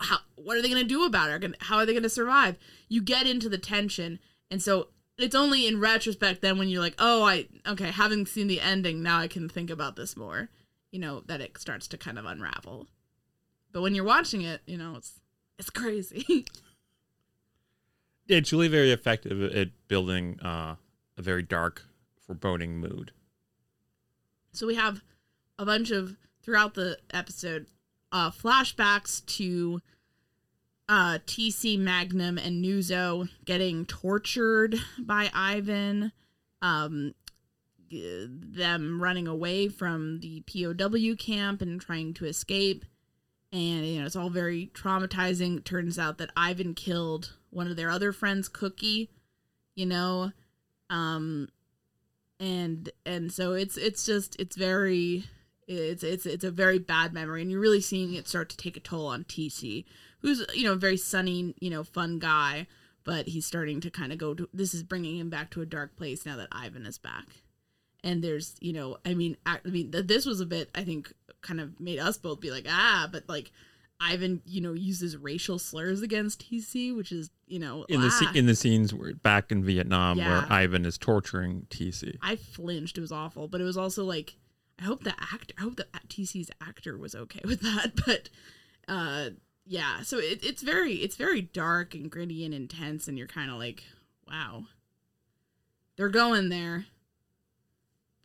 how 0.00 0.18
what 0.36 0.56
are 0.56 0.62
they 0.62 0.68
going 0.68 0.82
to 0.82 0.88
do 0.88 1.04
about 1.04 1.30
it? 1.30 1.54
How 1.60 1.76
are 1.76 1.86
they 1.86 1.92
going 1.92 2.02
to 2.02 2.08
survive? 2.08 2.56
You 2.88 3.02
get 3.02 3.26
into 3.26 3.48
the 3.48 3.58
tension, 3.58 4.18
and 4.50 4.62
so 4.62 4.88
it's 5.18 5.34
only 5.34 5.66
in 5.66 5.80
retrospect 5.80 6.42
then 6.42 6.58
when 6.58 6.68
you're 6.68 6.80
like, 6.80 6.96
oh, 6.98 7.24
I 7.24 7.46
okay, 7.66 7.90
having 7.90 8.26
seen 8.26 8.46
the 8.46 8.60
ending, 8.60 9.02
now 9.02 9.18
I 9.18 9.28
can 9.28 9.48
think 9.48 9.70
about 9.70 9.96
this 9.96 10.16
more. 10.16 10.48
You 10.90 11.00
know 11.00 11.22
that 11.26 11.40
it 11.40 11.58
starts 11.58 11.88
to 11.88 11.98
kind 11.98 12.18
of 12.18 12.24
unravel. 12.24 12.86
But 13.72 13.82
when 13.82 13.94
you're 13.94 14.04
watching 14.04 14.42
it, 14.42 14.62
you 14.66 14.76
know 14.76 14.94
it's 14.96 15.20
it's 15.58 15.70
crazy. 15.70 16.46
it's 18.28 18.52
really 18.52 18.68
very 18.68 18.90
effective 18.90 19.42
at 19.42 19.68
building 19.88 20.38
uh, 20.40 20.76
a 21.16 21.22
very 21.22 21.42
dark, 21.42 21.84
foreboding 22.16 22.78
mood. 22.78 23.12
So 24.52 24.66
we 24.66 24.74
have 24.74 25.02
a 25.58 25.64
bunch 25.64 25.90
of 25.90 26.16
throughout 26.42 26.74
the 26.74 26.98
episode 27.12 27.66
uh, 28.12 28.30
flashbacks 28.30 29.24
to 29.26 29.80
uh, 30.88 31.18
TC 31.26 31.78
Magnum 31.78 32.38
and 32.38 32.64
Nuzo 32.64 33.28
getting 33.44 33.86
tortured 33.86 34.76
by 34.98 35.30
Ivan, 35.34 36.12
um, 36.62 37.14
them 37.90 39.02
running 39.02 39.26
away 39.26 39.68
from 39.68 40.20
the 40.20 40.42
POW 40.42 41.14
camp 41.16 41.62
and 41.62 41.80
trying 41.80 42.14
to 42.14 42.26
escape. 42.26 42.84
And, 43.52 43.86
you 43.86 44.00
know, 44.00 44.06
it's 44.06 44.16
all 44.16 44.30
very 44.30 44.70
traumatizing. 44.74 45.64
turns 45.64 45.98
out 45.98 46.18
that 46.18 46.30
Ivan 46.36 46.74
killed 46.74 47.34
one 47.50 47.68
of 47.68 47.76
their 47.76 47.90
other 47.90 48.12
friends, 48.12 48.48
Cookie, 48.48 49.10
you 49.74 49.86
know. 49.86 50.32
Um, 50.90 51.48
and 52.40 52.90
and 53.06 53.32
so 53.32 53.52
it's 53.52 53.76
it's 53.76 54.04
just 54.04 54.38
it's 54.40 54.56
very 54.56 55.24
it's 55.66 56.02
it's 56.02 56.26
it's 56.26 56.44
a 56.44 56.50
very 56.50 56.78
bad 56.78 57.12
memory 57.12 57.42
and 57.42 57.50
you're 57.50 57.60
really 57.60 57.80
seeing 57.80 58.14
it 58.14 58.28
start 58.28 58.48
to 58.50 58.56
take 58.56 58.76
a 58.76 58.80
toll 58.80 59.06
on 59.06 59.24
TC 59.24 59.84
who's 60.18 60.44
you 60.52 60.64
know 60.64 60.72
a 60.72 60.76
very 60.76 60.96
sunny 60.96 61.54
you 61.60 61.70
know 61.70 61.84
fun 61.84 62.18
guy 62.18 62.66
but 63.04 63.28
he's 63.28 63.46
starting 63.46 63.80
to 63.80 63.90
kind 63.90 64.12
of 64.12 64.18
go 64.18 64.34
to 64.34 64.48
this 64.52 64.74
is 64.74 64.82
bringing 64.82 65.18
him 65.18 65.30
back 65.30 65.50
to 65.50 65.60
a 65.60 65.66
dark 65.66 65.96
place 65.96 66.26
now 66.26 66.36
that 66.36 66.48
Ivan 66.50 66.86
is 66.86 66.98
back. 66.98 67.26
And 68.02 68.22
there's 68.22 68.56
you 68.60 68.72
know 68.72 68.98
I 69.04 69.14
mean 69.14 69.36
I, 69.46 69.58
I 69.64 69.68
mean 69.68 69.90
this 69.92 70.26
was 70.26 70.40
a 70.40 70.46
bit 70.46 70.70
I 70.74 70.84
think 70.84 71.12
kind 71.42 71.60
of 71.60 71.78
made 71.78 71.98
us 71.98 72.18
both 72.18 72.40
be 72.40 72.50
like 72.50 72.66
ah 72.68 73.08
but 73.12 73.28
like 73.28 73.52
Ivan, 74.00 74.42
you 74.44 74.60
know, 74.60 74.72
uses 74.72 75.16
racial 75.16 75.58
slurs 75.58 76.02
against 76.02 76.48
TC, 76.48 76.94
which 76.94 77.12
is, 77.12 77.30
you 77.46 77.58
know, 77.58 77.84
in 77.88 78.00
ah. 78.00 78.28
the 78.32 78.38
in 78.38 78.46
the 78.46 78.54
scenes 78.54 78.92
where 78.92 79.14
back 79.14 79.50
in 79.50 79.64
Vietnam 79.64 80.18
yeah. 80.18 80.28
where 80.28 80.52
Ivan 80.52 80.84
is 80.84 80.98
torturing 80.98 81.66
TC. 81.70 82.16
I 82.20 82.36
flinched. 82.36 82.98
It 82.98 83.00
was 83.00 83.12
awful, 83.12 83.48
but 83.48 83.60
it 83.60 83.64
was 83.64 83.76
also 83.76 84.04
like 84.04 84.36
I 84.78 84.84
hope 84.84 85.04
the 85.04 85.14
actor, 85.20 85.54
I 85.58 85.62
hope 85.62 85.76
the 85.76 85.86
TC's 86.08 86.50
actor 86.60 86.98
was 86.98 87.14
okay 87.14 87.40
with 87.44 87.60
that. 87.60 87.92
But 88.04 88.28
uh, 88.88 89.30
yeah, 89.64 90.02
so 90.02 90.18
it, 90.18 90.44
it's 90.44 90.62
very 90.62 90.94
it's 90.94 91.16
very 91.16 91.40
dark 91.40 91.94
and 91.94 92.10
gritty 92.10 92.44
and 92.44 92.52
intense, 92.52 93.08
and 93.08 93.16
you're 93.16 93.26
kind 93.26 93.50
of 93.50 93.58
like, 93.58 93.84
wow, 94.28 94.64
they're 95.96 96.08
going 96.08 96.48
there. 96.48 96.86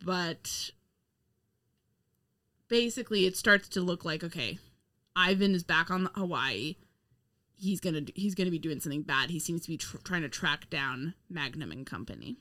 But 0.03 0.71
basically, 2.67 3.25
it 3.25 3.37
starts 3.37 3.69
to 3.69 3.81
look 3.81 4.03
like 4.03 4.23
okay 4.23 4.57
Ivan 5.19 5.53
is 5.53 5.63
back 5.63 5.91
on 5.91 6.09
Hawaii. 6.15 6.77
He's 7.55 7.81
gonna 7.81 8.03
he's 8.15 8.35
gonna 8.35 8.51
be 8.51 8.57
doing 8.57 8.79
something 8.79 9.01
bad. 9.01 9.29
He 9.29 9.39
seems 9.39 9.61
to 9.63 9.67
be 9.67 9.75
tr- 9.75 9.97
trying 9.97 10.21
to 10.21 10.29
track 10.29 10.69
down 10.69 11.13
Magnum 11.29 11.73
and 11.73 11.85
Company. 11.85 12.37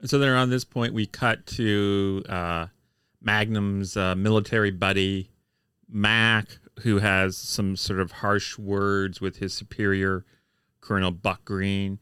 And 0.00 0.08
so 0.08 0.18
then 0.18 0.30
around 0.30 0.48
this 0.48 0.64
point, 0.64 0.94
we 0.94 1.04
cut 1.04 1.46
to 1.48 2.24
uh, 2.28 2.66
Magnum's 3.20 3.96
uh, 3.96 4.14
military 4.14 4.70
buddy 4.70 5.30
Mac, 5.86 6.58
who 6.80 6.98
has 6.98 7.36
some 7.36 7.76
sort 7.76 8.00
of 8.00 8.10
harsh 8.10 8.58
words 8.58 9.20
with 9.20 9.36
his 9.36 9.52
superior, 9.52 10.24
Colonel 10.80 11.10
Buck 11.10 11.44
Green. 11.44 11.98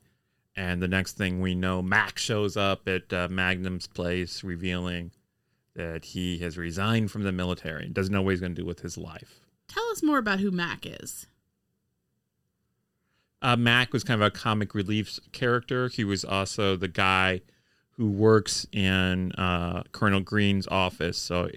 And 0.55 0.81
the 0.81 0.88
next 0.88 1.16
thing 1.16 1.40
we 1.40 1.57
know, 1.57 1.83
Mac 1.83 2.16
shows 2.16 2.57
up 2.57 2.87
at 2.87 3.12
uh, 3.12 3.26
Magnum's 3.29 3.88
place, 3.88 4.44
revealing 4.44 5.11
that 5.74 6.05
he 6.05 6.38
has 6.38 6.57
resigned 6.57 7.11
from 7.11 7.24
the 7.24 7.33
military 7.33 7.87
and 7.87 7.94
doesn't 7.94 8.12
know 8.12 8.22
what 8.22 8.31
he's 8.31 8.40
going 8.40 8.55
to 8.55 8.62
do 8.62 8.66
with 8.66 8.81
his 8.81 8.96
life. 8.96 9.40
Tell 9.70 9.88
us 9.92 10.02
more 10.02 10.18
about 10.18 10.40
who 10.40 10.50
Mac 10.50 10.85
is. 10.85 11.26
Uh, 13.40 13.56
Mac 13.56 13.92
was 13.92 14.02
kind 14.02 14.20
of 14.20 14.26
a 14.26 14.30
comic 14.30 14.74
relief 14.74 15.18
character. 15.33 15.88
He 15.88 16.02
was 16.02 16.24
also 16.24 16.76
the 16.76 16.88
guy 16.88 17.40
who 17.92 18.11
works 18.11 18.66
in 18.72 19.33
uh, 19.33 19.85
Colonel 19.92 20.20
Green's 20.20 20.66
office. 20.66 21.16
So 21.16 21.48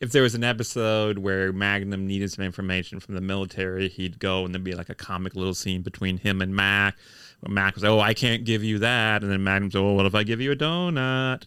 if 0.00 0.12
there 0.12 0.22
was 0.22 0.34
an 0.34 0.44
episode 0.44 1.18
where 1.18 1.52
Magnum 1.52 2.06
needed 2.06 2.30
some 2.30 2.44
information 2.44 3.00
from 3.00 3.14
the 3.14 3.20
military, 3.22 3.88
he'd 3.88 4.18
go 4.18 4.44
and 4.44 4.54
there'd 4.54 4.62
be 4.62 4.74
like 4.74 4.90
a 4.90 4.94
comic 4.94 5.34
little 5.34 5.54
scene 5.54 5.80
between 5.80 6.18
him 6.18 6.42
and 6.42 6.54
Mac. 6.54 6.96
Where 7.40 7.52
Mac 7.52 7.74
was, 7.74 7.82
like, 7.82 7.90
"Oh, 7.90 8.00
I 8.00 8.14
can't 8.14 8.44
give 8.44 8.62
you 8.62 8.78
that," 8.80 9.22
and 9.22 9.32
then 9.32 9.42
Magnum's, 9.42 9.74
"Oh, 9.74 9.92
what 9.92 10.06
if 10.06 10.14
I 10.14 10.22
give 10.22 10.40
you 10.40 10.52
a 10.52 10.56
donut?" 10.56 11.44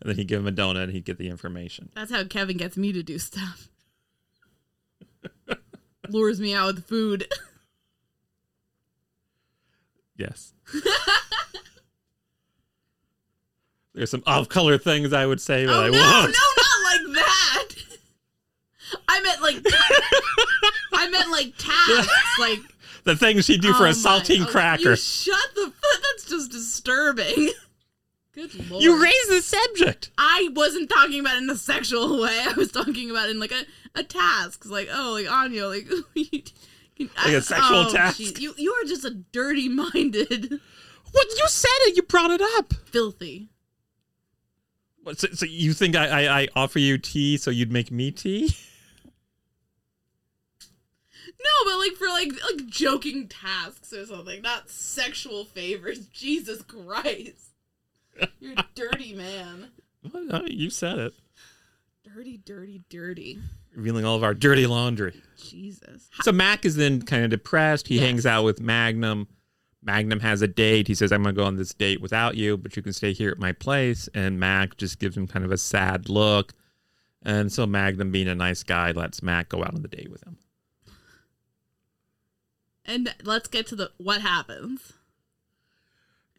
And 0.00 0.08
then 0.08 0.16
he'd 0.16 0.28
give 0.28 0.40
him 0.40 0.48
a 0.48 0.52
donut, 0.52 0.84
and 0.84 0.92
he'd 0.92 1.04
get 1.04 1.18
the 1.18 1.28
information. 1.28 1.88
That's 1.94 2.12
how 2.12 2.24
Kevin 2.24 2.58
gets 2.58 2.76
me 2.76 2.92
to 2.92 3.02
do 3.02 3.18
stuff 3.18 3.71
lures 6.08 6.40
me 6.40 6.54
out 6.54 6.74
with 6.74 6.86
food. 6.86 7.30
yes. 10.16 10.52
There's 13.94 14.10
some 14.10 14.22
off-color 14.26 14.78
things 14.78 15.12
I 15.12 15.26
would 15.26 15.40
say, 15.40 15.66
but 15.66 15.74
oh, 15.74 15.82
I 15.82 15.90
no, 15.90 15.98
won't. 15.98 16.32
No, 16.32 16.38
not 16.56 16.82
like 16.84 17.02
that. 17.14 17.68
I 19.08 19.20
meant 19.22 19.42
like 19.42 19.56
I 20.94 21.08
meant 21.10 21.30
like 21.30 21.56
tasks, 21.58 22.38
like 22.38 22.58
the 23.04 23.16
things 23.16 23.44
she'd 23.44 23.60
do 23.60 23.74
for 23.74 23.86
oh 23.86 23.90
a 23.90 23.92
saltine 23.92 24.40
my, 24.40 24.46
cracker. 24.46 24.96
shut 24.96 25.36
the 25.54 25.66
fuck. 25.66 26.02
That's 26.02 26.24
just 26.28 26.50
disturbing. 26.50 27.50
Good 28.34 28.70
lord. 28.70 28.82
You 28.82 29.02
raised 29.02 29.30
the 29.30 29.42
subject. 29.42 30.10
I 30.16 30.48
wasn't 30.54 30.88
talking 30.88 31.20
about 31.20 31.36
it 31.36 31.42
in 31.42 31.50
a 31.50 31.56
sexual 31.56 32.22
way. 32.22 32.42
I 32.46 32.54
was 32.56 32.72
talking 32.72 33.10
about 33.10 33.28
it 33.28 33.32
in 33.32 33.40
like 33.40 33.52
a, 33.52 33.64
a 33.94 34.02
task. 34.02 34.66
Like, 34.66 34.88
oh, 34.92 35.12
like 35.12 35.30
Anya, 35.30 35.66
like 35.66 35.88
like 36.98 37.34
a 37.34 37.42
sexual 37.42 37.86
oh, 37.86 37.92
task. 37.92 38.18
Geez. 38.18 38.40
You 38.40 38.54
you 38.56 38.72
are 38.72 38.84
just 38.86 39.04
a 39.04 39.10
dirty 39.10 39.68
minded. 39.68 40.60
What 41.12 41.26
you 41.28 41.46
said 41.46 41.68
it, 41.80 41.96
you 41.96 42.02
brought 42.04 42.30
it 42.30 42.40
up. 42.56 42.72
Filthy. 42.86 43.50
What, 45.02 45.20
so, 45.20 45.28
so 45.32 45.44
you 45.44 45.74
think 45.74 45.94
I, 45.94 46.06
I, 46.06 46.40
I 46.40 46.48
offer 46.56 46.78
you 46.78 46.96
tea 46.96 47.36
so 47.36 47.50
you'd 47.50 47.70
make 47.70 47.90
me 47.90 48.10
tea? 48.10 48.56
No, 51.42 51.70
but 51.70 51.78
like 51.78 51.92
for 51.94 52.06
like 52.06 52.32
like 52.52 52.66
joking 52.68 53.26
tasks 53.26 53.92
or 53.92 54.06
something, 54.06 54.42
not 54.42 54.70
sexual 54.70 55.44
favors. 55.44 56.06
Jesus 56.06 56.62
Christ. 56.62 57.50
You're 58.38 58.54
a 58.56 58.64
dirty 58.76 59.12
man. 59.12 59.70
Well, 60.12 60.48
you 60.48 60.70
said 60.70 60.98
it. 60.98 61.14
Dirty, 62.14 62.36
dirty, 62.38 62.82
dirty. 62.90 63.38
Revealing 63.74 64.04
all 64.04 64.16
of 64.16 64.22
our 64.22 64.34
dirty 64.34 64.66
laundry. 64.66 65.22
Jesus. 65.38 66.10
So 66.20 66.32
Mac 66.32 66.66
is 66.66 66.76
then 66.76 67.00
kind 67.02 67.24
of 67.24 67.30
depressed. 67.30 67.88
He 67.88 67.94
yes. 67.94 68.04
hangs 68.04 68.26
out 68.26 68.44
with 68.44 68.60
Magnum. 68.60 69.28
Magnum 69.82 70.20
has 70.20 70.42
a 70.42 70.48
date. 70.48 70.88
He 70.88 70.94
says, 70.94 71.10
I'm 71.10 71.22
going 71.22 71.34
to 71.34 71.40
go 71.40 71.46
on 71.46 71.56
this 71.56 71.72
date 71.72 72.02
without 72.02 72.36
you, 72.36 72.56
but 72.58 72.76
you 72.76 72.82
can 72.82 72.92
stay 72.92 73.12
here 73.12 73.30
at 73.30 73.38
my 73.38 73.52
place. 73.52 74.08
And 74.14 74.38
Mac 74.38 74.76
just 74.76 74.98
gives 74.98 75.16
him 75.16 75.26
kind 75.26 75.44
of 75.44 75.52
a 75.52 75.56
sad 75.56 76.08
look. 76.08 76.52
And 77.22 77.50
so 77.50 77.66
Magnum, 77.66 78.10
being 78.10 78.28
a 78.28 78.34
nice 78.34 78.62
guy, 78.62 78.90
lets 78.90 79.22
Mac 79.22 79.48
go 79.48 79.62
out 79.62 79.74
on 79.74 79.80
the 79.80 79.88
date 79.88 80.10
with 80.10 80.22
him. 80.24 80.36
And 82.84 83.14
let's 83.24 83.48
get 83.48 83.66
to 83.68 83.76
the 83.76 83.92
what 83.96 84.20
happens 84.20 84.92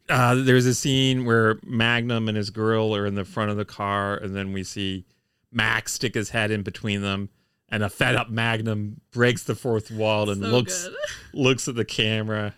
uh, 0.08 0.34
there's 0.34 0.66
a 0.66 0.74
scene 0.74 1.24
where 1.24 1.58
Magnum 1.64 2.28
and 2.28 2.36
his 2.36 2.50
girl 2.50 2.94
are 2.94 3.06
in 3.06 3.14
the 3.14 3.24
front 3.24 3.50
of 3.50 3.56
the 3.56 3.64
car, 3.64 4.16
and 4.16 4.36
then 4.36 4.52
we 4.52 4.62
see 4.62 5.06
Max 5.54 5.92
stick 5.92 6.14
his 6.14 6.30
head 6.30 6.50
in 6.50 6.62
between 6.62 7.02
them, 7.02 7.30
and 7.68 7.82
a 7.82 7.88
fed 7.88 8.16
up 8.16 8.28
Magnum 8.28 9.00
breaks 9.10 9.44
the 9.44 9.54
fourth 9.54 9.90
wall 9.90 10.30
and 10.30 10.42
so 10.42 10.48
looks 10.48 10.88
looks 11.32 11.68
at 11.68 11.74
the 11.76 11.84
camera, 11.84 12.54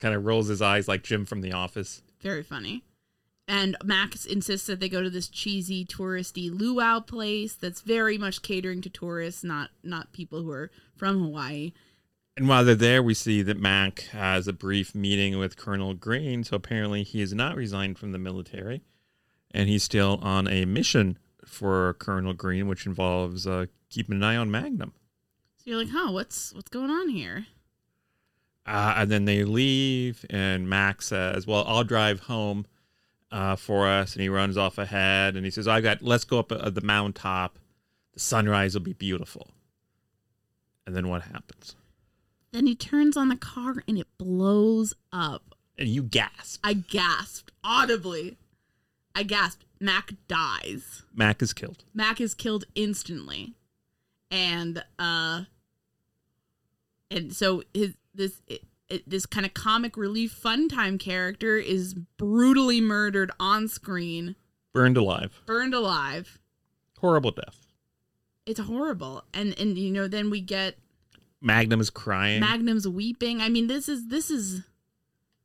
kind 0.00 0.14
of 0.14 0.24
rolls 0.24 0.48
his 0.48 0.62
eyes 0.62 0.86
like 0.88 1.02
Jim 1.02 1.24
from 1.24 1.40
The 1.40 1.52
Office. 1.52 2.02
Very 2.20 2.42
funny. 2.42 2.84
And 3.46 3.76
Max 3.84 4.24
insists 4.24 4.66
that 4.68 4.80
they 4.80 4.88
go 4.88 5.02
to 5.02 5.10
this 5.10 5.28
cheesy 5.28 5.84
touristy 5.84 6.50
luau 6.50 7.00
place 7.00 7.54
that's 7.54 7.82
very 7.82 8.16
much 8.16 8.40
catering 8.40 8.80
to 8.82 8.90
tourists, 8.90 9.44
not 9.44 9.70
not 9.82 10.12
people 10.12 10.42
who 10.42 10.50
are 10.50 10.70
from 10.96 11.20
Hawaii. 11.20 11.72
And 12.36 12.48
while 12.48 12.64
they're 12.64 12.74
there, 12.74 13.02
we 13.02 13.14
see 13.14 13.42
that 13.42 13.60
Mac 13.60 14.00
has 14.10 14.48
a 14.48 14.52
brief 14.52 14.94
meeting 14.94 15.38
with 15.38 15.56
Colonel 15.56 15.94
Green. 15.94 16.42
So 16.42 16.56
apparently, 16.56 17.02
he 17.02 17.20
has 17.20 17.32
not 17.32 17.54
resigned 17.54 17.98
from 17.98 18.12
the 18.12 18.18
military, 18.18 18.82
and 19.52 19.68
he's 19.68 19.84
still 19.84 20.18
on 20.22 20.48
a 20.48 20.64
mission 20.64 21.18
for 21.54 21.94
Colonel 21.94 22.34
Green, 22.34 22.68
which 22.68 22.86
involves 22.86 23.46
uh, 23.46 23.66
keeping 23.88 24.16
an 24.16 24.22
eye 24.22 24.36
on 24.36 24.50
Magnum. 24.50 24.92
So 25.56 25.70
you're 25.70 25.78
like, 25.78 25.90
huh? 25.90 26.12
What's 26.12 26.52
what's 26.52 26.68
going 26.68 26.90
on 26.90 27.08
here? 27.08 27.46
Uh, 28.66 28.94
and 28.98 29.10
then 29.10 29.24
they 29.24 29.44
leave, 29.44 30.24
and 30.30 30.68
Max 30.68 31.06
says, 31.08 31.46
"Well, 31.46 31.64
I'll 31.66 31.84
drive 31.84 32.20
home 32.20 32.66
uh, 33.30 33.56
for 33.56 33.86
us." 33.86 34.14
And 34.14 34.22
he 34.22 34.28
runs 34.28 34.56
off 34.56 34.78
ahead, 34.78 35.36
and 35.36 35.44
he 35.44 35.50
says, 35.50 35.68
"I 35.68 35.80
got. 35.80 36.02
Let's 36.02 36.24
go 36.24 36.38
up 36.38 36.52
at 36.52 36.74
the 36.74 36.80
mountaintop. 36.80 37.58
The 38.12 38.20
sunrise 38.20 38.74
will 38.74 38.82
be 38.82 38.92
beautiful." 38.92 39.48
And 40.86 40.94
then 40.94 41.08
what 41.08 41.22
happens? 41.22 41.76
Then 42.52 42.66
he 42.66 42.74
turns 42.74 43.16
on 43.16 43.28
the 43.28 43.36
car 43.36 43.82
and 43.88 43.98
it 43.98 44.06
blows 44.18 44.94
up. 45.12 45.54
And 45.76 45.88
you 45.88 46.02
gasp. 46.02 46.60
I 46.62 46.74
gasped 46.74 47.50
audibly. 47.64 48.36
I 49.14 49.22
gasped. 49.22 49.64
Mac 49.80 50.12
dies. 50.28 51.02
Mac 51.14 51.42
is 51.42 51.52
killed. 51.52 51.84
Mac 51.94 52.20
is 52.20 52.34
killed 52.34 52.64
instantly. 52.74 53.54
And 54.30 54.82
uh 54.98 55.42
and 57.10 57.32
so 57.32 57.62
his 57.72 57.94
this 58.14 58.40
it, 58.46 58.62
it, 58.88 59.08
this 59.08 59.26
kind 59.26 59.46
of 59.46 59.54
comic 59.54 59.96
relief 59.96 60.32
fun 60.32 60.68
time 60.68 60.98
character 60.98 61.56
is 61.56 61.94
brutally 61.94 62.80
murdered 62.80 63.30
on 63.38 63.68
screen, 63.68 64.36
Burned 64.72 64.96
alive. 64.96 65.42
burned 65.46 65.74
alive. 65.74 66.38
Horrible 66.98 67.30
death. 67.32 67.60
It's 68.46 68.60
horrible. 68.60 69.24
And 69.32 69.58
and 69.58 69.76
you 69.78 69.90
know 69.92 70.08
then 70.08 70.30
we 70.30 70.40
get 70.40 70.76
Magnum 71.40 71.80
is 71.80 71.90
crying. 71.90 72.40
Magnum's 72.40 72.88
weeping. 72.88 73.42
I 73.42 73.48
mean, 73.50 73.66
this 73.66 73.88
is 73.88 74.08
this 74.08 74.30
is 74.30 74.62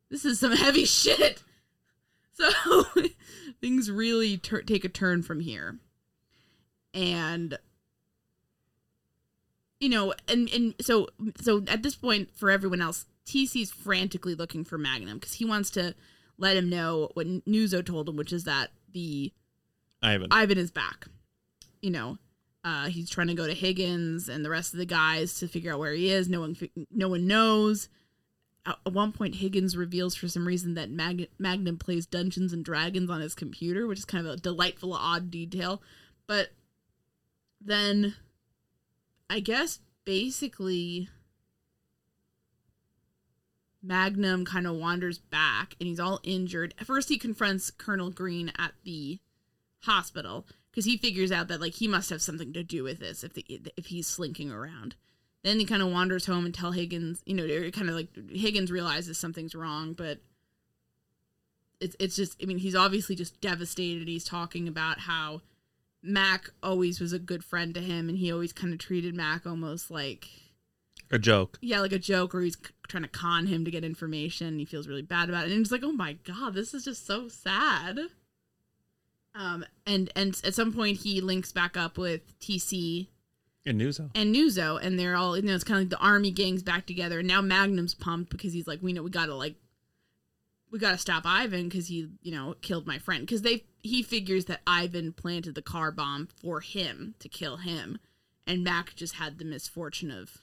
this 0.09 0.23
is 0.25 0.39
some 0.39 0.53
heavy 0.53 0.85
shit. 0.85 1.43
So 2.33 2.49
things 3.61 3.91
really 3.91 4.37
tur 4.37 4.61
take 4.61 4.85
a 4.85 4.89
turn 4.89 5.23
from 5.23 5.39
here, 5.39 5.79
and 6.93 7.57
you 9.79 9.89
know, 9.89 10.13
and 10.27 10.49
and 10.49 10.75
so 10.81 11.07
so 11.41 11.63
at 11.67 11.83
this 11.83 11.95
point 11.95 12.29
for 12.35 12.49
everyone 12.49 12.81
else, 12.81 13.05
TC's 13.25 13.71
frantically 13.71 14.35
looking 14.35 14.63
for 14.63 14.77
Magnum 14.77 15.17
because 15.17 15.33
he 15.33 15.45
wants 15.45 15.69
to 15.71 15.95
let 16.37 16.57
him 16.57 16.69
know 16.69 17.09
what 17.13 17.27
Nuzo 17.45 17.85
told 17.85 18.09
him, 18.09 18.15
which 18.15 18.33
is 18.33 18.45
that 18.45 18.71
the 18.93 19.31
Ivan. 20.01 20.27
Ivan 20.31 20.57
is 20.57 20.71
back. 20.71 21.07
You 21.81 21.91
know, 21.91 22.17
uh, 22.63 22.87
he's 22.87 23.09
trying 23.09 23.27
to 23.27 23.33
go 23.33 23.47
to 23.47 23.53
Higgins 23.53 24.29
and 24.29 24.43
the 24.43 24.49
rest 24.49 24.73
of 24.73 24.79
the 24.79 24.85
guys 24.85 25.35
to 25.39 25.47
figure 25.47 25.73
out 25.73 25.79
where 25.79 25.93
he 25.93 26.09
is. 26.09 26.27
No 26.27 26.41
one, 26.41 26.57
no 26.91 27.09
one 27.09 27.27
knows. 27.27 27.89
At 28.65 28.91
one 28.91 29.11
point, 29.11 29.35
Higgins 29.35 29.77
reveals 29.77 30.15
for 30.15 30.27
some 30.27 30.47
reason 30.47 30.73
that 30.75 30.91
Mag- 30.91 31.29
Magnum 31.39 31.77
plays 31.77 32.05
Dungeons 32.05 32.53
and 32.53 32.63
Dragons 32.63 33.09
on 33.09 33.21
his 33.21 33.33
computer, 33.33 33.87
which 33.87 33.99
is 33.99 34.05
kind 34.05 34.25
of 34.25 34.33
a 34.33 34.37
delightful, 34.37 34.93
odd 34.93 35.31
detail. 35.31 35.81
But 36.27 36.49
then, 37.61 38.15
I 39.29 39.39
guess 39.39 39.79
basically, 40.05 41.09
Magnum 43.81 44.45
kind 44.45 44.67
of 44.67 44.75
wanders 44.75 45.17
back 45.17 45.75
and 45.79 45.87
he's 45.87 45.99
all 45.99 46.19
injured. 46.23 46.73
At 46.79 46.87
first, 46.87 47.09
he 47.09 47.17
confronts 47.17 47.71
Colonel 47.71 48.11
Green 48.11 48.51
at 48.57 48.73
the 48.83 49.19
hospital 49.83 50.45
because 50.69 50.85
he 50.85 50.97
figures 50.97 51.31
out 51.31 51.47
that 51.47 51.61
like 51.61 51.75
he 51.75 51.87
must 51.87 52.09
have 52.09 52.21
something 52.21 52.53
to 52.53 52.63
do 52.63 52.83
with 52.83 52.99
this 52.99 53.23
if 53.23 53.33
the 53.33 53.45
if 53.77 53.87
he's 53.87 54.07
slinking 54.07 54.51
around. 54.51 54.95
Then 55.43 55.59
he 55.59 55.65
kind 55.65 55.81
of 55.81 55.91
wanders 55.91 56.25
home 56.25 56.45
and 56.45 56.53
tell 56.53 56.71
Higgins, 56.71 57.21
you 57.25 57.33
know, 57.33 57.47
kind 57.71 57.89
of 57.89 57.95
like 57.95 58.09
Higgins 58.29 58.71
realizes 58.71 59.17
something's 59.17 59.55
wrong, 59.55 59.93
but 59.93 60.19
it's 61.79 61.95
it's 61.99 62.15
just 62.15 62.37
I 62.41 62.45
mean 62.45 62.57
he's 62.57 62.75
obviously 62.75 63.15
just 63.15 63.39
devastated. 63.39 64.07
He's 64.07 64.25
talking 64.25 64.67
about 64.67 64.99
how 64.99 65.41
Mac 66.01 66.49
always 66.61 66.99
was 66.99 67.13
a 67.13 67.19
good 67.19 67.43
friend 67.43 67.73
to 67.75 67.81
him, 67.81 68.09
and 68.09 68.17
he 68.17 68.31
always 68.31 68.53
kind 68.53 68.73
of 68.73 68.79
treated 68.79 69.15
Mac 69.15 69.45
almost 69.45 69.89
like 69.89 70.27
a 71.11 71.17
joke. 71.17 71.57
yeah, 71.61 71.79
like 71.79 71.93
a 71.93 71.99
joke, 71.99 72.35
or 72.35 72.41
he's 72.41 72.57
trying 72.87 73.03
to 73.03 73.09
con 73.09 73.47
him 73.47 73.65
to 73.65 73.71
get 73.71 73.83
information. 73.83 74.59
He 74.59 74.65
feels 74.65 74.87
really 74.87 75.01
bad 75.01 75.29
about 75.29 75.45
it, 75.45 75.51
and 75.51 75.59
he's 75.59 75.71
like, 75.71 75.83
"Oh 75.83 75.91
my 75.91 76.13
god, 76.13 76.53
this 76.53 76.73
is 76.73 76.83
just 76.83 77.05
so 77.05 77.27
sad." 77.29 77.99
Um, 79.35 79.65
and 79.85 80.11
and 80.15 80.39
at 80.43 80.53
some 80.53 80.73
point 80.73 80.97
he 80.99 81.21
links 81.21 81.51
back 81.51 81.77
up 81.77 81.97
with 81.97 82.37
TC 82.39 83.07
And 83.65 83.79
Nuzo. 83.79 84.09
and 84.15 84.33
Nuzo, 84.33 84.81
and 84.81 84.97
they're 84.97 85.15
all 85.15 85.37
you 85.37 85.43
know 85.43 85.53
it's 85.53 85.63
kind 85.63 85.77
of 85.77 85.83
like 85.83 85.99
the 85.99 86.05
army 86.05 86.31
gangs 86.31 86.63
back 86.63 86.85
together. 86.85 87.19
And 87.19 87.27
now 87.27 87.41
Magnum's 87.41 87.93
pumped 87.93 88.31
because 88.31 88.53
he's 88.53 88.67
like, 88.67 88.81
we 88.81 88.93
know 88.93 89.03
we 89.03 89.09
gotta 89.09 89.35
like, 89.35 89.55
we 90.71 90.79
gotta 90.79 90.97
stop 90.97 91.23
Ivan 91.25 91.69
because 91.69 91.87
he 91.87 92.09
you 92.21 92.31
know 92.31 92.55
killed 92.61 92.87
my 92.87 92.97
friend 92.97 93.21
because 93.21 93.41
they 93.41 93.65
he 93.81 94.01
figures 94.01 94.45
that 94.45 94.61
Ivan 94.65 95.13
planted 95.13 95.55
the 95.55 95.61
car 95.61 95.91
bomb 95.91 96.27
for 96.41 96.61
him 96.61 97.15
to 97.19 97.27
kill 97.27 97.57
him, 97.57 97.99
and 98.47 98.63
Mac 98.63 98.95
just 98.95 99.15
had 99.15 99.37
the 99.37 99.45
misfortune 99.45 100.11
of 100.11 100.41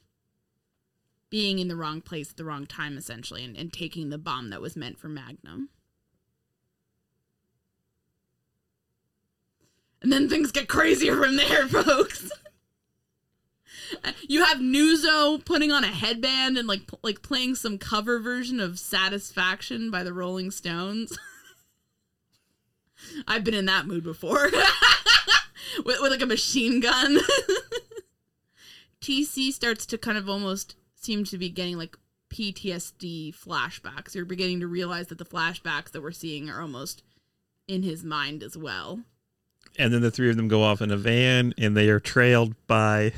being 1.30 1.58
in 1.58 1.68
the 1.68 1.76
wrong 1.76 2.00
place 2.00 2.30
at 2.30 2.36
the 2.36 2.44
wrong 2.44 2.66
time 2.66 2.96
essentially 2.96 3.44
and, 3.44 3.56
and 3.56 3.72
taking 3.72 4.10
the 4.10 4.18
bomb 4.18 4.50
that 4.50 4.60
was 4.60 4.76
meant 4.76 4.98
for 4.98 5.08
Magnum. 5.08 5.70
And 10.02 10.12
then 10.12 10.28
things 10.28 10.52
get 10.52 10.68
crazier 10.68 11.16
from 11.20 11.36
there, 11.36 11.66
folks. 11.68 12.30
you 14.28 14.44
have 14.44 14.58
Nuzo 14.58 15.44
putting 15.44 15.72
on 15.72 15.84
a 15.84 15.88
headband 15.88 16.58
and 16.58 16.68
like 16.68 16.86
pl- 16.86 17.00
like 17.02 17.22
playing 17.22 17.54
some 17.54 17.78
cover 17.78 18.18
version 18.18 18.60
of 18.60 18.78
Satisfaction 18.78 19.90
by 19.90 20.02
the 20.02 20.12
Rolling 20.12 20.50
Stones. 20.50 21.16
I've 23.28 23.44
been 23.44 23.54
in 23.54 23.66
that 23.66 23.86
mood 23.86 24.04
before. 24.04 24.44
with, 25.84 26.00
with 26.00 26.10
like 26.10 26.22
a 26.22 26.26
machine 26.26 26.80
gun. 26.80 27.18
TC 29.00 29.52
starts 29.52 29.86
to 29.86 29.98
kind 29.98 30.18
of 30.18 30.28
almost 30.28 30.76
seem 30.94 31.24
to 31.24 31.38
be 31.38 31.48
getting 31.48 31.76
like 31.76 31.96
PTSD 32.30 33.34
flashbacks. 33.34 34.14
You're 34.14 34.24
beginning 34.24 34.60
to 34.60 34.66
realize 34.66 35.08
that 35.08 35.18
the 35.18 35.24
flashbacks 35.24 35.92
that 35.92 36.02
we're 36.02 36.10
seeing 36.10 36.50
are 36.50 36.60
almost 36.60 37.02
in 37.68 37.82
his 37.82 38.02
mind 38.02 38.42
as 38.42 38.56
well. 38.56 39.00
And 39.78 39.92
then 39.92 40.00
the 40.00 40.10
three 40.10 40.30
of 40.30 40.36
them 40.36 40.48
go 40.48 40.62
off 40.62 40.80
in 40.80 40.90
a 40.90 40.96
van 40.96 41.54
and 41.58 41.76
they 41.76 41.88
are 41.88 42.00
trailed 42.00 42.54
by 42.66 43.12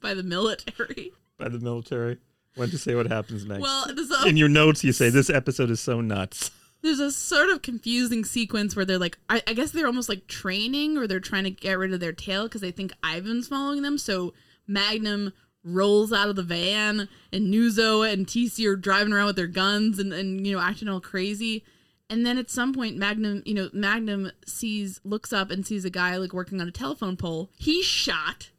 By 0.00 0.14
the 0.14 0.22
military. 0.22 1.12
by 1.38 1.48
the 1.48 1.58
military. 1.58 2.18
When 2.54 2.70
to 2.70 2.78
say 2.78 2.94
what 2.94 3.06
happens 3.06 3.44
next. 3.44 3.62
Well, 3.62 3.86
a, 3.88 4.28
in 4.28 4.36
your 4.36 4.48
notes 4.48 4.82
you 4.82 4.92
say 4.92 5.10
this 5.10 5.30
episode 5.30 5.70
is 5.70 5.80
so 5.80 6.00
nuts. 6.00 6.50
there's 6.82 7.00
a 7.00 7.10
sort 7.10 7.50
of 7.50 7.62
confusing 7.62 8.24
sequence 8.24 8.76
where 8.76 8.84
they're 8.84 8.98
like, 8.98 9.18
I, 9.28 9.42
I 9.46 9.52
guess 9.52 9.70
they're 9.70 9.86
almost 9.86 10.08
like 10.08 10.26
training 10.26 10.96
or 10.96 11.06
they're 11.06 11.20
trying 11.20 11.44
to 11.44 11.50
get 11.50 11.78
rid 11.78 11.92
of 11.92 12.00
their 12.00 12.12
tail 12.12 12.44
because 12.44 12.60
they 12.60 12.70
think 12.70 12.92
Ivan's 13.04 13.48
following 13.48 13.82
them. 13.82 13.98
So 13.98 14.34
Magnum 14.66 15.32
rolls 15.64 16.12
out 16.12 16.28
of 16.28 16.36
the 16.36 16.42
van 16.42 17.08
and 17.32 17.52
Nuzo 17.52 18.10
and 18.10 18.26
TC 18.26 18.66
are 18.66 18.76
driving 18.76 19.12
around 19.12 19.26
with 19.26 19.36
their 19.36 19.46
guns 19.46 19.98
and, 19.98 20.12
and 20.12 20.46
you 20.46 20.54
know, 20.54 20.62
acting 20.62 20.88
all 20.88 21.00
crazy. 21.00 21.64
And 22.10 22.24
then 22.24 22.38
at 22.38 22.48
some 22.48 22.72
point, 22.72 22.96
Magnum, 22.96 23.42
you 23.44 23.54
know, 23.54 23.68
Magnum 23.72 24.30
sees, 24.46 25.00
looks 25.04 25.32
up 25.32 25.50
and 25.50 25.66
sees 25.66 25.84
a 25.84 25.90
guy 25.90 26.16
like 26.16 26.32
working 26.32 26.60
on 26.60 26.68
a 26.68 26.72
telephone 26.72 27.16
pole. 27.16 27.50
He's 27.58 27.84
shot. 27.84 28.50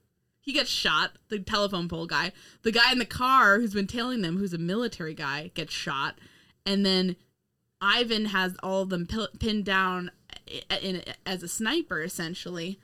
He 0.50 0.54
gets 0.54 0.72
shot, 0.72 1.12
the 1.28 1.38
telephone 1.38 1.88
pole 1.88 2.08
guy. 2.08 2.32
The 2.64 2.72
guy 2.72 2.91
in 2.91 2.97
the 2.97 3.06
car 3.06 3.60
who's 3.60 3.76
been 3.76 3.86
tailing 3.86 4.24
them, 4.24 4.38
who's 4.38 4.52
a 4.52 4.58
military 4.58 5.14
guy, 5.14 5.52
gets 5.54 5.72
shot. 5.72 6.18
And 6.66 6.84
then 6.84 7.18
Ivan 7.80 8.26
has 8.26 8.58
all 8.64 8.82
of 8.82 8.89
them 8.89 9.06
pinned 9.38 9.66
down 9.66 10.10
i- 10.72 10.78
in, 10.78 11.04
as 11.24 11.43
a 11.43 11.47
sniper, 11.47 12.02
essentially. 12.02 12.80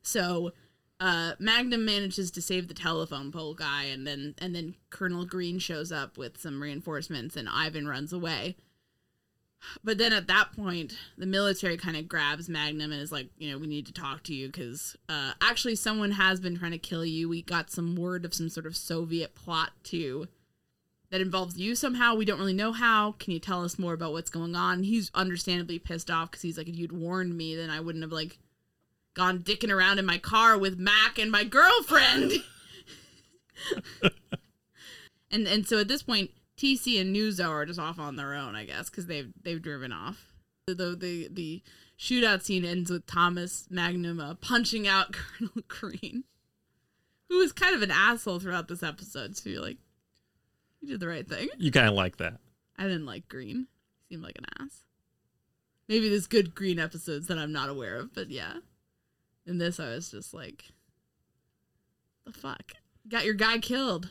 So 0.00 0.52
uh, 1.00 1.32
Magnum 1.38 1.84
manages 1.84 2.30
to 2.30 2.40
save 2.40 2.68
the 2.68 2.72
telephone 2.72 3.30
pole 3.30 3.52
guy, 3.52 3.84
and 3.84 4.06
then 4.06 4.34
and 4.38 4.54
then 4.54 4.74
Colonel 4.88 5.26
Green 5.26 5.58
shows 5.58 5.92
up 5.92 6.16
with 6.16 6.40
some 6.40 6.62
reinforcements, 6.62 7.36
and 7.36 7.46
Ivan 7.46 7.86
runs 7.86 8.14
away. 8.14 8.56
But 9.84 9.98
then 9.98 10.12
at 10.12 10.26
that 10.26 10.52
point, 10.56 10.96
the 11.16 11.26
military 11.26 11.76
kind 11.76 11.96
of 11.96 12.08
grabs 12.08 12.48
Magnum 12.48 12.92
and 12.92 13.00
is 13.00 13.12
like, 13.12 13.28
you 13.38 13.50
know, 13.50 13.58
we 13.58 13.66
need 13.66 13.86
to 13.86 13.92
talk 13.92 14.22
to 14.24 14.34
you 14.34 14.48
because 14.48 14.96
uh, 15.08 15.32
actually 15.40 15.76
someone 15.76 16.12
has 16.12 16.40
been 16.40 16.58
trying 16.58 16.72
to 16.72 16.78
kill 16.78 17.04
you. 17.04 17.28
We 17.28 17.42
got 17.42 17.70
some 17.70 17.96
word 17.96 18.24
of 18.24 18.34
some 18.34 18.48
sort 18.48 18.66
of 18.66 18.76
Soviet 18.76 19.34
plot 19.34 19.70
too 19.82 20.28
that 21.10 21.20
involves 21.20 21.58
you 21.58 21.74
somehow. 21.74 22.14
We 22.14 22.24
don't 22.24 22.38
really 22.38 22.54
know 22.54 22.72
how. 22.72 23.12
Can 23.12 23.32
you 23.32 23.38
tell 23.38 23.64
us 23.64 23.78
more 23.78 23.92
about 23.92 24.12
what's 24.12 24.30
going 24.30 24.56
on? 24.56 24.82
He's 24.82 25.10
understandably 25.14 25.78
pissed 25.78 26.10
off 26.10 26.30
because 26.30 26.42
he's 26.42 26.56
like, 26.56 26.68
if 26.68 26.76
you'd 26.76 26.90
warned 26.90 27.36
me, 27.36 27.54
then 27.54 27.70
I 27.70 27.80
wouldn't 27.80 28.02
have 28.02 28.12
like 28.12 28.38
gone 29.14 29.40
dicking 29.40 29.70
around 29.70 29.98
in 29.98 30.06
my 30.06 30.16
car 30.16 30.56
with 30.56 30.78
Mac 30.78 31.18
and 31.18 31.30
my 31.30 31.44
girlfriend. 31.44 32.32
and 35.30 35.46
and 35.46 35.66
so 35.66 35.78
at 35.80 35.88
this 35.88 36.02
point, 36.02 36.30
TC 36.62 37.00
and 37.00 37.14
Nuzo 37.14 37.48
are 37.48 37.66
just 37.66 37.80
off 37.80 37.98
on 37.98 38.14
their 38.14 38.34
own, 38.34 38.54
I 38.54 38.64
guess, 38.64 38.88
because 38.88 39.06
they've 39.06 39.32
they've 39.42 39.60
driven 39.60 39.92
off. 39.92 40.32
The 40.68 40.74
the 40.74 41.28
the 41.28 41.62
shootout 41.98 42.42
scene 42.42 42.64
ends 42.64 42.88
with 42.88 43.06
Thomas 43.06 43.66
Magnum 43.68 44.20
uh, 44.20 44.34
punching 44.34 44.86
out 44.86 45.12
Colonel 45.12 45.64
Green, 45.66 46.22
who 47.28 47.40
is 47.40 47.52
kind 47.52 47.74
of 47.74 47.82
an 47.82 47.90
asshole 47.90 48.38
throughout 48.38 48.68
this 48.68 48.84
episode. 48.84 49.36
So 49.36 49.50
you're 49.50 49.60
like, 49.60 49.78
you 50.80 50.88
did 50.88 51.00
the 51.00 51.08
right 51.08 51.28
thing. 51.28 51.48
You 51.58 51.72
kind 51.72 51.88
of 51.88 51.94
like 51.94 52.18
that. 52.18 52.38
I 52.78 52.84
didn't 52.84 53.06
like 53.06 53.28
Green. 53.28 53.66
He 54.08 54.14
seemed 54.14 54.22
like 54.22 54.38
an 54.38 54.46
ass. 54.60 54.84
Maybe 55.88 56.08
there's 56.08 56.28
good 56.28 56.54
Green 56.54 56.78
episodes 56.78 57.26
that 57.26 57.38
I'm 57.38 57.52
not 57.52 57.70
aware 57.70 57.96
of, 57.96 58.14
but 58.14 58.30
yeah. 58.30 58.54
In 59.46 59.58
this, 59.58 59.80
I 59.80 59.88
was 59.88 60.12
just 60.12 60.32
like, 60.32 60.66
the 62.24 62.32
fuck? 62.32 62.72
Got 63.08 63.24
your 63.24 63.34
guy 63.34 63.58
killed. 63.58 64.10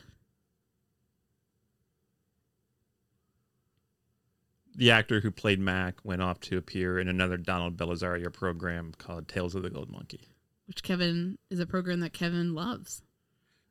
The 4.82 4.90
actor 4.90 5.20
who 5.20 5.30
played 5.30 5.60
Mac 5.60 5.94
went 6.02 6.22
off 6.22 6.40
to 6.40 6.58
appear 6.58 6.98
in 6.98 7.06
another 7.06 7.36
Donald 7.36 7.76
Bellisario 7.76 8.32
program 8.32 8.92
called 8.98 9.28
Tales 9.28 9.54
of 9.54 9.62
the 9.62 9.70
Gold 9.70 9.88
Monkey. 9.92 10.22
Which 10.66 10.82
Kevin 10.82 11.38
is 11.50 11.60
a 11.60 11.66
program 11.66 12.00
that 12.00 12.12
Kevin 12.12 12.52
loves. 12.52 13.00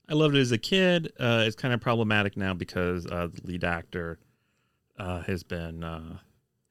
I 0.08 0.14
loved 0.14 0.38
it 0.38 0.40
as 0.40 0.54
a 0.54 0.58
kid. 0.58 1.12
Uh, 1.20 1.44
it's 1.46 1.58
kind 1.58 1.74
of 1.74 1.82
problematic 1.82 2.38
now 2.38 2.54
because 2.54 3.06
uh, 3.08 3.28
the 3.28 3.42
lead 3.46 3.66
actor 3.66 4.20
uh, 4.98 5.24
has 5.24 5.44
been 5.44 5.84
uh, 5.84 6.20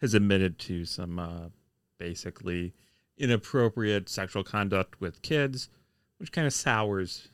has 0.00 0.14
admitted 0.14 0.58
to 0.60 0.86
some 0.86 1.18
uh, 1.18 1.48
basically 1.98 2.72
inappropriate 3.18 4.08
sexual 4.08 4.42
conduct 4.42 5.02
with 5.02 5.20
kids, 5.20 5.68
which 6.16 6.32
kind 6.32 6.46
of 6.46 6.54
sours. 6.54 7.28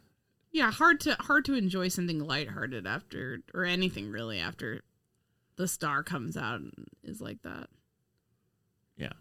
Yeah, 0.51 0.73
hard 0.73 0.99
to 1.03 1.15
hard 1.21 1.45
to 1.45 1.55
enjoy 1.55 1.87
something 1.87 2.19
lighthearted 2.19 2.85
after 2.85 3.43
or 3.55 3.65
anything 3.65 4.11
really 4.11 4.41
after 4.41 4.83
the 5.57 5.69
star 5.69 6.03
comes 6.03 6.37
out 6.37 6.61
and 6.61 6.73
is 7.03 7.21
like 7.21 7.43
that. 7.43 7.69
Yeah. 8.97 9.13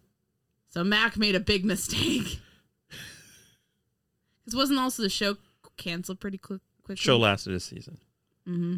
So 0.70 0.84
Mac 0.84 1.18
made 1.18 1.36
a 1.36 1.40
big 1.40 1.66
mistake. 1.66 2.40
Because 4.44 4.58
wasn't 4.58 4.78
also 4.78 5.02
the 5.02 5.10
show 5.10 5.38
canceled 5.76 6.20
pretty 6.20 6.38
quick? 6.38 6.62
quickly? 6.84 7.02
Show 7.02 7.18
lasted 7.18 7.54
a 7.54 7.60
season. 7.60 7.98
Mm-hmm. 8.48 8.78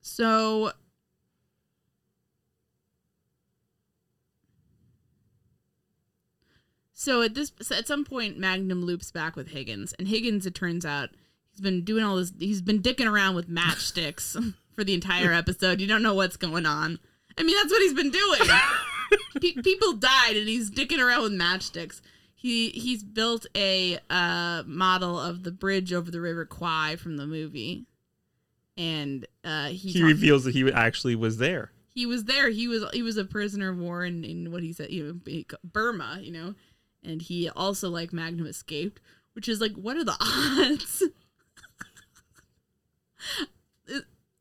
So 0.00 0.72
So 6.92 7.22
at 7.22 7.34
this 7.34 7.52
so 7.62 7.76
at 7.76 7.86
some 7.86 8.04
point 8.04 8.38
Magnum 8.38 8.84
loops 8.84 9.12
back 9.12 9.36
with 9.36 9.50
Higgins 9.50 9.94
and 10.00 10.08
Higgins 10.08 10.46
it 10.46 10.54
turns 10.56 10.84
out 10.84 11.10
he's 11.52 11.60
been 11.60 11.84
doing 11.84 12.02
all 12.02 12.16
this 12.16 12.32
he's 12.40 12.60
been 12.60 12.82
dicking 12.82 13.08
around 13.08 13.36
with 13.36 13.48
matchsticks 13.50 14.36
for 14.78 14.84
the 14.84 14.94
entire 14.94 15.32
episode. 15.32 15.80
You 15.80 15.88
don't 15.88 16.04
know 16.04 16.14
what's 16.14 16.36
going 16.36 16.64
on. 16.64 17.00
I 17.36 17.42
mean 17.42 17.56
that's 17.56 17.72
what 17.72 17.82
he's 17.82 17.94
been 17.94 18.10
doing. 18.10 18.40
Pe- 19.40 19.60
people 19.62 19.94
died 19.94 20.36
and 20.36 20.46
he's 20.48 20.70
dicking 20.70 21.04
around 21.04 21.22
with 21.22 21.32
matchsticks. 21.32 22.00
He 22.32 22.68
he's 22.70 23.02
built 23.02 23.44
a 23.56 23.98
uh, 24.08 24.62
model 24.66 25.18
of 25.18 25.42
the 25.42 25.50
bridge 25.50 25.92
over 25.92 26.12
the 26.12 26.20
River 26.20 26.44
Kwai 26.46 26.94
from 26.94 27.16
the 27.16 27.26
movie, 27.26 27.86
and 28.76 29.26
uh, 29.42 29.66
he 29.70 29.90
He 29.90 30.02
reveals 30.04 30.44
that 30.44 30.54
he 30.54 30.70
actually 30.70 31.16
was 31.16 31.38
there. 31.38 31.72
he 31.92 32.06
was 32.06 32.24
there. 32.24 32.48
He 32.50 32.68
was 32.68 32.84
he 32.92 33.02
was 33.02 33.16
a 33.16 33.24
prisoner 33.24 33.70
of 33.70 33.78
war 33.78 34.04
in, 34.04 34.22
in 34.22 34.52
what 34.52 34.62
he 34.62 34.72
said, 34.72 34.92
you 34.92 35.20
know, 35.26 35.42
Burma, 35.64 36.20
you 36.22 36.30
know, 36.30 36.54
and 37.02 37.20
he 37.20 37.48
also 37.48 37.88
like 37.90 38.12
Magnum 38.12 38.46
escaped, 38.46 39.00
which 39.32 39.48
is 39.48 39.60
like, 39.60 39.72
what 39.72 39.96
are 39.96 40.04
the 40.04 40.16
odds? 40.20 41.02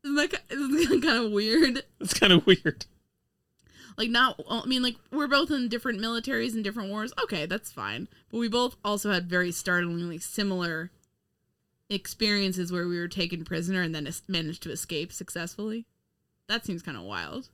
Isn't 0.08 0.16
that 0.16 0.32
ki- 0.32 0.56
isn't 0.56 0.72
that 0.72 1.02
kind 1.08 1.26
of 1.26 1.32
weird? 1.32 1.84
It's 2.00 2.14
kind 2.14 2.32
of 2.32 2.46
weird. 2.46 2.86
Like, 3.98 4.10
not, 4.10 4.40
I 4.50 4.66
mean, 4.66 4.84
like, 4.84 4.96
we're 5.12 5.28
both 5.28 5.50
in 5.50 5.70
different 5.70 6.00
militaries 6.00 6.54
and 6.54 6.64
different 6.64 6.90
wars. 6.90 7.12
Okay, 7.24 7.48
that's 7.48 7.72
fine. 7.72 8.08
But 8.32 8.38
we 8.38 8.48
both 8.48 8.76
also 8.86 9.12
had 9.12 9.28
very 9.28 9.52
startlingly 9.52 10.20
similar 10.20 10.92
experiences 11.90 12.72
where 12.72 12.88
we 12.88 13.00
were 13.00 13.08
taken 13.08 13.44
prisoner 13.44 13.82
and 13.82 13.96
then 13.96 14.08
managed 14.28 14.62
to 14.64 14.72
escape 14.72 15.12
successfully. 15.12 15.88
That 16.48 16.64
seems 16.64 16.84
kind 16.84 16.96
of 16.98 17.04
wild. 17.04 17.50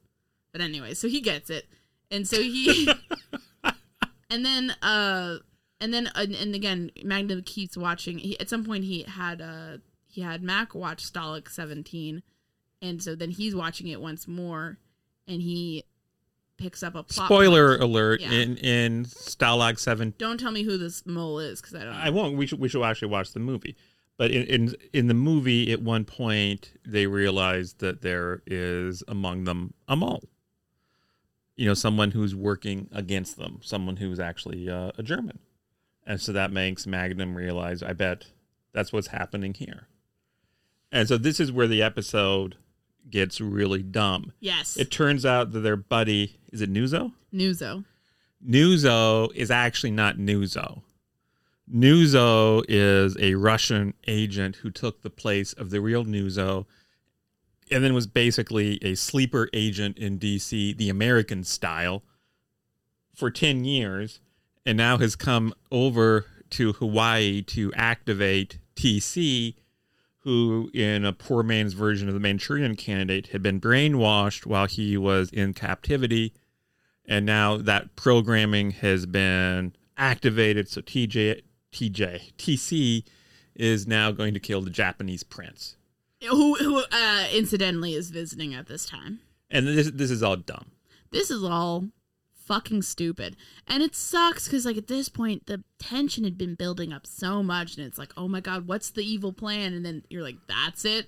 But 0.51 0.61
anyway, 0.61 0.95
so 0.95 1.07
he 1.07 1.21
gets 1.21 1.49
it. 1.49 1.65
And 2.11 2.27
so 2.27 2.41
he. 2.41 2.89
and 4.29 4.45
then, 4.45 4.75
uh, 4.81 5.37
and 5.79 5.93
then, 5.93 6.09
and, 6.13 6.35
and 6.35 6.53
again, 6.53 6.91
Magnum 7.03 7.43
keeps 7.43 7.77
watching. 7.77 8.17
He, 8.19 8.37
at 8.39 8.49
some 8.49 8.65
point, 8.65 8.83
he 8.83 9.03
had, 9.03 9.41
uh, 9.41 9.77
he 10.07 10.21
had 10.21 10.43
Mac 10.43 10.75
watch 10.75 11.09
Stalag 11.09 11.49
17. 11.49 12.21
And 12.83 13.01
so 13.01 13.15
then 13.15 13.31
he's 13.31 13.55
watching 13.55 13.87
it 13.87 13.99
once 13.99 14.27
more. 14.27 14.77
And 15.27 15.41
he 15.41 15.85
picks 16.57 16.83
up 16.83 16.95
a 16.95 17.03
plot. 17.03 17.27
Spoiler 17.27 17.77
point. 17.77 17.83
alert! 17.83 18.21
Yeah. 18.21 18.31
In 18.31 18.57
in 18.57 19.05
Stalag 19.05 19.79
Seven, 19.79 20.13
Don't 20.17 20.39
tell 20.39 20.51
me 20.51 20.63
who 20.63 20.77
this 20.77 21.05
mole 21.05 21.39
is 21.39 21.61
because 21.61 21.75
I 21.75 21.85
don't. 21.85 21.93
Know. 21.93 21.99
I 21.99 22.09
won't. 22.09 22.37
We 22.37 22.45
should 22.45 22.59
we 22.59 22.67
should 22.67 22.83
actually 22.83 23.07
watch 23.07 23.31
the 23.31 23.39
movie. 23.39 23.75
But 24.17 24.31
in, 24.31 24.43
in 24.43 24.75
in 24.91 25.07
the 25.07 25.13
movie, 25.13 25.71
at 25.71 25.81
one 25.81 26.03
point, 26.03 26.73
they 26.85 27.07
realize 27.07 27.75
that 27.75 28.01
there 28.01 28.43
is 28.45 29.01
among 29.07 29.45
them 29.45 29.73
a 29.87 29.95
mole. 29.95 30.23
You 31.55 31.67
know, 31.67 31.73
someone 31.73 32.11
who's 32.11 32.35
working 32.35 32.89
against 32.91 33.37
them, 33.37 33.59
someone 33.63 33.97
who's 33.97 34.19
actually 34.19 34.69
uh, 34.69 34.91
a 34.97 35.03
German, 35.03 35.39
and 36.05 36.19
so 36.19 36.33
that 36.33 36.51
makes 36.51 36.85
Magnum 36.85 37.35
realize. 37.35 37.81
I 37.81 37.93
bet 37.93 38.25
that's 38.73 38.91
what's 38.91 39.07
happening 39.07 39.53
here. 39.53 39.87
And 40.91 41.07
so 41.07 41.17
this 41.17 41.39
is 41.39 41.51
where 41.51 41.67
the 41.67 41.81
episode 41.81 42.57
gets 43.09 43.39
really 43.41 43.83
dumb. 43.83 44.33
Yes. 44.39 44.77
It 44.77 44.91
turns 44.91 45.25
out 45.25 45.51
that 45.51 45.59
their 45.59 45.75
buddy 45.75 46.37
is 46.51 46.61
it 46.61 46.71
Nuzo. 46.71 47.13
Nuzo. 47.33 47.85
Nuzo 48.45 49.33
is 49.35 49.49
actually 49.51 49.91
not 49.91 50.17
Nuzo. 50.17 50.81
Nuzo 51.73 52.63
is 52.67 53.15
a 53.19 53.35
Russian 53.35 53.93
agent 54.07 54.57
who 54.57 54.69
took 54.69 55.01
the 55.01 55.09
place 55.09 55.53
of 55.53 55.69
the 55.69 55.79
real 55.79 56.03
Nuzo 56.03 56.65
and 57.71 57.83
then 57.83 57.93
was 57.93 58.07
basically 58.07 58.77
a 58.83 58.95
sleeper 58.95 59.49
agent 59.53 59.97
in 59.97 60.19
DC, 60.19 60.75
the 60.77 60.89
American 60.89 61.43
style, 61.43 62.03
for 63.15 63.31
10 63.31 63.63
years, 63.63 64.19
and 64.65 64.77
now 64.77 64.97
has 64.97 65.15
come 65.15 65.53
over 65.71 66.25
to 66.51 66.73
Hawaii 66.73 67.41
to 67.41 67.73
activate 67.73 68.59
TC, 68.75 69.55
who, 70.23 70.69
in 70.73 71.05
a 71.05 71.13
poor 71.13 71.43
man's 71.43 71.73
version 71.73 72.07
of 72.07 72.13
the 72.13 72.19
Manchurian 72.19 72.75
candidate, 72.75 73.27
had 73.27 73.41
been 73.43 73.59
brainwashed 73.59 74.45
while 74.45 74.67
he 74.67 74.97
was 74.97 75.29
in 75.31 75.53
captivity 75.53 76.33
and 77.05 77.25
now 77.25 77.57
that 77.57 77.95
programming 77.95 78.71
has 78.71 79.05
been 79.05 79.75
activated. 79.97 80.69
So 80.69 80.81
tj 80.81 81.41
tj 81.71 82.33
tc 82.37 83.03
is 83.55 83.87
now 83.87 84.11
going 84.11 84.33
to 84.33 84.39
kill 84.39 84.61
the 84.61 84.69
japanese 84.69 85.23
prince. 85.23 85.75
Who, 86.21 86.55
who 86.55 86.83
uh, 86.91 87.27
incidentally 87.33 87.93
is 87.93 88.09
visiting 88.09 88.53
at 88.53 88.67
this 88.67 88.85
time. 88.85 89.19
and 89.49 89.67
this 89.67 89.91
this 89.91 90.09
is 90.09 90.23
all 90.23 90.37
dumb. 90.37 90.71
This 91.11 91.29
is 91.29 91.43
all 91.43 91.85
fucking 92.45 92.81
stupid. 92.81 93.35
And 93.67 93.83
it 93.83 93.95
sucks 93.95 94.45
because, 94.45 94.65
like, 94.65 94.77
at 94.77 94.87
this 94.87 95.09
point, 95.09 95.45
the 95.45 95.63
tension 95.79 96.23
had 96.23 96.37
been 96.37 96.55
building 96.55 96.93
up 96.93 97.05
so 97.07 97.43
much. 97.43 97.77
And 97.77 97.85
it's 97.85 97.97
like, 97.97 98.13
oh 98.17 98.27
my 98.27 98.39
God, 98.39 98.67
what's 98.67 98.91
the 98.91 99.03
evil 99.03 99.33
plan? 99.33 99.73
And 99.73 99.85
then 99.85 100.03
you're 100.09 100.23
like, 100.23 100.37
that's 100.47 100.85
it? 100.85 101.07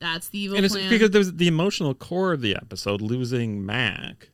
That's 0.00 0.28
the 0.28 0.38
evil 0.38 0.56
and 0.56 0.64
it's 0.64 0.74
plan? 0.74 0.90
because 0.90 1.10
there's 1.10 1.32
the 1.34 1.48
emotional 1.48 1.94
core 1.94 2.32
of 2.32 2.40
the 2.40 2.54
episode 2.54 3.00
losing 3.00 3.64
mac 3.64 4.30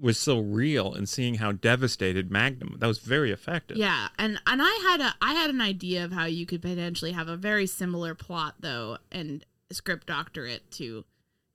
was 0.00 0.18
so 0.18 0.38
real 0.38 0.94
and 0.94 1.08
seeing 1.08 1.36
how 1.36 1.50
devastated 1.50 2.30
magnum 2.30 2.76
that 2.78 2.86
was 2.86 3.00
very 3.00 3.32
effective 3.32 3.76
Yeah, 3.76 4.08
and 4.18 4.40
and 4.46 4.62
I 4.62 4.88
had 4.88 5.00
a 5.00 5.14
I 5.20 5.34
had 5.34 5.50
an 5.50 5.60
idea 5.60 6.04
of 6.04 6.12
how 6.12 6.26
you 6.26 6.46
could 6.46 6.62
potentially 6.62 7.12
have 7.12 7.26
a 7.26 7.36
very 7.36 7.66
similar 7.66 8.14
plot 8.14 8.56
though, 8.60 8.98
and 9.10 9.44
script 9.72 10.06
doctor 10.06 10.46
it 10.46 10.70
to 10.72 11.04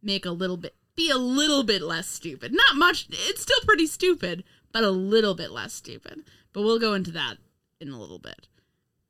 make 0.01 0.25
a 0.25 0.31
little 0.31 0.57
bit 0.57 0.75
be 0.95 1.09
a 1.09 1.17
little 1.17 1.63
bit 1.63 1.81
less 1.81 2.07
stupid. 2.07 2.53
Not 2.53 2.75
much. 2.75 3.07
It's 3.09 3.41
still 3.41 3.59
pretty 3.65 3.87
stupid, 3.87 4.43
but 4.71 4.83
a 4.83 4.91
little 4.91 5.35
bit 5.35 5.51
less 5.51 5.73
stupid. 5.73 6.23
But 6.51 6.61
we'll 6.61 6.79
go 6.79 6.93
into 6.93 7.11
that 7.11 7.37
in 7.79 7.89
a 7.89 7.99
little 7.99 8.19
bit. 8.19 8.47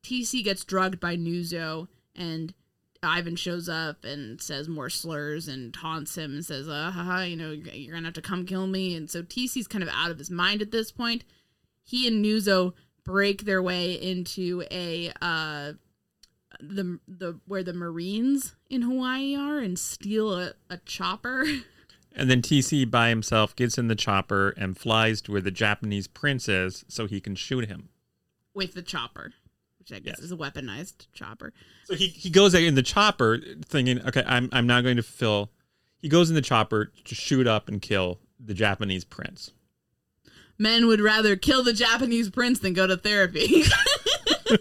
TC 0.04 0.44
gets 0.44 0.64
drugged 0.64 1.00
by 1.00 1.16
Nuzo, 1.16 1.88
and 2.16 2.54
Ivan 3.02 3.36
shows 3.36 3.70
up 3.70 4.04
and 4.04 4.42
says 4.42 4.68
more 4.68 4.90
slurs 4.90 5.48
and 5.48 5.74
taunts 5.74 6.18
him 6.18 6.34
and 6.34 6.46
says, 6.46 6.68
uh, 6.68 6.92
haha, 6.92 7.24
you 7.24 7.36
know, 7.36 7.52
you're, 7.52 7.74
you're 7.74 7.96
gonna 7.96 8.08
have 8.08 8.14
to 8.16 8.22
come 8.22 8.46
kill 8.46 8.68
me. 8.68 8.96
And 8.96 9.10
so 9.10 9.24
TC's 9.24 9.68
kind 9.68 9.84
of 9.84 9.90
out 9.94 10.12
of 10.12 10.18
his 10.18 10.30
mind 10.30 10.62
at 10.62 10.72
this 10.72 10.92
point. 10.92 11.24
He 11.84 12.08
and 12.08 12.24
Nuzo 12.24 12.74
break 13.04 13.44
their 13.44 13.62
way 13.62 13.94
into 13.94 14.64
a, 14.72 15.12
uh, 15.22 15.74
the, 16.60 17.00
the, 17.08 17.40
where 17.46 17.64
the 17.64 17.74
Marines 17.74 18.56
in 18.70 18.84
Hawaii 18.84 19.36
are 19.36 19.60
and 19.60 19.78
steal 19.78 20.34
a, 20.34 20.54
a 20.70 20.78
chopper. 20.78 21.46
and 22.16 22.30
then 22.30 22.42
tc 22.42 22.90
by 22.90 23.10
himself 23.10 23.56
gets 23.56 23.78
in 23.78 23.88
the 23.88 23.96
chopper 23.96 24.50
and 24.58 24.78
flies 24.78 25.22
to 25.22 25.32
where 25.32 25.42
the 25.42 25.52
japanese 25.52 26.08
prince 26.08 26.48
is 26.48 26.86
so 26.88 27.08
he 27.08 27.20
can 27.20 27.36
shoot 27.36 27.68
him 27.68 27.90
with 28.56 28.76
the 28.76 28.84
chopper, 28.84 29.34
which 29.80 29.92
I 29.92 29.98
guess 29.98 30.18
Yes. 30.18 30.20
is 30.20 30.32
a 30.32 30.36
weaponized 30.38 31.08
chopper. 31.12 31.54
So 31.86 31.96
he, 31.96 32.06
he 32.08 32.30
goes 32.30 32.54
in 32.54 32.76
the 32.76 32.84
chopper 32.84 33.40
thinking, 33.66 34.00
okay, 34.08 34.24
I'm 34.28 34.48
I'm 34.52 34.68
now 34.68 34.80
going 34.82 34.98
to 34.98 35.02
fulfill. 35.04 35.50
He 35.98 36.08
goes 36.08 36.30
in 36.30 36.36
the 36.36 36.42
chopper 36.42 36.92
to 37.06 37.16
shoot 37.16 37.48
up 37.48 37.68
and 37.68 37.82
kill 37.82 38.20
the 38.40 38.54
Japanese 38.54 39.06
prince. 39.06 39.52
Men 40.60 40.86
would 40.86 41.02
rather 41.02 41.36
kill 41.36 41.64
the 41.64 41.74
Japanese 41.74 42.30
prince 42.30 42.60
than 42.60 42.74
go 42.74 42.86
to 42.86 42.96
therapy. 42.96 43.64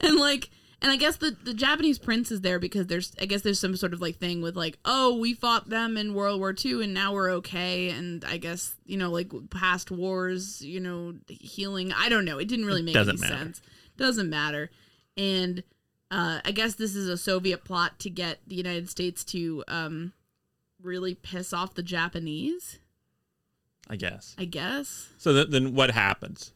and 0.00 0.16
like 0.16 0.48
and 0.80 0.92
I 0.92 0.96
guess 0.96 1.16
the, 1.16 1.36
the 1.42 1.54
Japanese 1.54 1.98
prince 1.98 2.30
is 2.30 2.42
there 2.42 2.60
because 2.60 2.86
there's 2.86 3.12
I 3.20 3.26
guess 3.26 3.42
there's 3.42 3.58
some 3.58 3.74
sort 3.74 3.92
of 3.92 4.00
like 4.00 4.18
thing 4.18 4.40
with 4.40 4.56
like, 4.56 4.78
oh, 4.84 5.18
we 5.18 5.34
fought 5.34 5.68
them 5.68 5.96
in 5.96 6.14
World 6.14 6.38
War 6.38 6.54
II 6.64 6.84
and 6.84 6.94
now 6.94 7.12
we're 7.12 7.30
okay 7.32 7.90
and 7.90 8.24
I 8.24 8.36
guess, 8.36 8.76
you 8.86 8.96
know, 8.96 9.10
like 9.10 9.32
past 9.50 9.90
wars, 9.90 10.62
you 10.62 10.78
know, 10.78 11.14
healing. 11.28 11.92
I 11.92 12.08
don't 12.08 12.24
know. 12.24 12.38
It 12.38 12.46
didn't 12.46 12.66
really 12.66 12.82
make 12.82 12.94
any 12.94 13.06
matter. 13.06 13.26
sense. 13.26 13.62
Doesn't 13.96 14.30
matter. 14.30 14.70
And 15.16 15.64
uh, 16.12 16.40
I 16.44 16.52
guess 16.52 16.74
this 16.74 16.94
is 16.94 17.08
a 17.08 17.16
Soviet 17.16 17.64
plot 17.64 17.98
to 18.00 18.10
get 18.10 18.38
the 18.46 18.54
United 18.54 18.88
States 18.88 19.24
to 19.24 19.64
um, 19.66 20.12
really 20.80 21.16
piss 21.16 21.52
off 21.52 21.74
the 21.74 21.82
Japanese. 21.82 22.78
I 23.90 23.96
guess. 23.96 24.36
I 24.38 24.44
guess. 24.44 25.08
So 25.18 25.32
th- 25.32 25.48
then 25.48 25.74
what 25.74 25.90
happens? 25.90 26.52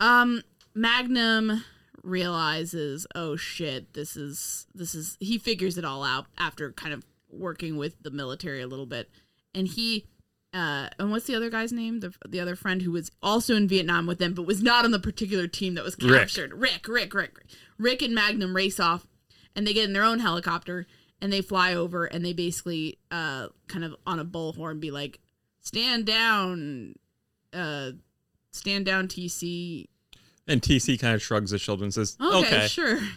Um, 0.00 0.42
Magnum 0.74 1.64
realizes, 2.06 3.06
oh 3.14 3.36
shit, 3.36 3.94
this 3.94 4.16
is 4.16 4.66
this 4.74 4.94
is 4.94 5.16
he 5.20 5.38
figures 5.38 5.76
it 5.76 5.84
all 5.84 6.02
out 6.02 6.26
after 6.38 6.72
kind 6.72 6.94
of 6.94 7.04
working 7.30 7.76
with 7.76 8.02
the 8.02 8.10
military 8.10 8.62
a 8.62 8.66
little 8.66 8.86
bit, 8.86 9.10
and 9.54 9.68
he. 9.68 10.06
Uh, 10.54 10.88
and 10.98 11.10
what's 11.10 11.26
the 11.26 11.34
other 11.34 11.50
guy's 11.50 11.72
name? 11.72 12.00
The 12.00 12.14
the 12.26 12.40
other 12.40 12.56
friend 12.56 12.80
who 12.80 12.92
was 12.92 13.10
also 13.22 13.54
in 13.56 13.68
Vietnam 13.68 14.06
with 14.06 14.18
them, 14.18 14.32
but 14.32 14.46
was 14.46 14.62
not 14.62 14.86
on 14.86 14.90
the 14.90 14.98
particular 14.98 15.46
team 15.46 15.74
that 15.74 15.84
was 15.84 15.96
captured. 15.96 16.54
Rick, 16.54 16.88
Rick, 16.88 17.12
Rick, 17.12 17.36
Rick. 17.36 17.46
Rick 17.78 18.00
and 18.00 18.14
Magnum 18.14 18.56
race 18.56 18.80
off, 18.80 19.06
and 19.54 19.66
they 19.66 19.74
get 19.74 19.84
in 19.84 19.92
their 19.92 20.04
own 20.04 20.20
helicopter 20.20 20.86
and 21.20 21.32
they 21.32 21.40
fly 21.40 21.74
over, 21.74 22.04
and 22.04 22.24
they 22.24 22.32
basically, 22.32 22.98
uh, 23.10 23.48
kind 23.68 23.84
of 23.84 23.96
on 24.06 24.18
a 24.18 24.24
bullhorn, 24.24 24.80
be 24.80 24.90
like, 24.90 25.20
"Stand 25.60 26.06
down, 26.06 26.94
uh, 27.52 27.92
stand 28.52 28.86
down, 28.86 29.08
TC." 29.08 29.88
And 30.48 30.62
TC 30.62 30.98
kind 31.00 31.14
of 31.14 31.22
shrugs 31.22 31.50
his 31.50 31.60
shoulders 31.60 31.82
and 31.82 31.94
says, 31.94 32.16
Okay, 32.20 32.38
okay. 32.46 32.66
sure. 32.68 32.98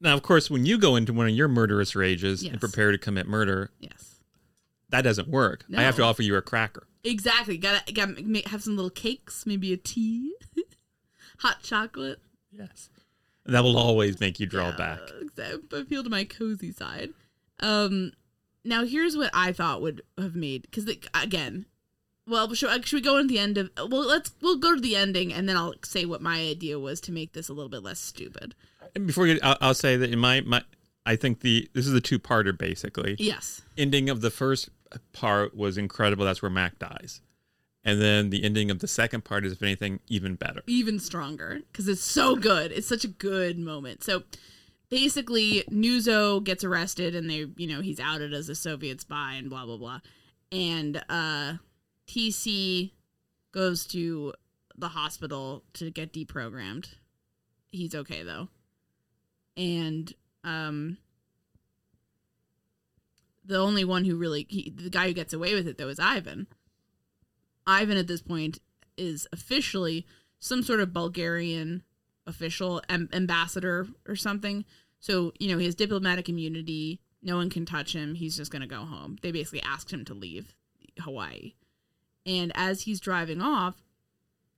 Now, 0.00 0.12
of 0.12 0.22
course, 0.22 0.50
when 0.50 0.66
you 0.66 0.76
go 0.76 0.96
into 0.96 1.14
one 1.14 1.28
of 1.28 1.32
your 1.34 1.48
murderous 1.48 1.96
rages 1.96 2.42
Yes. 2.42 2.52
and 2.52 2.60
prepare 2.60 2.92
to 2.92 2.98
commit 2.98 3.26
murder, 3.26 3.70
yes. 3.80 4.16
that 4.90 5.00
doesn't 5.00 5.28
work. 5.28 5.64
I 5.74 5.82
have 5.82 5.96
to 5.96 6.02
offer 6.02 6.20
you 6.22 6.36
a 6.36 6.42
cracker. 6.42 6.86
Exactly. 7.04 7.56
Gotta, 7.56 7.90
gotta 7.90 8.42
have 8.50 8.62
some 8.62 8.76
little 8.76 8.90
cakes, 8.90 9.46
maybe 9.46 9.72
a 9.72 9.78
tea, 9.78 10.34
hot 11.38 11.62
chocolate. 11.62 12.18
Yes. 12.52 12.90
That 13.46 13.62
will 13.64 13.78
always 13.78 14.20
make 14.20 14.38
you 14.38 14.46
draw 14.46 14.70
Yeah, 14.70 14.76
back. 14.76 15.00
Exactly. 15.22 15.80
Appeal 15.80 16.04
to 16.04 16.10
my 16.10 16.24
cozy 16.24 16.70
side. 16.72 17.10
Um, 17.60 18.12
now 18.62 18.84
here's 18.84 19.16
what 19.16 19.30
I 19.32 19.52
thought 19.52 19.80
would 19.80 20.02
have 20.18 20.36
made 20.36 20.62
because 20.62 20.84
again, 21.14 21.64
well, 22.26 22.52
should, 22.54 22.86
should 22.86 22.96
we 22.96 23.02
go 23.02 23.18
into 23.18 23.32
the 23.32 23.38
end 23.38 23.58
of? 23.58 23.70
Well, 23.76 24.06
let's 24.06 24.32
we'll 24.40 24.56
go 24.58 24.74
to 24.74 24.80
the 24.80 24.96
ending 24.96 25.32
and 25.32 25.48
then 25.48 25.56
I'll 25.56 25.74
say 25.84 26.04
what 26.04 26.22
my 26.22 26.38
idea 26.40 26.78
was 26.78 27.00
to 27.02 27.12
make 27.12 27.32
this 27.32 27.48
a 27.48 27.52
little 27.52 27.68
bit 27.68 27.82
less 27.82 27.98
stupid. 28.00 28.54
And 28.94 29.06
before 29.06 29.26
you, 29.26 29.38
I'll, 29.42 29.56
I'll 29.60 29.74
say 29.74 29.96
that 29.96 30.10
in 30.10 30.18
my, 30.18 30.40
my, 30.42 30.62
I 31.04 31.16
think 31.16 31.40
the 31.40 31.68
this 31.74 31.86
is 31.86 31.92
a 31.92 32.00
two 32.00 32.18
parter 32.18 32.56
basically. 32.56 33.16
Yes. 33.18 33.62
Ending 33.76 34.08
of 34.08 34.20
the 34.20 34.30
first 34.30 34.70
part 35.12 35.56
was 35.56 35.76
incredible. 35.76 36.24
That's 36.24 36.40
where 36.40 36.50
Mac 36.50 36.78
dies, 36.78 37.20
and 37.82 38.00
then 38.00 38.30
the 38.30 38.44
ending 38.44 38.70
of 38.70 38.78
the 38.78 38.88
second 38.88 39.24
part 39.24 39.44
is, 39.44 39.52
if 39.52 39.62
anything, 39.62 40.00
even 40.08 40.36
better. 40.36 40.62
even 40.66 40.98
stronger 40.98 41.60
because 41.70 41.88
it's 41.88 42.02
so 42.02 42.36
good. 42.36 42.72
It's 42.72 42.88
such 42.88 43.04
a 43.04 43.08
good 43.08 43.58
moment. 43.58 44.02
So 44.02 44.22
basically, 44.88 45.64
Nuzo 45.70 46.42
gets 46.42 46.64
arrested 46.64 47.14
and 47.14 47.28
they, 47.28 47.46
you 47.56 47.66
know, 47.66 47.82
he's 47.82 48.00
outed 48.00 48.32
as 48.32 48.48
a 48.48 48.54
Soviet 48.54 49.00
spy 49.00 49.34
and 49.34 49.50
blah 49.50 49.66
blah 49.66 49.76
blah. 49.76 50.00
And 50.52 51.02
uh, 51.08 51.54
TC 52.06 52.92
goes 53.52 53.86
to 53.86 54.34
the 54.76 54.88
hospital 54.88 55.64
to 55.74 55.90
get 55.90 56.12
deprogrammed. 56.12 56.94
He's 57.70 57.94
okay 57.94 58.22
though, 58.22 58.48
and 59.56 60.12
um. 60.42 60.98
The 63.46 63.58
only 63.58 63.84
one 63.84 64.06
who 64.06 64.16
really, 64.16 64.46
he, 64.48 64.70
the 64.70 64.88
guy 64.88 65.08
who 65.08 65.12
gets 65.12 65.34
away 65.34 65.54
with 65.54 65.68
it 65.68 65.76
though 65.76 65.88
is 65.88 65.98
Ivan. 65.98 66.46
Ivan 67.66 67.98
at 67.98 68.06
this 68.06 68.22
point 68.22 68.58
is 68.96 69.26
officially 69.32 70.06
some 70.38 70.62
sort 70.62 70.80
of 70.80 70.92
Bulgarian 70.92 71.82
official 72.26 72.82
am- 72.88 73.08
ambassador 73.12 73.86
or 74.06 74.16
something. 74.16 74.64
So, 75.00 75.32
you 75.38 75.50
know, 75.50 75.58
he 75.58 75.66
has 75.66 75.74
diplomatic 75.74 76.28
immunity. 76.28 77.00
No 77.22 77.36
one 77.36 77.50
can 77.50 77.66
touch 77.66 77.94
him. 77.94 78.14
He's 78.14 78.36
just 78.36 78.50
going 78.50 78.62
to 78.62 78.68
go 78.68 78.84
home. 78.84 79.18
They 79.22 79.32
basically 79.32 79.62
asked 79.62 79.92
him 79.92 80.04
to 80.06 80.14
leave 80.14 80.54
Hawaii. 81.00 81.54
And 82.26 82.52
as 82.54 82.82
he's 82.82 83.00
driving 83.00 83.40
off, 83.40 83.82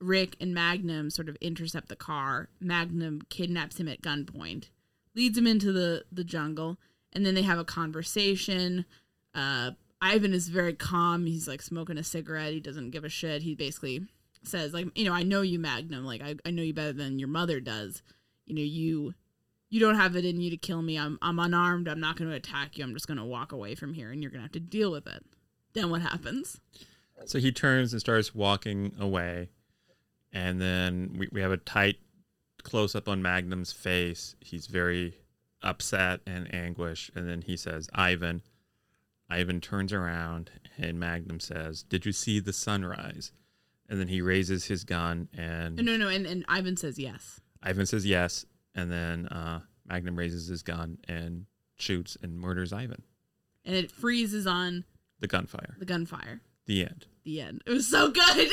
Rick 0.01 0.37
and 0.41 0.55
Magnum 0.55 1.11
sort 1.11 1.29
of 1.29 1.37
intercept 1.41 1.89
the 1.89 1.97
car. 1.97 2.49
Magnum 2.61 3.23
kidnaps 3.29 3.81
him 3.81 3.89
at 3.89 4.03
gunpoint, 4.03 4.71
leads 5.15 5.39
him 5.39 5.47
into 5.47 5.73
the, 5.73 6.05
the 6.13 6.25
jungle, 6.25 6.79
and 7.13 7.25
then 7.25 7.35
they 7.35 7.43
have 7.43 7.59
a 7.59 7.65
conversation. 7.65 8.85
Uh, 9.35 9.73
Ivan 10.01 10.35
is 10.35 10.49
very 10.49 10.75
calm. 10.75 11.27
He's 11.27 11.49
like 11.49 11.63
smoking 11.63 11.99
a 11.99 12.05
cigarette. 12.05 12.53
He 12.53 12.61
doesn't 12.61 12.91
give 12.91 13.05
a 13.05 13.09
shit. 13.09 13.43
He 13.43 13.55
basically 13.55 14.07
says, 14.43 14.75
like, 14.75 14.87
you 14.97 15.05
know, 15.05 15.13
I 15.13 15.23
know 15.23 15.41
you, 15.41 15.59
Magnum. 15.59 16.05
Like, 16.05 16.23
I, 16.23 16.37
I 16.45 16.51
know 16.51 16.63
you 16.63 16.75
better 16.75 16.93
than 16.93 17.19
your 17.19 17.29
mother 17.29 17.61
does. 17.61 18.03
You 18.45 18.55
know, 18.55 18.63
you 18.63 19.15
you 19.69 19.81
don't 19.81 19.97
have 19.97 20.15
it 20.15 20.25
in 20.25 20.41
you 20.41 20.51
to 20.51 20.57
kill 20.57 20.83
me. 20.83 20.99
I'm 20.99 21.19
I'm 21.23 21.39
unarmed. 21.39 21.89
I'm 21.89 22.01
not 22.01 22.17
going 22.17 22.31
to 22.31 22.37
attack 22.37 22.77
you. 22.79 22.85
I'm 22.85 22.95
just 22.95 23.09
going 23.09 23.19
to 23.19 23.25
walk 23.25 23.53
away 23.53 23.75
from 23.75 23.95
here, 23.95 24.13
and 24.13 24.23
you're 24.23 24.31
going 24.31 24.41
to 24.41 24.45
have 24.45 24.53
to 24.53 24.61
deal 24.61 24.93
with 24.93 25.07
it. 25.07 25.25
Then 25.73 25.91
what 25.91 26.03
happens? 26.03 26.61
So 27.25 27.39
he 27.39 27.51
turns 27.53 27.93
and 27.93 28.01
starts 28.01 28.35
walking 28.35 28.93
away. 29.01 29.49
And 30.33 30.61
then 30.61 31.15
we, 31.19 31.29
we 31.33 31.41
have 31.41 31.53
a 31.53 31.57
tight 31.57 31.97
close 32.63 32.95
up 32.95 33.09
on 33.09 33.23
Magnum's 33.23 33.73
face. 33.73 34.37
He's 34.41 34.67
very 34.67 35.15
upset 35.63 36.21
and 36.27 36.53
anguished. 36.55 37.11
And 37.15 37.29
then 37.29 37.43
he 37.43 37.57
says, 37.57 37.89
Ivan. 37.95 38.43
Ivan 39.29 39.61
turns 39.61 39.93
around 39.93 40.51
and 40.79 41.01
Magnum 41.01 41.41
says, 41.41 41.83
Did 41.83 42.07
you 42.07 42.13
see 42.13 42.39
the 42.39 42.53
sunrise? 42.53 43.33
And 43.89 43.99
then 43.99 44.09
he 44.09 44.21
raises 44.21 44.67
his 44.67 44.85
gun 44.85 45.29
and 45.37 45.77
No, 45.77 45.97
no, 45.97 46.09
and, 46.09 46.27
and 46.27 46.45
Ivan 46.49 46.77
says 46.77 46.99
yes. 46.99 47.41
Ivan 47.63 47.87
says 47.87 48.05
yes. 48.07 48.45
And 48.75 48.91
then 48.93 49.27
uh, 49.29 49.61
Magnum 49.89 50.17
raises 50.17 50.47
his 50.49 50.63
gun 50.63 50.99
and 51.09 51.47
shoots 51.77 52.17
and 52.23 52.37
murders 52.39 52.73
Ivan. 52.73 53.03
And 53.65 53.75
it 53.75 53.91
freezes 53.91 54.47
on 54.47 54.85
The 55.21 55.27
gunfire. 55.29 55.77
the 55.79 55.85
gunfire. 55.87 56.41
The 56.67 56.83
end. 56.83 57.07
The 57.25 57.41
end. 57.41 57.63
It 57.67 57.71
was 57.71 57.89
so 57.89 58.11
good. 58.11 58.23
I 58.25 58.49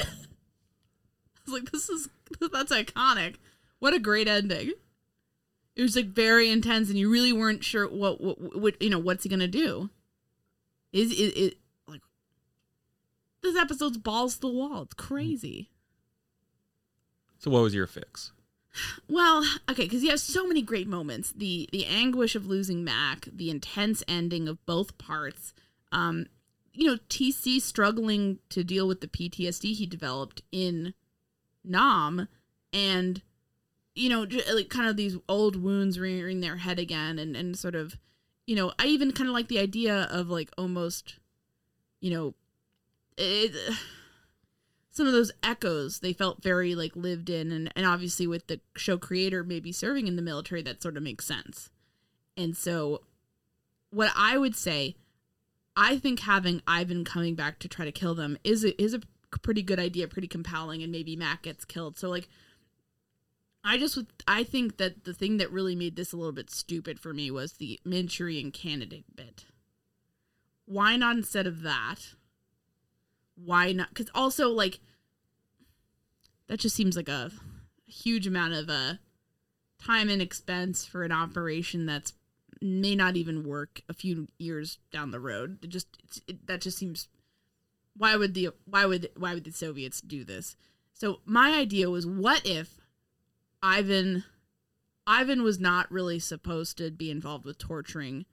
was 1.45 1.53
like, 1.53 1.71
this 1.71 1.89
is 1.89 2.09
that's 2.51 2.71
iconic. 2.71 3.35
What 3.79 3.93
a 3.93 3.99
great 3.99 4.27
ending. 4.27 4.73
It 5.75 5.81
was 5.81 5.95
like 5.95 6.07
very 6.07 6.49
intense, 6.49 6.89
and 6.89 6.97
you 6.97 7.09
really 7.11 7.33
weren't 7.33 7.63
sure 7.63 7.87
what 7.87 8.21
what, 8.21 8.59
what 8.59 8.81
you 8.81 8.89
know 8.89 8.99
what's 8.99 9.23
he 9.23 9.29
gonna 9.29 9.47
do. 9.47 9.89
Is 10.91 11.11
it, 11.11 11.15
it 11.15 11.57
like 11.87 12.01
this 13.41 13.57
episode's 13.57 13.97
balls 13.97 14.35
to 14.35 14.41
the 14.41 14.49
wall? 14.49 14.83
It's 14.83 14.93
crazy. 14.93 15.71
So 17.39 17.51
what 17.51 17.63
was 17.63 17.75
your 17.75 17.87
fix? 17.87 18.31
Well, 19.09 19.43
okay, 19.69 19.83
because 19.83 20.03
you 20.03 20.09
have 20.09 20.19
so 20.19 20.47
many 20.47 20.61
great 20.61 20.87
moments. 20.87 21.33
The 21.35 21.67
the 21.71 21.85
anguish 21.85 22.35
of 22.35 22.45
losing 22.45 22.83
Mac, 22.83 23.27
the 23.31 23.49
intense 23.49 24.03
ending 24.07 24.47
of 24.47 24.63
both 24.65 24.97
parts. 24.97 25.53
Um, 25.91 26.27
you 26.73 26.87
know, 26.87 26.97
TC 27.09 27.61
struggling 27.61 28.39
to 28.49 28.63
deal 28.63 28.87
with 28.87 29.01
the 29.01 29.07
PTSD 29.07 29.75
he 29.75 29.85
developed 29.85 30.41
in 30.51 30.93
Nam, 31.63 32.27
and 32.71 33.21
you 33.95 34.09
know, 34.09 34.25
like 34.53 34.69
kind 34.69 34.89
of 34.89 34.97
these 34.97 35.17
old 35.29 35.55
wounds 35.55 35.99
rearing 35.99 36.41
their 36.41 36.57
head 36.57 36.79
again, 36.79 37.19
and 37.19 37.35
and 37.35 37.57
sort 37.57 37.75
of, 37.75 37.97
you 38.47 38.55
know, 38.55 38.73
I 38.79 38.87
even 38.87 39.11
kind 39.11 39.29
of 39.29 39.33
like 39.33 39.47
the 39.47 39.59
idea 39.59 40.07
of 40.11 40.29
like 40.29 40.49
almost, 40.57 41.19
you 42.01 42.11
know, 42.11 42.33
it 43.17 43.55
some 44.89 45.07
of 45.07 45.13
those 45.13 45.31
echoes 45.41 45.99
they 45.99 46.13
felt 46.13 46.43
very 46.43 46.75
like 46.75 46.95
lived 46.95 47.29
in 47.29 47.51
and, 47.51 47.71
and 47.75 47.85
obviously 47.85 48.27
with 48.27 48.45
the 48.45 48.59
show 48.77 48.95
creator 48.95 49.43
maybe 49.43 49.71
serving 49.71 50.07
in 50.07 50.15
the 50.15 50.21
military 50.21 50.61
that 50.61 50.83
sort 50.83 50.97
of 50.97 51.03
makes 51.03 51.25
sense. 51.25 51.69
And 52.37 52.57
so 52.57 53.01
what 53.93 54.11
i 54.15 54.37
would 54.37 54.55
say 54.55 54.95
i 55.75 55.97
think 55.97 56.21
having 56.21 56.61
ivan 56.67 57.03
coming 57.03 57.35
back 57.35 57.59
to 57.59 57.67
try 57.67 57.85
to 57.85 57.91
kill 57.91 58.15
them 58.15 58.37
is 58.43 58.63
a, 58.63 58.81
is 58.81 58.93
a 58.93 59.01
pretty 59.39 59.61
good 59.61 59.79
idea 59.79 60.07
pretty 60.07 60.27
compelling 60.27 60.83
and 60.83 60.91
maybe 60.91 61.15
mac 61.15 61.43
gets 61.43 61.65
killed. 61.65 61.97
So 61.97 62.09
like 62.09 62.27
i 63.63 63.77
just 63.77 63.97
i 64.27 64.43
think 64.43 64.77
that 64.77 65.05
the 65.05 65.13
thing 65.13 65.37
that 65.37 65.51
really 65.51 65.75
made 65.75 65.95
this 65.95 66.13
a 66.13 66.17
little 66.17 66.33
bit 66.33 66.49
stupid 66.49 66.99
for 66.99 67.13
me 67.13 67.31
was 67.31 67.53
the 67.53 67.79
manchurian 67.85 68.51
candidate 68.51 69.05
bit. 69.15 69.45
Why 70.65 70.95
not 70.95 71.17
instead 71.17 71.47
of 71.47 71.61
that? 71.61 72.13
Why 73.35 73.71
not 73.71 73.89
because 73.89 74.09
also 74.13 74.49
like 74.49 74.79
that 76.47 76.59
just 76.59 76.75
seems 76.75 76.95
like 76.95 77.09
a 77.09 77.31
huge 77.85 78.27
amount 78.27 78.53
of 78.53 78.69
uh 78.69 78.93
time 79.83 80.09
and 80.09 80.21
expense 80.21 80.85
for 80.85 81.03
an 81.03 81.11
operation 81.11 81.85
that's 81.85 82.13
may 82.63 82.95
not 82.95 83.17
even 83.17 83.43
work 83.43 83.81
a 83.89 83.93
few 83.93 84.27
years 84.37 84.79
down 84.91 85.11
the 85.11 85.19
road. 85.19 85.59
It 85.63 85.69
just 85.69 85.87
it, 86.27 86.47
that 86.47 86.61
just 86.61 86.77
seems 86.77 87.09
why 87.95 88.15
would 88.15 88.33
the 88.33 88.49
why 88.65 88.85
would 88.85 89.09
why 89.17 89.33
would 89.33 89.43
the 89.43 89.51
soviets 89.51 90.01
do 90.01 90.23
this? 90.23 90.55
So 90.93 91.19
my 91.25 91.51
idea 91.57 91.89
was 91.89 92.07
what 92.07 92.45
if 92.45 92.77
ivan 93.61 94.23
ivan 95.05 95.43
was 95.43 95.59
not 95.59 95.91
really 95.91 96.19
supposed 96.19 96.77
to 96.77 96.91
be 96.91 97.11
involved 97.11 97.45
with 97.45 97.57
torturing 97.57 98.25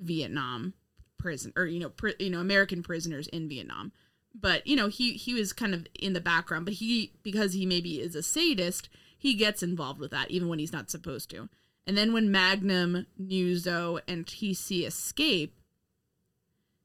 vietnam 0.00 0.74
prison 1.18 1.52
or 1.56 1.66
you 1.66 1.80
know 1.80 1.92
you 2.18 2.30
know 2.30 2.40
american 2.40 2.82
prisoners 2.82 3.28
in 3.28 3.48
vietnam. 3.48 3.92
But 4.34 4.66
you 4.66 4.76
know 4.76 4.88
he 4.88 5.14
he 5.14 5.34
was 5.34 5.52
kind 5.52 5.74
of 5.74 5.86
in 5.98 6.12
the 6.12 6.20
background 6.20 6.64
but 6.64 6.74
he 6.74 7.12
because 7.22 7.52
he 7.52 7.66
maybe 7.66 8.00
is 8.00 8.14
a 8.14 8.22
sadist 8.22 8.88
he 9.16 9.34
gets 9.34 9.62
involved 9.62 9.98
with 9.98 10.12
that 10.12 10.30
even 10.30 10.48
when 10.48 10.58
he's 10.58 10.72
not 10.72 10.90
supposed 10.90 11.28
to 11.30 11.48
and 11.88 11.98
then 11.98 12.12
when 12.12 12.30
magnum 12.30 13.06
nuzo 13.20 13.98
and 14.06 14.26
tc 14.26 14.86
escape 14.86 15.58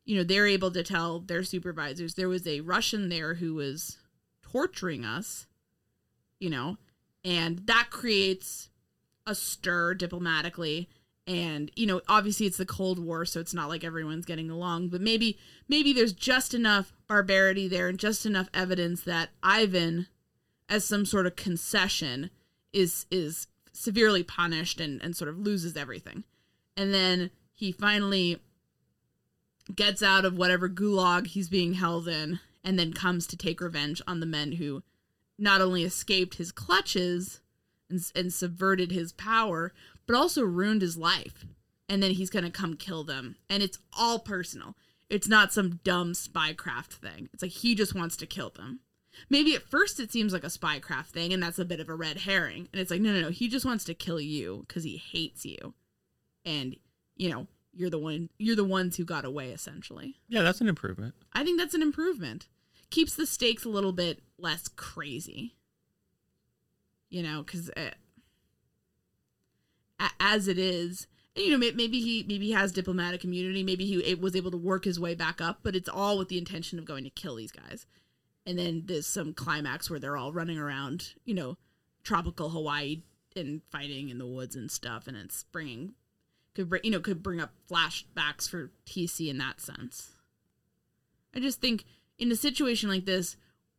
you 0.06 0.18
know 0.18 0.24
they're 0.24 0.48
able 0.48 0.72
to 0.72 0.82
tell 0.82 1.20
their 1.20 1.44
supervisors 1.44 2.16
there 2.16 2.30
was 2.30 2.48
a 2.48 2.62
russian 2.62 3.10
there 3.10 3.36
who 3.36 3.54
was 3.54 3.98
torturing 4.42 5.06
us 5.06 5.46
you 6.40 6.50
know 6.50 6.78
and 7.24 7.60
that 7.68 7.88
creates 7.90 8.70
a 9.26 9.36
stir 9.36 9.94
diplomatically. 9.94 10.90
And 11.26 11.72
you 11.78 11.86
know 11.88 12.02
obviously 12.10 12.46
it's 12.48 12.58
the 12.58 12.66
cold 12.66 13.00
war 13.00 13.24
so 13.24 13.40
it's 13.40 13.54
not 13.54 13.70
like 13.70 13.86
everyone's 13.86 14.26
getting 14.26 14.50
along 14.50 14.90
but 14.90 15.00
maybe 15.00 15.38
maybe 15.70 15.94
there's 15.94 16.12
just 16.12 16.54
enough 16.54 16.92
barbarity 17.08 17.70
there 17.70 17.88
and 17.88 17.98
just 17.98 18.26
enough 18.26 18.50
evidence 18.54 19.04
that 19.04 19.30
ivan 19.42 20.08
as 20.68 20.84
some 20.84 21.06
sort 21.06 21.26
of 21.26 21.38
concession 21.38 22.30
is 22.74 23.06
is 23.10 23.48
severely 23.74 24.24
punished 24.24 24.80
and 24.80 25.02
and 25.02 25.16
sort 25.16 25.30
of 25.30 25.38
loses 25.38 25.76
everything 25.76 26.24
and 26.78 26.94
then 26.94 27.30
he 27.54 27.72
finally 27.72 28.40
gets 29.76 30.02
out 30.02 30.26
of 30.26 30.38
whatever 30.38 30.70
gulag 30.70 31.28
he's 31.28 31.50
being 31.50 31.74
held 31.74 32.08
in 32.08 32.40
and 32.64 32.80
then 32.80 32.94
comes 32.94 33.28
to 33.28 33.38
take 33.38 33.60
revenge 33.60 34.02
on 34.08 34.20
the 34.20 34.26
men 34.26 34.54
who 34.54 34.84
not 35.38 35.62
only 35.62 35.84
escaped 35.84 36.36
his 36.36 36.52
clutches 36.52 37.42
and, 37.90 38.00
and 38.16 38.32
subverted 38.32 38.92
his 38.92 39.12
power 39.12 39.74
but 40.06 40.16
also 40.16 40.44
ruined 40.44 40.82
his 40.82 40.98
life. 40.98 41.46
And 41.90 42.02
then 42.02 42.12
he's 42.12 42.30
going 42.30 42.46
to 42.46 42.52
come 42.52 42.76
kill 42.76 43.04
them. 43.04 43.36
And 43.50 43.62
it's 43.62 43.80
all 43.98 44.20
personal. 44.20 44.76
It's 45.10 45.28
not 45.28 45.54
some 45.54 45.80
dumb 45.84 46.14
spycraft 46.14 46.94
thing. 46.94 47.30
It's 47.34 47.44
like 47.44 47.52
he 47.52 47.76
just 47.76 47.94
wants 47.94 48.16
to 48.18 48.26
kill 48.26 48.50
them. 48.50 48.80
Maybe 49.30 49.56
at 49.56 49.64
first 49.64 50.00
it 50.00 50.12
seems 50.12 50.34
like 50.34 50.44
a 50.44 50.48
spycraft 50.48 51.08
thing 51.08 51.34
and 51.34 51.42
that's 51.42 51.60
a 51.60 51.66
bit 51.66 51.80
of 51.80 51.90
a 51.90 51.96
red 51.96 52.20
herring. 52.20 52.68
And 52.72 52.82
it's 52.82 52.92
like, 52.92 53.02
no, 53.02 53.14
no, 53.14 53.22
no. 53.22 53.30
He 53.30 53.48
just 53.48 53.66
wants 53.66 53.84
to 53.86 53.94
kill 53.94 54.20
you 54.20 54.66
because 54.68 54.84
he 54.84 54.98
hates 54.98 55.46
you. 55.46 55.74
And, 56.46 56.76
you 57.16 57.30
know, 57.30 57.48
you're 57.74 57.90
the 57.90 58.00
one 58.00 58.30
you're 58.38 58.56
the 58.56 58.64
ones 58.64 58.98
who 58.98 59.06
got 59.06 59.26
away 59.26 59.50
essentially. 59.50 60.16
Yeah, 60.28 60.42
that's 60.42 60.62
an 60.62 60.68
improvement. 60.68 61.16
I 61.34 61.44
think 61.44 61.60
that's 61.60 61.74
an 61.74 61.82
improvement. 61.82 62.48
Keeps 62.90 63.16
the 63.16 63.26
stakes 63.26 63.66
a 63.66 63.70
little 63.70 63.94
bit 63.94 64.22
less 64.38 64.68
crazy. 64.68 65.56
You 67.10 67.24
know, 67.24 67.44
because 67.44 67.70
eh, 67.76 67.92
as 70.20 70.48
it 70.48 70.58
is 70.58 71.08
you 71.36 71.50
know 71.50 71.58
maybe 71.58 72.00
he 72.00 72.24
maybe 72.28 72.48
he 72.48 72.52
has 72.52 72.72
diplomatic 72.72 73.24
immunity 73.24 73.64
maybe 73.64 73.86
he 73.86 74.16
was 74.16 74.36
able 74.36 74.52
to 74.52 74.58
work 74.58 74.86
his 74.86 75.00
way 75.00 75.16
back 75.16 75.42
up 75.42 75.60
but 75.64 75.76
it's 75.76 75.90
all 75.90 76.18
with 76.18 76.30
the 76.30 76.38
intention 76.38 76.78
of 76.78 76.86
going 76.86 77.04
to 77.04 77.10
kill 77.10 77.36
these 77.36 77.52
guys 77.52 77.86
and 78.46 78.58
then 78.60 78.84
there's 78.86 79.08
some 79.08 79.34
climax 79.34 79.90
where 79.90 80.00
they're 80.00 80.18
all 80.18 80.34
running 80.34 80.58
around 80.58 81.14
you 81.26 81.34
know 81.34 81.58
tropical 82.04 82.50
hawaii 82.50 83.02
and 83.36 83.62
fighting 83.72 84.10
in 84.10 84.18
the 84.18 84.28
woods 84.28 84.56
and 84.56 84.70
stuff 84.70 85.08
and 85.08 85.18
it's 85.18 85.44
bringing 85.44 85.94
could 86.54 86.70
bring 86.70 86.82
you 86.84 86.92
know 86.92 87.00
could 87.00 87.24
bring 87.24 87.42
up 87.42 87.52
flashbacks 87.70 88.50
for 88.50 88.72
tc 88.86 89.30
in 89.30 89.38
that 89.38 89.60
sense 89.60 90.12
i 91.36 91.40
just 91.40 91.62
think 91.62 91.86
in 92.20 92.32
a 92.32 92.36
situation 92.36 92.90
like 92.90 93.06
this 93.06 93.38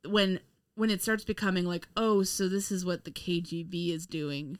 when 0.08 0.40
when 0.74 0.90
it 0.90 1.02
starts 1.02 1.24
becoming 1.24 1.64
like 1.64 1.86
oh 1.96 2.22
so 2.22 2.48
this 2.48 2.72
is 2.72 2.84
what 2.84 3.04
the 3.04 3.10
kgb 3.10 3.94
is 3.94 4.06
doing 4.06 4.58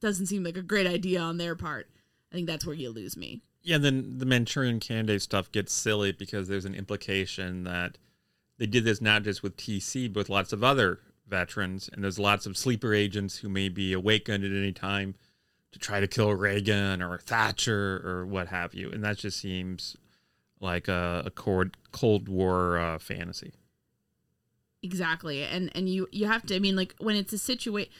doesn't 0.00 0.26
seem 0.26 0.44
like 0.44 0.56
a 0.56 0.62
great 0.62 0.86
idea 0.86 1.20
on 1.20 1.36
their 1.36 1.54
part. 1.54 1.88
I 2.32 2.36
think 2.36 2.46
that's 2.46 2.66
where 2.66 2.74
you 2.74 2.90
lose 2.90 3.16
me. 3.16 3.42
Yeah, 3.62 3.78
then 3.78 4.18
the 4.18 4.26
Manchurian 4.26 4.78
candidate 4.78 5.22
stuff 5.22 5.50
gets 5.50 5.72
silly 5.72 6.12
because 6.12 6.48
there's 6.48 6.64
an 6.64 6.74
implication 6.74 7.64
that 7.64 7.98
they 8.58 8.66
did 8.66 8.84
this 8.84 9.00
not 9.00 9.22
just 9.22 9.42
with 9.42 9.56
TC, 9.56 10.12
but 10.12 10.20
with 10.20 10.28
lots 10.28 10.52
of 10.52 10.64
other 10.64 11.00
veterans. 11.28 11.90
And 11.92 12.02
there's 12.02 12.18
lots 12.18 12.46
of 12.46 12.56
sleeper 12.56 12.94
agents 12.94 13.38
who 13.38 13.48
may 13.48 13.68
be 13.68 13.92
awakened 13.92 14.44
at 14.44 14.50
any 14.50 14.72
time 14.72 15.14
to 15.72 15.78
try 15.78 16.00
to 16.00 16.06
kill 16.06 16.32
Reagan 16.32 17.02
or 17.02 17.18
Thatcher 17.18 18.00
or 18.04 18.26
what 18.26 18.48
have 18.48 18.74
you. 18.74 18.90
And 18.90 19.04
that 19.04 19.18
just 19.18 19.38
seems 19.38 19.96
like 20.60 20.88
a, 20.88 21.24
a 21.26 21.30
Cold, 21.30 21.76
Cold 21.92 22.28
War 22.28 22.78
uh, 22.78 22.98
fantasy. 22.98 23.52
Exactly. 24.86 25.42
And 25.42 25.70
and 25.74 25.88
you 25.88 26.08
you 26.12 26.26
have 26.26 26.46
to 26.46 26.54
I 26.54 26.60
mean 26.60 26.76
like 26.76 26.94
when 26.98 27.16
it's 27.16 27.32
a 27.32 27.38
situation 27.38 27.90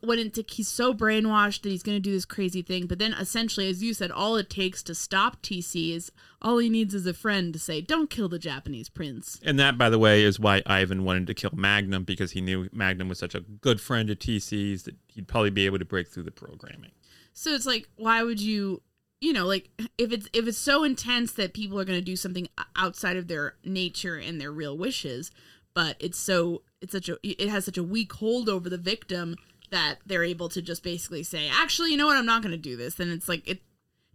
when 0.00 0.18
it's 0.18 0.38
he's 0.54 0.68
so 0.68 0.94
brainwashed 0.94 1.62
that 1.62 1.68
he's 1.68 1.82
going 1.82 1.96
to 1.96 2.00
do 2.00 2.12
this 2.12 2.24
crazy 2.24 2.62
thing 2.62 2.86
but 2.86 2.98
then 2.98 3.12
essentially 3.12 3.68
as 3.68 3.82
you 3.82 3.92
said 3.92 4.10
all 4.10 4.36
it 4.36 4.48
takes 4.48 4.82
to 4.82 4.94
stop 4.94 5.42
tc 5.42 5.94
is 5.94 6.10
all 6.40 6.56
he 6.56 6.70
needs 6.70 6.94
is 6.94 7.06
a 7.06 7.12
friend 7.12 7.52
to 7.52 7.58
say 7.58 7.82
don't 7.82 8.08
kill 8.08 8.26
the 8.26 8.38
japanese 8.38 8.88
prince 8.88 9.38
and 9.44 9.58
that 9.58 9.76
by 9.76 9.90
the 9.90 9.98
way 9.98 10.22
is 10.22 10.40
why 10.40 10.62
ivan 10.64 11.04
wanted 11.04 11.26
to 11.26 11.34
kill 11.34 11.50
magnum 11.54 12.04
because 12.04 12.32
he 12.32 12.40
knew 12.40 12.70
magnum 12.72 13.08
was 13.08 13.18
such 13.18 13.34
a 13.34 13.40
good 13.40 13.78
friend 13.78 14.08
of 14.08 14.18
tc's 14.18 14.84
that 14.84 14.94
he'd 15.08 15.28
probably 15.28 15.50
be 15.50 15.66
able 15.66 15.78
to 15.78 15.84
break 15.84 16.08
through 16.08 16.22
the 16.22 16.30
programming 16.30 16.92
so 17.34 17.50
it's 17.50 17.66
like 17.66 17.86
why 17.96 18.22
would 18.22 18.40
you 18.40 18.80
you 19.20 19.32
know 19.32 19.44
like 19.44 19.68
if 19.98 20.10
it's 20.12 20.28
if 20.32 20.46
it's 20.46 20.58
so 20.58 20.84
intense 20.84 21.32
that 21.32 21.52
people 21.52 21.78
are 21.78 21.84
going 21.84 21.98
to 21.98 22.04
do 22.04 22.16
something 22.16 22.48
outside 22.76 23.16
of 23.16 23.28
their 23.28 23.54
nature 23.64 24.16
and 24.16 24.40
their 24.40 24.52
real 24.52 24.76
wishes 24.76 25.30
but 25.76 25.94
it's 26.00 26.18
so 26.18 26.62
it's 26.80 26.92
such 26.92 27.08
a 27.10 27.18
it 27.22 27.50
has 27.50 27.66
such 27.66 27.76
a 27.76 27.82
weak 27.82 28.12
hold 28.14 28.48
over 28.48 28.70
the 28.70 28.78
victim 28.78 29.36
that 29.70 29.96
they're 30.06 30.24
able 30.24 30.48
to 30.48 30.62
just 30.62 30.82
basically 30.82 31.22
say, 31.22 31.50
actually, 31.52 31.90
you 31.90 31.96
know 31.96 32.06
what, 32.06 32.16
I'm 32.16 32.26
not 32.26 32.42
going 32.42 32.52
to 32.52 32.58
do 32.58 32.76
this. 32.76 32.98
And 32.98 33.10
it's 33.10 33.28
like, 33.28 33.46
it 33.48 33.60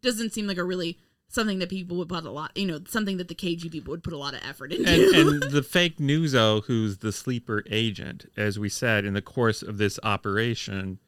doesn't 0.01 0.33
seem 0.33 0.47
like 0.47 0.57
a 0.57 0.63
really 0.63 0.97
something 1.27 1.59
that 1.59 1.69
people 1.69 1.97
would 1.97 2.09
put 2.09 2.25
a 2.25 2.31
lot, 2.31 2.55
you 2.55 2.65
know, 2.65 2.79
something 2.87 3.17
that 3.17 3.27
the 3.27 3.35
KGB 3.35 3.71
people 3.71 3.91
would 3.91 4.03
put 4.03 4.13
a 4.13 4.17
lot 4.17 4.33
of 4.33 4.41
effort 4.47 4.73
into. 4.73 4.89
And, 4.89 5.43
and 5.43 5.43
the 5.51 5.61
fake 5.61 5.97
Nuzo, 5.97 6.63
who's 6.65 6.97
the 6.97 7.11
sleeper 7.11 7.63
agent, 7.69 8.25
as 8.35 8.57
we 8.57 8.69
said, 8.69 9.05
in 9.05 9.13
the 9.13 9.21
course 9.21 9.61
of 9.61 9.77
this 9.77 9.99
operation, 10.03 10.99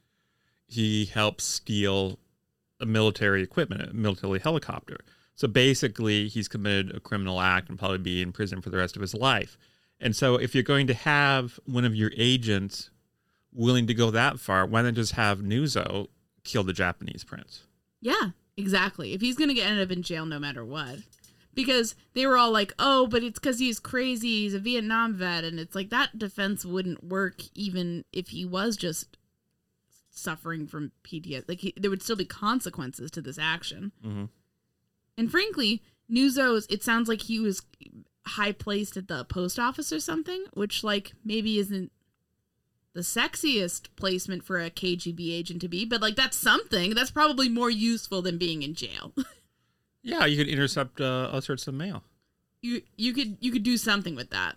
he 0.67 1.05
helps 1.05 1.43
steal 1.43 2.19
a 2.79 2.85
military 2.85 3.41
equipment, 3.41 3.89
a 3.89 3.93
military 3.93 4.39
helicopter. 4.39 4.97
So 5.35 5.47
basically, 5.47 6.27
he's 6.27 6.47
committed 6.47 6.95
a 6.95 6.99
criminal 6.99 7.41
act 7.41 7.69
and 7.69 7.79
probably 7.79 7.97
be 7.97 8.21
in 8.21 8.31
prison 8.31 8.61
for 8.61 8.69
the 8.69 8.77
rest 8.77 8.95
of 8.95 9.01
his 9.01 9.13
life. 9.15 9.57
And 9.99 10.15
so, 10.15 10.35
if 10.35 10.53
you're 10.53 10.63
going 10.63 10.87
to 10.87 10.93
have 10.93 11.59
one 11.65 11.85
of 11.85 11.95
your 11.95 12.11
agents 12.17 12.89
willing 13.53 13.87
to 13.87 13.93
go 13.93 14.11
that 14.11 14.39
far, 14.39 14.65
why 14.65 14.81
not 14.81 14.95
just 14.95 15.13
have 15.13 15.39
Nuzo 15.39 16.07
kill 16.43 16.63
the 16.63 16.73
Japanese 16.73 17.23
prince? 17.23 17.63
Yeah, 18.01 18.31
exactly. 18.57 19.13
If 19.13 19.21
he's 19.21 19.37
going 19.37 19.47
to 19.47 19.53
get 19.53 19.67
ended 19.67 19.89
up 19.89 19.95
in 19.95 20.03
jail 20.03 20.25
no 20.25 20.39
matter 20.39 20.65
what. 20.65 20.99
Because 21.55 21.93
they 22.13 22.25
were 22.25 22.37
all 22.37 22.51
like, 22.51 22.73
oh, 22.79 23.05
but 23.05 23.23
it's 23.23 23.37
because 23.37 23.59
he's 23.59 23.77
crazy. 23.79 24.41
He's 24.41 24.55
a 24.55 24.59
Vietnam 24.59 25.13
vet. 25.13 25.43
And 25.43 25.59
it's 25.59 25.75
like 25.75 25.91
that 25.91 26.17
defense 26.17 26.65
wouldn't 26.65 27.03
work 27.03 27.43
even 27.53 28.05
if 28.11 28.29
he 28.29 28.43
was 28.43 28.75
just 28.75 29.17
suffering 30.09 30.65
from 30.65 30.91
PTSD. 31.03 31.47
Like, 31.47 31.59
he, 31.59 31.73
there 31.77 31.91
would 31.91 32.01
still 32.01 32.15
be 32.15 32.25
consequences 32.25 33.11
to 33.11 33.21
this 33.21 33.37
action. 33.37 33.91
Mm-hmm. 34.03 34.25
And 35.15 35.29
frankly, 35.29 35.83
Nuzo's, 36.11 36.65
it 36.71 36.81
sounds 36.81 37.07
like 37.07 37.21
he 37.21 37.39
was 37.39 37.61
high 38.25 38.51
placed 38.51 38.97
at 38.97 39.07
the 39.07 39.25
post 39.25 39.59
office 39.59 39.91
or 39.91 39.99
something, 39.99 40.45
which, 40.53 40.83
like, 40.83 41.13
maybe 41.23 41.59
isn't 41.59 41.91
the 42.93 43.01
sexiest 43.01 43.87
placement 43.95 44.43
for 44.43 44.59
a 44.59 44.69
KGB 44.69 45.31
agent 45.31 45.61
to 45.61 45.67
be, 45.67 45.83
but 45.85 46.01
like 46.01 46.15
that's 46.15 46.37
something. 46.37 46.93
That's 46.93 47.11
probably 47.11 47.49
more 47.49 47.69
useful 47.69 48.21
than 48.21 48.37
being 48.37 48.61
in 48.61 48.75
jail. 48.75 49.13
yeah, 50.03 50.25
you 50.25 50.37
could 50.37 50.47
intercept 50.47 51.01
uh, 51.01 51.29
all 51.31 51.41
sorts 51.41 51.67
of 51.67 51.73
mail. 51.73 52.03
You 52.61 52.83
you 52.95 53.13
could 53.13 53.37
you 53.41 53.51
could 53.51 53.63
do 53.63 53.77
something 53.77 54.15
with 54.15 54.29
that. 54.29 54.55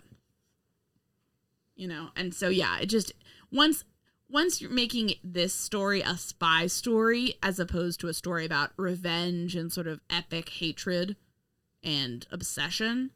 You 1.75 1.87
know, 1.87 2.09
and 2.15 2.33
so 2.33 2.49
yeah, 2.49 2.77
it 2.79 2.87
just 2.87 3.11
once 3.51 3.83
once 4.29 4.61
you're 4.61 4.71
making 4.71 5.13
this 5.23 5.53
story 5.53 6.01
a 6.01 6.17
spy 6.17 6.67
story 6.67 7.35
as 7.41 7.59
opposed 7.59 7.99
to 8.01 8.07
a 8.07 8.13
story 8.13 8.45
about 8.45 8.71
revenge 8.77 9.55
and 9.55 9.71
sort 9.71 9.87
of 9.87 9.99
epic 10.09 10.49
hatred 10.49 11.15
and 11.83 12.27
obsession, 12.31 13.11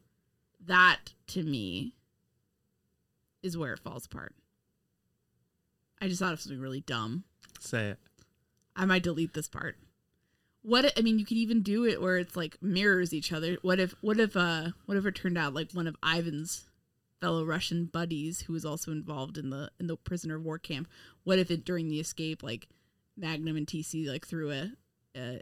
that 0.66 1.12
to 1.28 1.42
me 1.42 1.94
is 3.42 3.56
where 3.56 3.72
it 3.72 3.80
falls 3.80 4.06
apart. 4.06 4.34
I 6.00 6.08
just 6.08 6.20
thought 6.20 6.32
of 6.32 6.40
something 6.40 6.60
really 6.60 6.80
dumb. 6.80 7.24
Say 7.60 7.90
it. 7.90 7.98
I 8.74 8.84
might 8.84 9.02
delete 9.02 9.34
this 9.34 9.48
part. 9.48 9.76
What 10.62 10.92
I 10.96 11.02
mean, 11.02 11.18
you 11.18 11.24
could 11.24 11.36
even 11.36 11.62
do 11.62 11.84
it 11.84 12.00
where 12.00 12.18
it's 12.18 12.36
like 12.36 12.56
mirrors 12.62 13.12
each 13.12 13.32
other. 13.32 13.56
What 13.62 13.80
if 13.80 13.94
what 14.00 14.18
if 14.18 14.36
uh 14.36 14.68
what 14.86 14.96
if 14.96 15.06
it 15.06 15.14
turned 15.14 15.38
out 15.38 15.54
like 15.54 15.72
one 15.72 15.86
of 15.86 15.96
Ivan's 16.02 16.68
fellow 17.20 17.44
Russian 17.44 17.86
buddies 17.86 18.42
who 18.42 18.52
was 18.52 18.64
also 18.64 18.90
involved 18.92 19.38
in 19.38 19.50
the 19.50 19.70
in 19.80 19.88
the 19.88 19.96
prisoner 19.96 20.36
of 20.36 20.44
war 20.44 20.58
camp? 20.58 20.88
What 21.24 21.38
if 21.38 21.50
it 21.50 21.64
during 21.64 21.88
the 21.88 22.00
escape 22.00 22.42
like 22.42 22.68
Magnum 23.16 23.56
and 23.56 23.66
TC 23.66 24.06
like 24.06 24.26
threw 24.26 24.52
a, 24.52 24.70
a 25.16 25.40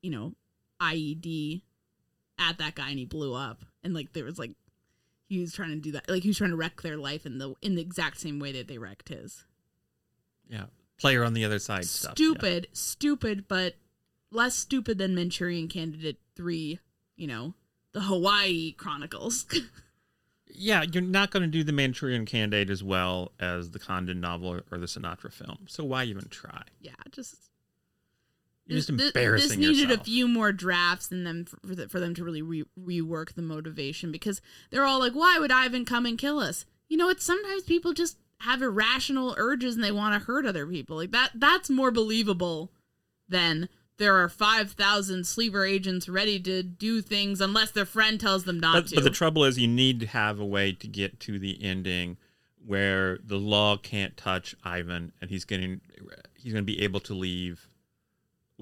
you 0.00 0.10
know 0.10 0.32
IED 0.80 1.62
at 2.38 2.58
that 2.58 2.74
guy 2.74 2.90
and 2.90 2.98
he 2.98 3.04
blew 3.04 3.34
up 3.34 3.64
and 3.84 3.94
like 3.94 4.12
there 4.12 4.24
was 4.24 4.38
like 4.38 4.52
he 5.32 5.40
was 5.40 5.52
trying 5.52 5.70
to 5.70 5.76
do 5.76 5.92
that 5.92 6.08
like 6.08 6.22
he 6.22 6.28
was 6.28 6.38
trying 6.38 6.50
to 6.50 6.56
wreck 6.56 6.82
their 6.82 6.96
life 6.96 7.24
in 7.24 7.38
the 7.38 7.54
in 7.62 7.74
the 7.74 7.82
exact 7.82 8.20
same 8.20 8.38
way 8.38 8.52
that 8.52 8.68
they 8.68 8.78
wrecked 8.78 9.08
his. 9.08 9.44
Yeah. 10.48 10.64
Player 11.00 11.24
on 11.24 11.32
the 11.32 11.44
other 11.44 11.58
side 11.58 11.86
stupid, 11.86 12.14
stuff. 12.14 12.52
Yeah. 12.52 12.68
stupid, 12.72 13.48
but 13.48 13.74
less 14.30 14.54
stupid 14.54 14.98
than 14.98 15.14
Manchurian 15.14 15.68
Candidate 15.68 16.18
3, 16.36 16.78
you 17.16 17.26
know, 17.26 17.54
the 17.92 18.02
Hawaii 18.02 18.72
Chronicles. 18.72 19.46
yeah, 20.46 20.82
you're 20.82 21.02
not 21.02 21.30
going 21.30 21.42
to 21.42 21.48
do 21.48 21.64
the 21.64 21.72
Manchurian 21.72 22.26
Candidate 22.26 22.70
as 22.70 22.82
well 22.82 23.32
as 23.40 23.70
the 23.70 23.78
Condon 23.78 24.20
novel 24.20 24.60
or, 24.70 24.78
the 24.78 24.86
Sinatra 24.86 25.32
film. 25.32 25.66
So 25.66 25.82
why 25.82 26.04
even 26.04 26.28
try? 26.28 26.62
Yeah, 26.80 26.92
just 27.10 27.36
you're 28.66 28.78
just 28.78 28.90
embarrassing 28.90 29.48
This 29.60 29.68
needed 29.68 29.88
yourself. 29.88 30.00
a 30.00 30.04
few 30.04 30.28
more 30.28 30.52
drafts 30.52 31.10
and 31.10 31.26
them 31.26 31.44
for, 31.44 31.56
for, 31.66 31.88
for 31.88 32.00
them 32.00 32.14
to 32.14 32.24
really 32.24 32.42
re- 32.42 32.64
rework 32.78 33.34
the 33.34 33.42
motivation 33.42 34.12
because 34.12 34.40
they're 34.70 34.84
all 34.84 35.00
like, 35.00 35.14
"Why 35.14 35.38
would 35.38 35.50
Ivan 35.52 35.84
come 35.84 36.06
and 36.06 36.16
kill 36.18 36.38
us?" 36.38 36.64
You 36.88 36.96
know, 36.96 37.08
it's 37.08 37.24
sometimes 37.24 37.62
people 37.64 37.92
just 37.92 38.18
have 38.40 38.60
irrational 38.62 39.34
urges 39.38 39.74
and 39.76 39.84
they 39.84 39.92
want 39.92 40.14
to 40.20 40.26
hurt 40.26 40.46
other 40.46 40.66
people. 40.66 40.96
Like 40.96 41.10
that 41.12 41.30
that's 41.34 41.70
more 41.70 41.90
believable 41.90 42.70
than 43.28 43.68
there 43.98 44.16
are 44.16 44.28
5,000 44.28 45.24
sleeper 45.26 45.64
agents 45.64 46.08
ready 46.08 46.40
to 46.40 46.62
do 46.62 47.00
things 47.02 47.40
unless 47.40 47.70
their 47.70 47.84
friend 47.84 48.18
tells 48.18 48.44
them 48.44 48.58
not 48.58 48.74
But, 48.74 48.86
to. 48.88 48.94
but 48.96 49.04
the 49.04 49.10
trouble 49.10 49.44
is, 49.44 49.58
you 49.58 49.68
need 49.68 50.00
to 50.00 50.06
have 50.06 50.40
a 50.40 50.44
way 50.44 50.72
to 50.72 50.88
get 50.88 51.20
to 51.20 51.38
the 51.38 51.62
ending 51.62 52.16
where 52.64 53.18
the 53.24 53.38
law 53.38 53.76
can't 53.76 54.16
touch 54.16 54.56
Ivan, 54.64 55.12
and 55.20 55.30
he's 55.30 55.44
getting 55.44 55.80
he's 56.34 56.52
going 56.52 56.64
to 56.64 56.66
be 56.72 56.82
able 56.82 57.00
to 57.00 57.14
leave 57.14 57.68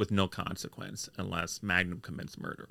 with 0.01 0.11
no 0.11 0.27
consequence 0.27 1.11
unless 1.19 1.63
Magnum 1.63 2.01
commits 2.01 2.39
murder. 2.39 2.71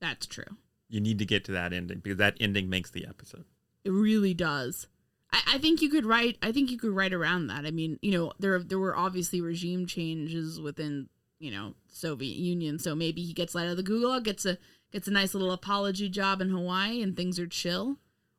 that's 0.00 0.26
true. 0.26 0.58
You 0.88 1.00
need 1.00 1.18
to 1.20 1.24
get 1.24 1.44
to 1.44 1.52
that 1.52 1.72
ending 1.72 2.00
because 2.00 2.18
that 2.18 2.36
ending 2.38 2.68
makes 2.68 2.90
the 2.90 3.06
episode. 3.06 3.44
It 3.84 3.92
really 3.92 4.34
does. 4.34 4.88
I, 5.32 5.54
I 5.54 5.58
think 5.58 5.80
you 5.80 5.88
could 5.88 6.04
write. 6.04 6.38
I 6.42 6.52
think 6.52 6.70
you 6.70 6.78
could 6.78 6.90
write 6.90 7.12
around 7.12 7.46
that. 7.46 7.64
I 7.66 7.70
mean, 7.70 7.98
you 8.02 8.12
know, 8.12 8.32
there 8.38 8.58
there 8.58 8.78
were 8.78 8.96
obviously 8.96 9.40
regime 9.40 9.86
changes 9.86 10.60
within 10.60 11.08
you 11.38 11.50
know 11.50 11.74
Soviet 11.88 12.36
Union, 12.36 12.78
so 12.78 12.94
maybe 12.94 13.22
he 13.22 13.32
gets 13.32 13.56
out 13.56 13.66
of 13.68 13.76
the 13.76 13.82
gulag, 13.82 14.24
gets 14.24 14.44
a 14.44 14.58
gets 14.92 15.08
a 15.08 15.12
nice 15.12 15.34
little 15.34 15.52
apology 15.52 16.08
job 16.08 16.40
in 16.40 16.50
Hawaii, 16.50 17.00
and 17.00 17.16
things 17.16 17.38
are 17.38 17.46
chill. 17.46 17.98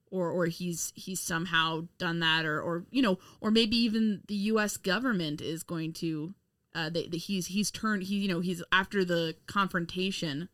Or, 0.09 0.29
or 0.31 0.45
he's 0.45 0.93
he's 0.95 1.19
somehow 1.19 1.87
done 1.97 2.21
that, 2.21 2.45
or, 2.45 2.61
or 2.61 2.85
you 2.91 3.01
know, 3.01 3.19
or 3.41 3.51
maybe 3.51 3.75
even 3.75 4.21
the 4.27 4.35
U.S. 4.51 4.77
government 4.77 5.41
is 5.41 5.63
going 5.63 5.91
to, 5.93 6.33
uh, 6.77 6.89
they, 6.91 7.03
he's 7.11 7.47
he's 7.47 7.71
turned 7.71 8.03
he 8.03 8.15
you 8.17 8.27
know 8.27 8.39
he's 8.39 8.61
after 8.71 9.03
the 9.03 9.35
confrontation 9.47 10.47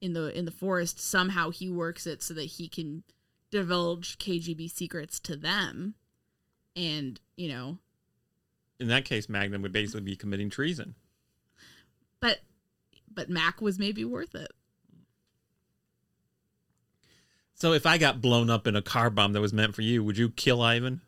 in 0.00 0.12
the 0.12 0.36
in 0.36 0.44
the 0.46 0.50
forest 0.50 0.98
somehow 0.98 1.50
he 1.50 1.70
works 1.70 2.06
it 2.06 2.22
so 2.22 2.34
that 2.34 2.44
he 2.44 2.66
can 2.68 3.04
divulge 3.52 4.18
KGB 4.18 4.68
secrets 4.70 5.20
to 5.20 5.36
them 5.36 5.94
and 6.74 7.20
you 7.36 7.48
know 7.48 7.78
In 8.80 8.88
that 8.88 9.04
case, 9.04 9.28
Magnum 9.28 9.62
would 9.62 9.70
basically 9.72 10.00
be 10.00 10.16
committing 10.16 10.50
treason. 10.50 10.96
but 12.20 12.40
but 13.12 13.30
Mac 13.30 13.60
was 13.62 13.78
maybe 13.78 14.04
worth 14.04 14.34
it 14.34 14.50
So 17.54 17.72
if 17.72 17.86
I 17.86 17.98
got 17.98 18.20
blown 18.20 18.50
up 18.50 18.66
in 18.66 18.74
a 18.74 18.82
car 18.82 19.08
bomb 19.10 19.32
that 19.34 19.40
was 19.40 19.52
meant 19.52 19.74
for 19.76 19.82
you, 19.82 20.02
would 20.02 20.18
you 20.18 20.30
kill 20.30 20.60
Ivan? 20.60 21.00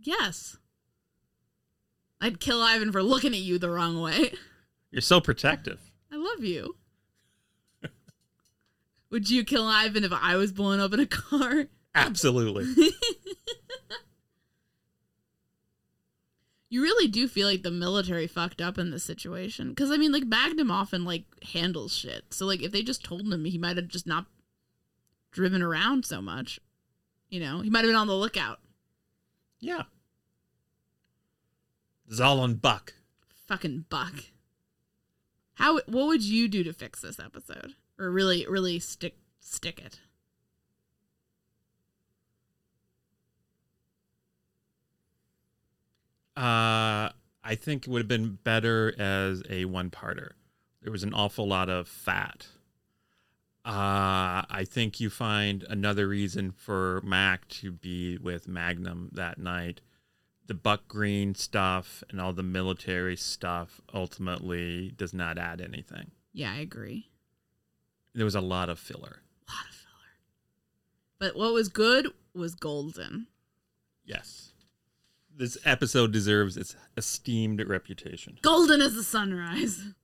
yes 0.00 0.56
I'd 2.20 2.40
kill 2.40 2.62
Ivan 2.62 2.92
for 2.92 3.02
looking 3.02 3.32
at 3.32 3.40
you 3.40 3.58
the 3.58 3.70
wrong 3.70 4.00
way. 4.00 4.32
You're 4.90 5.02
so 5.02 5.20
protective. 5.20 5.80
I 6.12 6.16
love 6.16 6.42
you. 6.42 6.76
Would 9.10 9.30
you 9.30 9.44
kill 9.44 9.64
Ivan 9.64 10.04
if 10.04 10.12
I 10.12 10.36
was 10.36 10.52
blown 10.52 10.80
up 10.80 10.92
in 10.92 11.00
a 11.00 11.06
car? 11.06 11.66
Absolutely. 11.94 12.64
you 16.68 16.82
really 16.82 17.08
do 17.08 17.26
feel 17.26 17.48
like 17.48 17.62
the 17.62 17.70
military 17.70 18.26
fucked 18.26 18.60
up 18.60 18.76
in 18.76 18.90
this 18.90 19.04
situation. 19.04 19.70
Because 19.70 19.90
i 19.90 19.96
mean 19.96 20.12
like 20.12 20.26
magnum 20.26 20.70
often 20.70 21.04
like 21.04 21.24
handles 21.42 21.94
shit. 21.94 22.34
So 22.34 22.44
like 22.44 22.62
if 22.62 22.70
they 22.72 22.82
just 22.82 23.02
told 23.02 23.22
him 23.32 23.44
he 23.44 23.56
might 23.56 23.76
have 23.76 23.88
just 23.88 24.06
not 24.06 24.26
driven 25.32 25.62
around 25.62 26.04
so 26.04 26.20
much. 26.20 26.60
You 27.30 27.40
know 27.40 27.60
he 27.60 27.70
might 27.70 27.80
have 27.84 27.88
been 27.88 27.96
on 27.96 28.06
the 28.08 28.14
lookout. 28.14 28.60
Yeah. 29.60 29.84
It's 32.08 32.20
all 32.20 32.40
on 32.40 32.54
Buck. 32.54 32.94
fucking 33.46 33.84
buck 33.88 34.14
how 35.54 35.74
what 35.86 36.06
would 36.06 36.22
you 36.22 36.48
do 36.48 36.62
to 36.64 36.72
fix 36.72 37.00
this 37.00 37.18
episode 37.18 37.74
or 37.98 38.10
really 38.10 38.46
really 38.48 38.78
stick 38.78 39.16
stick 39.40 39.78
it 39.78 40.00
Uh, 46.36 47.10
I 47.42 47.56
think 47.56 47.84
it 47.84 47.90
would 47.90 47.98
have 47.98 48.06
been 48.08 48.38
better 48.44 48.94
as 48.96 49.42
a 49.50 49.64
one-parter. 49.64 50.30
There 50.80 50.92
was 50.92 51.02
an 51.02 51.12
awful 51.12 51.48
lot 51.48 51.68
of 51.68 51.88
fat. 51.88 52.46
Uh, 53.64 54.46
I 54.48 54.64
think 54.64 55.00
you 55.00 55.10
find 55.10 55.64
another 55.68 56.06
reason 56.06 56.52
for 56.52 57.00
Mac 57.02 57.48
to 57.48 57.72
be 57.72 58.18
with 58.18 58.46
Magnum 58.46 59.10
that 59.14 59.38
night. 59.38 59.80
The 60.48 60.54
Buck 60.54 60.88
Green 60.88 61.34
stuff 61.34 62.02
and 62.10 62.20
all 62.20 62.32
the 62.32 62.42
military 62.42 63.16
stuff 63.16 63.80
ultimately 63.94 64.92
does 64.96 65.12
not 65.14 65.38
add 65.38 65.60
anything. 65.60 66.10
yeah 66.32 66.52
i 66.52 66.56
agree 66.56 67.08
There 68.14 68.24
was 68.24 68.34
a 68.34 68.40
lot 68.40 68.68
of 68.68 68.78
filler. 68.78 69.22
A 69.46 69.52
lot 69.52 69.66
of 69.68 69.74
filler 69.74 70.16
but 71.20 71.36
what 71.36 71.52
was 71.52 71.68
good 71.68 72.08
was 72.34 72.54
golden 72.54 73.26
Yes. 74.04 74.52
This 75.36 75.58
episode 75.66 76.12
deserves 76.12 76.56
its 76.56 76.74
esteemed 76.96 77.60
reputation. 77.68 78.38
golden 78.42 78.80
as 78.80 78.94
the 78.94 79.02
sunrise 79.04 79.76
Is 79.78 79.94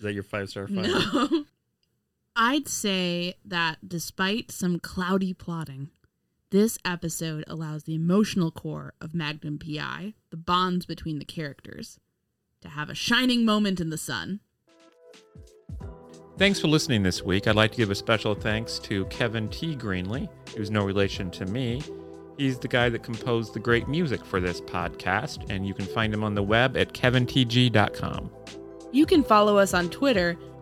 that 0.00 0.14
your 0.14 0.22
five 0.24 0.48
star 0.48 0.66
five? 0.66 0.86
No. 0.86 1.44
I'd 2.36 2.66
say 2.66 3.34
that 3.44 3.86
despite 3.86 4.50
some 4.50 4.80
cloudy 4.80 5.34
plotting, 5.34 5.90
this 6.52 6.78
episode 6.84 7.44
allows 7.48 7.84
the 7.84 7.94
emotional 7.94 8.50
core 8.50 8.92
of 9.00 9.14
Magnum 9.14 9.58
PI, 9.58 10.12
the 10.30 10.36
bonds 10.36 10.84
between 10.84 11.18
the 11.18 11.24
characters, 11.24 11.98
to 12.60 12.68
have 12.68 12.90
a 12.90 12.94
shining 12.94 13.46
moment 13.46 13.80
in 13.80 13.88
the 13.88 13.96
sun. 13.96 14.40
Thanks 16.36 16.60
for 16.60 16.68
listening 16.68 17.02
this 17.02 17.22
week. 17.22 17.48
I'd 17.48 17.56
like 17.56 17.70
to 17.70 17.78
give 17.78 17.90
a 17.90 17.94
special 17.94 18.34
thanks 18.34 18.78
to 18.80 19.06
Kevin 19.06 19.48
T. 19.48 19.74
Greenley, 19.74 20.28
who's 20.54 20.70
no 20.70 20.84
relation 20.84 21.30
to 21.30 21.46
me. 21.46 21.80
He's 22.36 22.58
the 22.58 22.68
guy 22.68 22.90
that 22.90 23.02
composed 23.02 23.54
the 23.54 23.60
great 23.60 23.88
music 23.88 24.22
for 24.22 24.38
this 24.38 24.60
podcast, 24.60 25.50
and 25.50 25.66
you 25.66 25.72
can 25.72 25.86
find 25.86 26.12
him 26.12 26.22
on 26.22 26.34
the 26.34 26.42
web 26.42 26.76
at 26.76 26.92
kevintg.com. 26.92 28.30
You 28.92 29.06
can 29.06 29.24
follow 29.24 29.56
us 29.56 29.72
on 29.72 29.88
Twitter 29.88 30.36